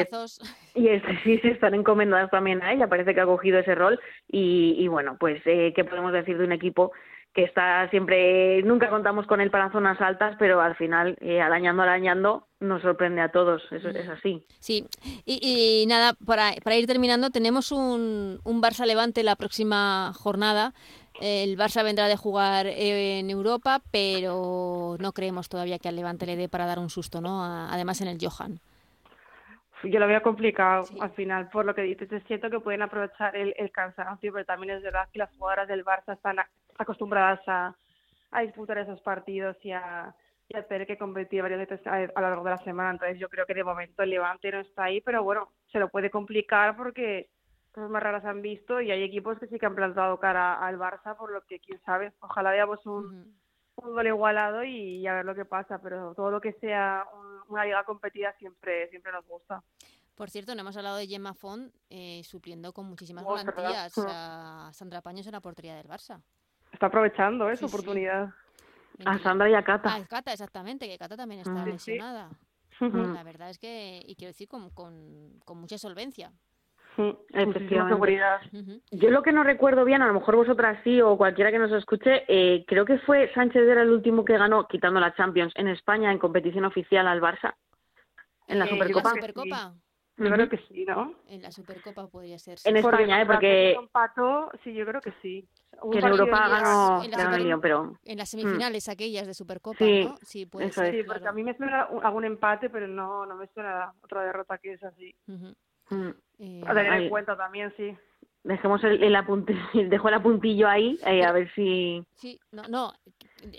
y, 0.74 0.88
este, 0.88 1.20
sí, 1.24 1.38
se 1.40 1.50
están 1.50 1.74
encomendadas 1.74 2.30
también 2.32 2.62
a 2.64 2.74
ella, 2.74 2.88
parece 2.88 3.14
que 3.14 3.22
ha 3.22 3.26
cogido 3.26 3.60
ese 3.60 3.76
rol. 3.76 4.00
Y, 4.28 4.76
y 4.80 4.88
bueno, 4.88 5.18
pues, 5.20 5.42
eh, 5.46 5.74
¿qué 5.76 5.84
podemos 5.84 6.14
decir 6.14 6.38
de 6.38 6.46
un 6.46 6.52
equipo 6.52 6.92
que 7.34 7.44
está 7.44 7.90
siempre, 7.90 8.62
nunca 8.64 8.90
contamos 8.90 9.26
con 9.26 9.40
él 9.40 9.50
para 9.50 9.72
zonas 9.72 10.00
altas, 10.02 10.36
pero 10.38 10.60
al 10.60 10.76
final, 10.76 11.18
eh, 11.22 11.40
arañando, 11.40 11.84
arañando, 11.84 12.48
nos 12.60 12.82
sorprende 12.82 13.22
a 13.22 13.30
todos, 13.30 13.64
eso 13.72 13.90
es 13.90 14.10
así. 14.10 14.46
Sí, 14.60 14.86
y, 15.26 15.86
nada, 15.88 16.14
para, 16.26 16.52
para, 16.64 16.76
ir 16.76 16.88
terminando, 16.88 17.30
tenemos 17.30 17.72
un, 17.72 18.40
un 18.44 18.62
Barça 18.62 18.86
Levante 18.86 19.24
la 19.24 19.38
próxima 19.38 20.12
jornada. 20.14 20.74
El 21.22 21.58
Barça 21.58 21.84
vendrá 21.84 22.08
de 22.08 22.18
jugar 22.18 22.68
en 22.68 23.30
Europa, 23.30 23.82
pero 23.92 24.98
no 25.00 25.12
creemos 25.14 25.48
todavía 25.50 25.80
que 25.80 25.88
al 25.88 25.96
Levante 25.96 26.26
le 26.26 26.36
dé 26.36 26.50
para 26.50 26.66
dar 26.66 26.80
un 26.80 26.90
susto, 26.90 27.22
¿no? 27.22 27.44
Además 27.44 28.02
en 28.02 28.08
el 28.10 28.18
Johan 28.20 28.60
yo 29.90 30.00
lo 30.00 30.08
veo 30.08 30.22
complicado 30.22 30.84
al 31.00 31.12
final, 31.12 31.50
por 31.50 31.66
lo 31.66 31.74
que 31.74 31.82
dices. 31.82 32.12
Es 32.12 32.24
cierto 32.26 32.50
que 32.50 32.60
pueden 32.60 32.82
aprovechar 32.82 33.36
el, 33.36 33.54
el 33.58 33.72
cansancio, 33.72 34.32
pero 34.32 34.46
también 34.46 34.76
es 34.76 34.84
verdad 34.84 35.08
que 35.12 35.20
las 35.20 35.32
jugadoras 35.36 35.68
del 35.68 35.84
Barça 35.84 36.14
están 36.14 36.38
acostumbradas 36.82 37.42
a, 37.48 37.76
a 38.32 38.42
disputar 38.42 38.78
esos 38.78 39.02
partidos 39.02 39.58
y 39.64 39.72
a, 39.72 40.14
y 40.50 40.58
a 40.58 40.68
tener 40.68 40.86
que 40.86 40.98
competir 40.98 41.42
varias 41.42 41.60
veces 41.60 41.86
a, 41.88 42.00
lo 42.00 42.22
largo 42.22 42.44
de 42.44 42.52
la 42.52 42.64
semana. 42.64 42.92
Entonces 42.92 43.20
yo 43.20 43.30
creo 43.30 43.46
que 43.46 43.54
de 43.54 43.64
momento 43.64 44.04
el 44.04 44.10
Levante 44.10 44.52
no 44.52 44.60
está 44.60 44.86
ahí, 44.86 45.02
pero 45.02 45.24
bueno, 45.24 45.52
se 45.72 45.80
lo 45.80 45.90
puede 45.90 46.10
complicar 46.10 46.76
porque 46.76 47.30
cosas 47.72 47.90
más 47.90 48.04
raras 48.04 48.26
han 48.26 48.42
visto 48.42 48.82
y 48.82 48.92
hay 48.92 49.04
equipos 49.04 49.40
que 49.40 49.48
sí 49.48 49.58
que 49.58 49.66
han 49.66 49.76
plantado 49.76 50.20
cara 50.20 50.56
al 50.56 50.78
Barça, 50.78 51.16
por 51.16 51.32
lo 51.32 51.42
que 51.42 51.60
quién 51.60 51.80
sabe. 51.86 52.12
Ojalá 52.20 52.52
veamos 52.52 52.86
un, 52.86 53.34
un 53.78 54.08
igualado 54.08 54.64
y, 54.64 55.08
a 55.08 55.16
ver 55.16 55.26
lo 55.26 55.36
que 55.36 55.46
pasa, 55.46 55.80
pero 55.82 56.14
todo 56.16 56.32
lo 56.32 56.42
que 56.42 56.54
sea 56.54 57.06
una 57.48 57.66
liga 57.66 57.84
competida 57.84 58.34
siempre, 58.38 58.90
siempre 58.90 59.12
nos 59.12 59.26
gusta. 59.26 59.64
Por 60.16 60.30
cierto, 60.30 60.54
no 60.54 60.62
hemos 60.62 60.76
hablado 60.76 60.98
de 60.98 61.08
Gemma 61.08 61.34
Font 61.34 61.74
eh, 61.90 62.22
supliendo 62.26 62.74
con 62.74 62.86
muchísimas 62.86 63.26
garantías 63.26 63.94
a 64.08 64.70
Sandra 64.74 65.02
Paños 65.02 65.26
en 65.28 65.32
la 65.32 65.42
portería 65.42 65.76
del 65.76 65.88
Barça. 65.88 66.22
Está 66.72 66.88
aprovechando 66.88 67.50
esa 67.50 67.66
oportunidad. 67.66 68.30
A 69.06 69.18
Sandra 69.20 69.50
y 69.50 69.54
a 69.54 69.64
Cata. 69.64 69.96
A 69.96 70.06
Cata, 70.06 70.32
exactamente, 70.32 70.88
que 70.88 70.98
Cata 70.98 71.18
también 71.18 71.42
está 71.42 71.66
lesionada. 71.66 72.30
La 72.80 73.24
verdad 73.24 73.50
es 73.50 73.60
que, 73.60 74.02
y 74.06 74.16
quiero 74.16 74.30
decir, 74.30 74.48
con, 74.48 74.70
con, 74.72 75.40
con 75.46 75.60
mucha 75.60 75.78
solvencia. 75.78 76.32
Yo 78.92 79.10
lo 79.12 79.24
que 79.24 79.32
no 79.32 79.44
recuerdo 79.44 79.86
bien, 79.86 80.02
a 80.02 80.08
lo 80.08 80.14
mejor 80.14 80.36
vosotras 80.36 80.80
sí 80.84 81.02
o 81.02 81.18
cualquiera 81.18 81.52
que 81.52 81.60
nos 81.60 81.72
escuche, 81.72 82.24
eh, 82.28 82.66
creo 82.68 82.86
que 82.86 83.00
fue 83.00 83.32
Sánchez 83.34 83.68
era 83.68 83.84
el 83.84 83.92
último 83.92 84.26
que 84.26 84.38
ganó, 84.38 84.68
quitando 84.68 85.00
la 85.00 85.14
Champions, 85.16 85.54
en 85.56 85.68
España 85.70 86.12
en 86.12 86.20
competición 86.20 86.66
oficial 86.66 87.08
al 87.08 87.22
Barça, 87.22 87.56
en 88.48 88.60
la 88.60 88.66
eh, 88.66 88.70
Supercopa. 88.70 89.10
¿La 89.10 89.16
Supercopa? 89.16 89.74
Yo 90.24 90.32
creo 90.32 90.50
que 90.50 90.58
sí, 90.68 90.86
¿no? 90.86 91.14
En 91.28 91.42
la 91.42 91.52
Supercopa 91.52 92.08
podría 92.08 92.38
ser. 92.38 92.58
En 92.66 92.78
España, 92.78 93.22
¿eh? 93.22 93.26
Porque... 93.26 93.72
Empató, 93.74 94.52
sí, 94.64 94.74
yo 94.74 94.86
creo 94.86 95.02
que 95.02 95.14
sí. 95.22 95.48
que 95.92 96.00
en 96.00 96.06
Europa 96.06 96.48
ganó, 96.48 97.04
en, 97.04 97.62
pero... 97.62 97.98
En 98.06 98.18
las 98.18 98.30
semifinales 98.30 98.88
aquellas 98.90 99.28
de 99.28 99.34
Supercopa, 99.34 99.78
sí, 99.78 100.06
¿no? 100.06 100.18
Sí, 100.22 100.46
puede 100.46 100.72
ser, 100.72 100.94
sí 100.94 101.04
porque 101.04 101.28
a 101.28 101.32
mí 101.32 101.44
me 101.44 101.56
suena 101.58 101.88
algún 102.04 102.26
empate, 102.26 102.70
pero 102.70 102.88
no, 102.88 103.26
no 103.26 103.36
me 103.36 103.48
suena 103.48 103.94
otra 104.04 104.24
derrota 104.24 104.58
que 104.58 104.74
es 104.74 104.84
así. 104.84 105.16
Uh 105.28 105.54
a 106.66 106.74
tener 106.74 106.94
en 106.94 107.10
cuenta 107.10 107.36
también, 107.36 107.74
sí. 107.76 107.96
Dejemos 108.44 108.84
el, 108.84 109.04
el 109.04 109.14
dejo 109.90 110.08
el 110.08 110.14
apuntillo 110.14 110.68
ahí, 110.68 110.98
eh, 111.06 111.24
a 111.24 111.32
ver 111.32 111.54
si... 111.54 112.04
Sí, 112.16 112.40
no, 112.52 112.64
no, 112.68 112.94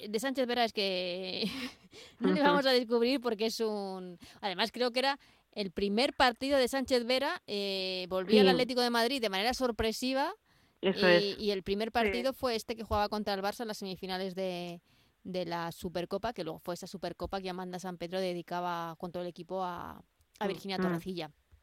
de 0.08 0.18
Sánchez 0.18 0.46
Vera 0.46 0.64
es 0.64 0.72
que 0.72 1.44
no 2.20 2.32
le 2.32 2.42
vamos 2.42 2.66
a 2.66 2.72
descubrir 2.72 3.20
porque 3.20 3.46
es 3.46 3.60
un... 3.60 4.18
Además 4.40 4.72
creo 4.72 4.90
que 4.90 5.00
era 5.00 5.18
el 5.52 5.70
primer 5.70 6.14
partido 6.14 6.58
de 6.58 6.68
Sánchez 6.68 7.04
Vera, 7.04 7.42
eh, 7.46 8.06
volvió 8.08 8.40
al 8.40 8.48
Atlético 8.48 8.80
de 8.80 8.90
Madrid 8.90 9.20
de 9.20 9.28
manera 9.28 9.54
sorpresiva 9.54 10.34
y, 10.80 11.50
el 11.50 11.62
primer 11.62 11.92
partido 11.92 12.32
fue 12.32 12.56
este 12.56 12.74
que 12.74 12.82
jugaba 12.82 13.08
contra 13.08 13.34
el 13.34 13.42
Barça 13.42 13.60
en 13.60 13.68
las 13.68 13.78
semifinales 13.78 14.34
de, 14.34 14.80
de 15.24 15.44
la 15.44 15.70
Supercopa, 15.70 16.32
que 16.32 16.42
luego 16.42 16.58
fue 16.58 16.74
esa 16.74 16.86
Supercopa 16.86 17.40
que 17.40 17.50
Amanda 17.50 17.78
San 17.78 17.98
Pedro 17.98 18.20
dedicaba 18.20 18.96
con 18.98 19.12
todo 19.12 19.22
el 19.22 19.28
equipo 19.28 19.62
a, 19.62 20.02
a 20.40 20.46
Virginia 20.46 20.78
mm. 20.78 20.82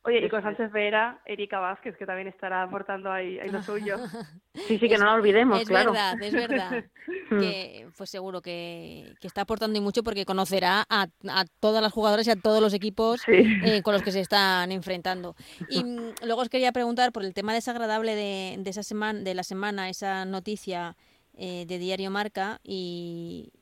Oye, 0.09 0.25
y 0.25 0.29
con 0.29 0.41
Sánchez 0.41 0.71
Vera, 0.71 1.21
Erika 1.23 1.59
Vázquez, 1.59 1.95
que 1.95 2.07
también 2.07 2.27
estará 2.27 2.63
aportando 2.63 3.11
ahí, 3.11 3.37
lo 3.51 3.61
suyo. 3.61 3.97
Sí, 4.67 4.77
sí, 4.77 4.89
que 4.89 4.97
no 4.97 5.05
lo 5.05 5.13
olvidemos, 5.13 5.61
es 5.61 5.67
claro. 5.69 5.93
Es 5.93 5.93
verdad, 5.93 6.21
es 6.21 6.33
verdad. 6.33 6.83
que, 7.29 7.87
pues 7.95 8.09
seguro 8.09 8.41
que, 8.41 9.13
que, 9.21 9.27
está 9.27 9.41
aportando 9.41 9.77
y 9.77 9.81
mucho 9.81 10.03
porque 10.03 10.25
conocerá 10.25 10.83
a, 10.89 11.07
a, 11.29 11.45
todas 11.59 11.81
las 11.81 11.93
jugadoras 11.93 12.27
y 12.27 12.31
a 12.31 12.35
todos 12.35 12.59
los 12.59 12.73
equipos 12.73 13.21
eh, 13.27 13.81
con 13.83 13.93
los 13.93 14.01
que 14.01 14.11
se 14.11 14.19
están 14.19 14.71
enfrentando. 14.71 15.35
Y 15.69 15.83
mm, 15.83 16.25
luego 16.25 16.41
os 16.41 16.49
quería 16.49 16.71
preguntar 16.71 17.11
por 17.11 17.23
el 17.23 17.33
tema 17.33 17.53
desagradable 17.53 18.15
de, 18.15 18.57
de, 18.59 18.69
esa 18.69 18.83
semana, 18.83 19.19
de 19.19 19.33
la 19.33 19.43
semana, 19.43 19.89
esa 19.89 20.25
noticia 20.25 20.97
eh, 21.35 21.65
de 21.67 21.77
Diario 21.77 22.09
Marca 22.09 22.59
y, 22.63 23.53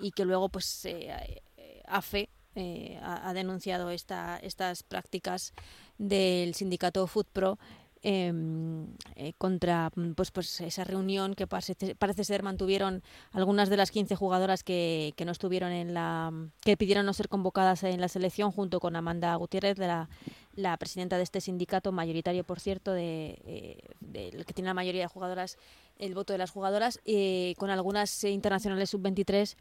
y 0.00 0.12
que 0.12 0.24
luego 0.24 0.48
pues 0.48 0.84
eh, 0.86 1.42
AFE 1.86 2.30
eh, 2.60 2.98
ha, 3.00 3.32
denunciado 3.34 3.90
esta, 3.90 4.36
estas 4.38 4.82
prácticas 4.82 5.52
del 5.98 6.54
sindicato 6.54 7.06
FoodPro 7.06 7.58
em, 8.02 8.86
eh, 9.16 9.32
contra 9.38 9.90
pues, 10.14 10.30
pues 10.30 10.60
esa 10.60 10.84
reunión 10.84 11.34
que 11.34 11.46
parece, 11.46 11.96
parece, 11.96 12.24
ser 12.24 12.42
mantuvieron 12.42 13.02
algunas 13.32 13.68
de 13.68 13.76
las 13.76 13.90
15 13.90 14.14
jugadoras 14.14 14.62
que, 14.62 15.12
que, 15.16 15.24
no 15.24 15.32
estuvieron 15.32 15.72
en 15.72 15.94
la 15.94 16.32
que 16.60 16.76
pidieron 16.76 17.04
no 17.04 17.12
ser 17.12 17.28
convocadas 17.28 17.82
en 17.82 18.00
la 18.00 18.08
selección 18.08 18.52
junto 18.52 18.78
con 18.78 18.94
Amanda 18.94 19.34
Gutiérrez 19.34 19.76
de 19.76 19.88
la, 19.88 20.08
la 20.54 20.76
presidenta 20.76 21.16
de 21.16 21.24
este 21.24 21.40
sindicato 21.40 21.90
mayoritario 21.90 22.44
por 22.44 22.60
cierto 22.60 22.92
de, 22.92 23.42
eh, 23.44 24.44
que 24.46 24.54
tiene 24.54 24.68
la 24.68 24.74
mayoría 24.74 25.02
de 25.02 25.08
jugadoras 25.08 25.58
el 25.98 26.14
voto 26.14 26.32
de 26.32 26.38
las 26.38 26.50
jugadoras 26.50 27.00
eh, 27.04 27.54
con 27.58 27.70
algunas 27.70 28.22
internacionales 28.24 28.90
sub 28.90 29.02
23 29.02 29.56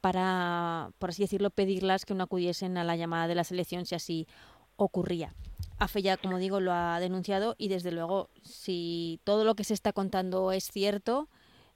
para, 0.00 0.90
por 0.98 1.10
así 1.10 1.22
decirlo, 1.22 1.50
pedirlas 1.50 2.04
que 2.04 2.14
no 2.14 2.24
acudiesen 2.24 2.76
a 2.76 2.84
la 2.84 2.96
llamada 2.96 3.26
de 3.26 3.34
la 3.34 3.44
selección 3.44 3.86
si 3.86 3.94
así 3.94 4.26
ocurría. 4.76 5.34
AFE 5.78 6.02
ya, 6.02 6.16
como 6.16 6.38
digo, 6.38 6.60
lo 6.60 6.72
ha 6.72 6.98
denunciado 7.00 7.54
y 7.58 7.68
desde 7.68 7.92
luego, 7.92 8.28
si 8.42 9.20
todo 9.24 9.44
lo 9.44 9.54
que 9.54 9.64
se 9.64 9.74
está 9.74 9.92
contando 9.92 10.52
es 10.52 10.64
cierto, 10.64 11.28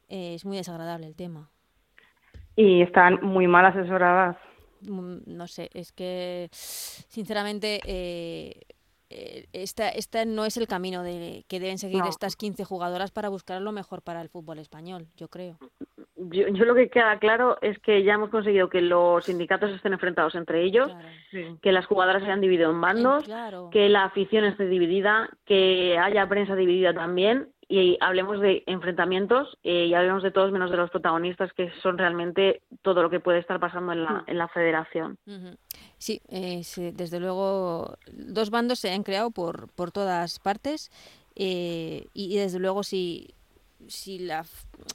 eh, 0.08 0.34
es 0.34 0.44
muy 0.44 0.56
desagradable 0.56 1.06
el 1.06 1.14
tema. 1.14 1.50
Y 2.56 2.82
están 2.82 3.18
muy 3.22 3.46
mal 3.46 3.66
asesoradas. 3.66 4.36
Mm, 4.82 5.18
no 5.26 5.46
sé, 5.46 5.70
es 5.74 5.92
que 5.92 6.48
sinceramente 6.52 7.80
eh, 7.86 8.60
eh, 8.68 8.74
esta, 9.52 9.88
esta 9.88 10.24
no 10.24 10.44
es 10.44 10.56
el 10.56 10.66
camino 10.66 11.02
de, 11.02 11.44
que 11.48 11.60
deben 11.60 11.78
seguir 11.78 12.02
estas 12.08 12.36
15 12.36 12.64
jugadoras 12.64 13.10
para 13.10 13.28
buscar 13.28 13.60
lo 13.60 13.72
mejor 13.72 14.02
para 14.02 14.20
el 14.20 14.28
fútbol 14.28 14.58
español, 14.58 15.06
yo 15.16 15.28
creo. 15.28 15.58
Yo, 16.16 16.46
yo, 16.48 16.64
lo 16.64 16.74
que 16.74 16.88
queda 16.88 17.18
claro 17.18 17.58
es 17.62 17.78
que 17.80 18.04
ya 18.04 18.14
hemos 18.14 18.30
conseguido 18.30 18.68
que 18.68 18.80
los 18.80 19.24
sindicatos 19.24 19.72
estén 19.72 19.92
enfrentados 19.92 20.34
entre 20.34 20.62
ellos, 20.62 20.92
que 21.60 21.72
las 21.72 21.86
jugadoras 21.86 22.22
se 22.22 22.26
hayan 22.26 22.40
dividido 22.40 22.70
en 22.70 22.80
bandos, 22.80 23.24
que 23.72 23.88
la 23.88 24.04
afición 24.04 24.44
esté 24.44 24.66
dividida, 24.66 25.28
que 25.44 25.98
haya 25.98 26.28
prensa 26.28 26.54
dividida 26.54 26.94
también 26.94 27.48
y 27.68 27.96
hablemos 28.00 28.40
de 28.40 28.62
enfrentamientos 28.66 29.58
eh, 29.62 29.86
y 29.86 29.94
hablemos 29.94 30.22
de 30.22 30.30
todos 30.30 30.52
menos 30.52 30.70
de 30.70 30.76
los 30.76 30.90
protagonistas 30.90 31.52
que 31.54 31.70
son 31.82 31.96
realmente 31.96 32.62
todo 32.82 33.02
lo 33.02 33.10
que 33.10 33.20
puede 33.20 33.38
estar 33.38 33.60
pasando 33.60 33.92
en 33.92 34.04
la, 34.04 34.10
mm. 34.10 34.24
en 34.26 34.38
la 34.38 34.48
federación. 34.48 35.18
Sí, 35.98 36.20
desde 36.26 37.20
luego 37.20 37.96
dos 38.12 38.50
bandos 38.50 38.80
se 38.80 38.90
han 38.92 39.02
creado 39.02 39.30
por, 39.30 39.68
por 39.72 39.90
todas 39.90 40.38
partes 40.38 40.90
eh, 41.34 42.06
y, 42.12 42.36
desde 42.36 42.58
luego 42.58 42.82
si, 42.82 43.34
si, 43.88 44.18
la, 44.18 44.44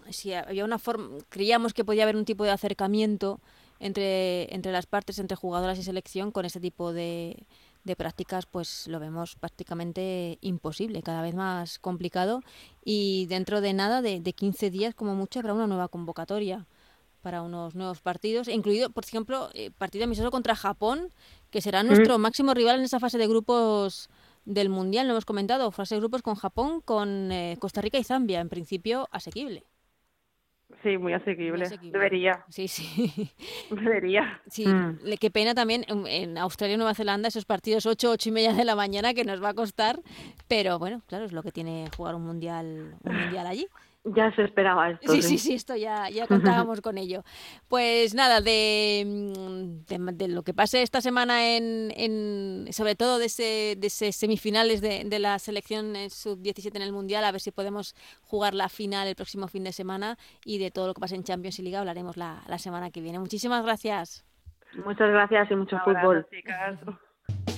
si 0.09 0.33
había 0.33 0.65
una 0.65 0.79
forma, 0.79 1.17
creíamos 1.29 1.73
que 1.73 1.85
podía 1.85 2.03
haber 2.03 2.15
un 2.15 2.25
tipo 2.25 2.43
de 2.43 2.51
acercamiento 2.51 3.39
entre, 3.79 4.53
entre 4.53 4.71
las 4.71 4.85
partes, 4.85 5.19
entre 5.19 5.37
jugadoras 5.37 5.79
y 5.79 5.83
selección 5.83 6.31
con 6.31 6.45
ese 6.45 6.59
tipo 6.59 6.93
de, 6.93 7.45
de 7.87 7.95
prácticas 7.95 8.45
pues 8.45 8.87
lo 8.87 8.99
vemos 8.99 9.35
prácticamente 9.35 10.37
imposible, 10.41 11.01
cada 11.01 11.23
vez 11.23 11.33
más 11.33 11.79
complicado. 11.79 12.41
Y 12.85 13.25
dentro 13.25 13.61
de 13.61 13.73
nada, 13.73 14.03
de, 14.03 14.19
de 14.19 14.33
15 14.33 14.69
días 14.69 14.93
como 14.93 15.15
mucho, 15.15 15.39
habrá 15.39 15.53
una 15.53 15.65
nueva 15.65 15.87
convocatoria 15.87 16.67
para 17.21 17.41
unos 17.41 17.75
nuevos 17.75 18.01
partidos, 18.01 18.47
incluido, 18.47 18.89
por 18.89 19.03
ejemplo, 19.03 19.49
eh, 19.53 19.71
partido 19.71 20.05
amistoso 20.05 20.31
contra 20.31 20.55
Japón, 20.55 21.09
que 21.49 21.61
será 21.61 21.83
nuestro 21.83 22.17
máximo 22.19 22.53
rival 22.53 22.77
en 22.77 22.85
esa 22.85 22.99
fase 22.99 23.17
de 23.17 23.27
grupos 23.27 24.09
del 24.45 24.69
Mundial, 24.69 25.07
lo 25.07 25.13
hemos 25.13 25.25
comentado, 25.25 25.71
fase 25.71 25.95
de 25.95 25.99
grupos 25.99 26.21
con 26.21 26.35
Japón, 26.35 26.79
con 26.79 27.31
eh, 27.31 27.57
Costa 27.59 27.81
Rica 27.81 27.97
y 27.97 28.03
Zambia, 28.03 28.39
en 28.39 28.49
principio 28.49 29.09
asequible. 29.11 29.65
Sí, 30.83 30.97
muy 30.97 31.13
asequible. 31.13 31.67
Debería. 31.81 32.43
Sí, 32.49 32.67
sí. 32.67 33.31
Debería. 33.71 34.41
Sí, 34.47 34.67
mm. 34.67 34.99
qué 35.19 35.31
pena 35.31 35.55
también 35.55 35.85
en 35.87 36.37
Australia 36.37 36.75
y 36.75 36.77
Nueva 36.77 36.93
Zelanda 36.93 37.29
esos 37.29 37.45
partidos 37.45 37.85
8, 37.85 38.11
8 38.11 38.29
y 38.29 38.31
media 38.31 38.53
de 38.53 38.65
la 38.65 38.75
mañana 38.75 39.13
que 39.13 39.23
nos 39.23 39.41
va 39.41 39.49
a 39.49 39.53
costar, 39.53 39.99
pero 40.47 40.77
bueno, 40.77 41.01
claro, 41.07 41.25
es 41.25 41.31
lo 41.31 41.41
que 41.41 41.51
tiene 41.51 41.89
jugar 41.95 42.15
un 42.15 42.25
mundial, 42.25 42.95
un 43.03 43.15
mundial 43.15 43.47
allí. 43.47 43.67
Ya 44.15 44.33
se 44.35 44.43
esperaba 44.43 44.91
esto. 44.91 45.11
Sí, 45.11 45.21
sí, 45.21 45.37
sí, 45.37 45.53
esto 45.53 45.75
ya, 45.75 46.09
ya 46.09 46.27
contábamos 46.65 46.81
con 46.81 46.97
ello. 46.97 47.23
Pues 47.67 48.13
nada, 48.13 48.41
de, 48.41 49.03
mm, 49.05 50.13
de, 50.15 50.27
lo 50.27 50.43
que 50.43 50.53
pase 50.53 50.81
esta 50.81 51.01
semana 51.01 51.55
en, 51.55 51.91
en 51.95 52.67
sobre 52.71 52.95
todo 52.95 53.19
de 53.19 53.25
ese, 53.25 53.75
de 53.77 53.87
ese 53.87 54.11
semifinales 54.11 54.81
de, 54.81 55.03
de 55.05 55.19
la 55.19 55.39
selección 55.39 55.93
sub-17 56.09 56.75
en 56.75 56.81
el 56.81 56.93
Mundial, 56.93 57.23
a 57.25 57.31
ver 57.31 57.41
si 57.41 57.51
podemos 57.51 57.95
jugar 58.21 58.53
la 58.53 58.69
final 58.69 59.07
el 59.07 59.15
próximo 59.15 59.47
fin 59.47 59.63
de 59.63 59.71
semana 59.71 60.17
y 60.45 60.59
de 60.59 60.71
todo 60.71 60.87
lo 60.87 60.93
que 60.93 61.01
pase 61.01 61.15
en 61.15 61.23
Champions 61.23 61.59
y 61.59 61.63
Liga 61.63 61.79
hablaremos 61.79 62.17
la, 62.17 62.43
la 62.47 62.57
semana 62.57 62.91
que 62.91 63.01
viene. 63.01 63.19
Muchísimas 63.19 63.63
gracias. 63.63 64.25
Muchas 64.85 65.09
gracias 65.09 65.49
y 65.51 65.55
mucho 65.55 65.77
fútbol. 65.79 66.25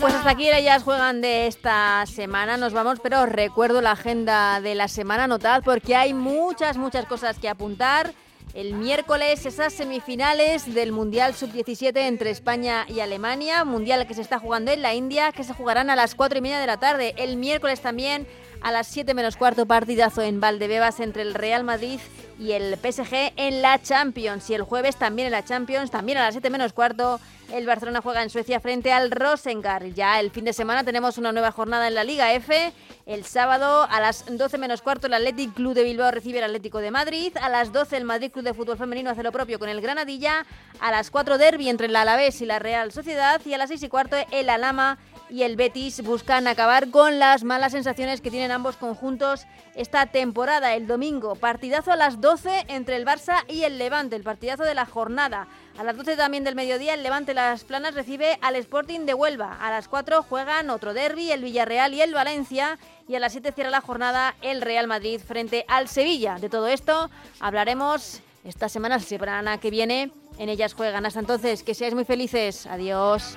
Pues 0.00 0.14
hasta 0.14 0.30
aquí 0.30 0.48
ellas 0.48 0.82
juegan 0.82 1.20
de 1.20 1.46
esta 1.46 2.06
semana. 2.06 2.56
Nos 2.56 2.72
vamos, 2.72 3.00
pero 3.02 3.20
os 3.20 3.28
recuerdo 3.28 3.82
la 3.82 3.92
agenda 3.92 4.58
de 4.62 4.74
la 4.74 4.88
semana. 4.88 5.26
Notad 5.26 5.60
porque 5.62 5.94
hay 5.94 6.14
muchas, 6.14 6.78
muchas 6.78 7.04
cosas 7.04 7.38
que 7.38 7.50
apuntar. 7.50 8.14
El 8.54 8.72
miércoles 8.72 9.44
esas 9.44 9.74
semifinales 9.74 10.74
del 10.74 10.90
Mundial 10.90 11.34
Sub-17 11.34 11.98
entre 11.98 12.30
España 12.30 12.86
y 12.88 13.00
Alemania. 13.00 13.64
Mundial 13.66 14.06
que 14.06 14.14
se 14.14 14.22
está 14.22 14.38
jugando 14.38 14.70
en 14.70 14.80
la 14.80 14.94
India, 14.94 15.32
que 15.32 15.44
se 15.44 15.52
jugarán 15.52 15.90
a 15.90 15.96
las 15.96 16.14
4 16.14 16.38
y 16.38 16.40
media 16.40 16.60
de 16.60 16.66
la 16.66 16.78
tarde. 16.78 17.14
El 17.18 17.36
miércoles 17.36 17.82
también 17.82 18.26
a 18.62 18.72
las 18.72 18.86
7 18.86 19.12
menos 19.12 19.36
cuarto 19.36 19.66
partidazo 19.66 20.22
en 20.22 20.40
Valdebebas 20.40 21.00
entre 21.00 21.22
el 21.22 21.34
Real 21.34 21.62
Madrid 21.62 22.00
y 22.38 22.52
el 22.52 22.76
PSG 22.76 23.34
en 23.36 23.60
la 23.60 23.80
Champions. 23.82 24.48
Y 24.48 24.54
el 24.54 24.62
jueves 24.62 24.96
también 24.96 25.26
en 25.26 25.32
la 25.32 25.44
Champions, 25.44 25.90
también 25.90 26.16
a 26.18 26.22
las 26.22 26.34
7 26.34 26.48
menos 26.48 26.72
cuarto, 26.72 27.20
el 27.52 27.66
Barcelona 27.66 28.00
juega 28.02 28.22
en 28.22 28.30
Suecia 28.30 28.60
frente 28.60 28.92
al 28.92 29.10
Rosengar. 29.10 29.84
Ya 29.94 30.20
el 30.20 30.30
fin 30.30 30.44
de 30.44 30.52
semana 30.52 30.84
tenemos 30.84 31.18
una 31.18 31.32
nueva 31.32 31.52
jornada 31.52 31.88
en 31.88 31.94
la 31.94 32.04
Liga 32.04 32.32
F. 32.32 32.72
El 33.06 33.24
sábado 33.24 33.86
a 33.90 34.00
las 34.00 34.24
12 34.26 34.58
menos 34.58 34.82
cuarto 34.82 35.06
el 35.06 35.14
Athletic 35.14 35.54
Club 35.54 35.74
de 35.74 35.82
Bilbao 35.82 36.10
recibe 36.10 36.38
al 36.38 36.44
Atlético 36.44 36.78
de 36.78 36.90
Madrid. 36.90 37.36
A 37.40 37.48
las 37.48 37.72
12 37.72 37.96
el 37.96 38.04
Madrid 38.04 38.30
Club 38.30 38.44
de 38.44 38.54
Fútbol 38.54 38.76
Femenino 38.76 39.10
hace 39.10 39.22
lo 39.22 39.32
propio 39.32 39.58
con 39.58 39.68
el 39.68 39.80
Granadilla. 39.80 40.46
A 40.80 40.90
las 40.90 41.10
4 41.10 41.38
derby 41.38 41.68
entre 41.68 41.86
el 41.86 41.96
Alavés 41.96 42.40
y 42.40 42.46
la 42.46 42.58
Real 42.58 42.92
Sociedad. 42.92 43.40
Y 43.44 43.54
a 43.54 43.58
las 43.58 43.68
6 43.68 43.82
y 43.82 43.88
cuarto 43.88 44.16
el 44.30 44.48
Alama 44.48 44.98
y 45.30 45.44
el 45.44 45.56
Betis 45.56 46.02
buscan 46.02 46.48
acabar 46.48 46.90
con 46.90 47.18
las 47.18 47.44
malas 47.44 47.72
sensaciones 47.72 48.20
que 48.20 48.30
tienen 48.30 48.50
ambos 48.50 48.76
conjuntos 48.76 49.46
esta 49.74 50.06
temporada. 50.06 50.74
El 50.74 50.86
domingo, 50.86 51.36
partidazo 51.36 51.92
a 51.92 51.96
las 51.96 52.20
12 52.20 52.66
entre 52.68 52.96
el 52.96 53.06
Barça 53.06 53.44
y 53.48 53.62
el 53.62 53.78
Levante, 53.78 54.16
el 54.16 54.22
partidazo 54.22 54.64
de 54.64 54.74
la 54.74 54.86
jornada. 54.86 55.46
A 55.78 55.84
las 55.84 55.96
12 55.96 56.16
también 56.16 56.44
del 56.44 56.56
mediodía, 56.56 56.94
el 56.94 57.02
Levante 57.02 57.32
Las 57.32 57.64
Planas 57.64 57.94
recibe 57.94 58.38
al 58.42 58.56
Sporting 58.56 59.00
de 59.00 59.14
Huelva. 59.14 59.56
A 59.60 59.70
las 59.70 59.88
4 59.88 60.22
juegan 60.22 60.68
otro 60.70 60.92
derby, 60.92 61.30
el 61.30 61.44
Villarreal 61.44 61.94
y 61.94 62.02
el 62.02 62.12
Valencia. 62.12 62.78
Y 63.08 63.14
a 63.14 63.20
las 63.20 63.32
7 63.32 63.52
cierra 63.52 63.70
la 63.70 63.80
jornada 63.80 64.34
el 64.42 64.60
Real 64.60 64.86
Madrid 64.86 65.20
frente 65.20 65.64
al 65.68 65.88
Sevilla. 65.88 66.36
De 66.38 66.48
todo 66.48 66.66
esto 66.66 67.08
hablaremos 67.38 68.20
esta 68.44 68.68
semana, 68.68 68.96
la 68.96 69.02
semana 69.02 69.58
que 69.58 69.70
viene. 69.70 70.12
En 70.38 70.48
ellas 70.48 70.74
juegan. 70.74 71.06
Hasta 71.06 71.20
entonces, 71.20 71.62
que 71.62 71.74
seáis 71.74 71.94
muy 71.94 72.04
felices. 72.04 72.66
Adiós. 72.66 73.36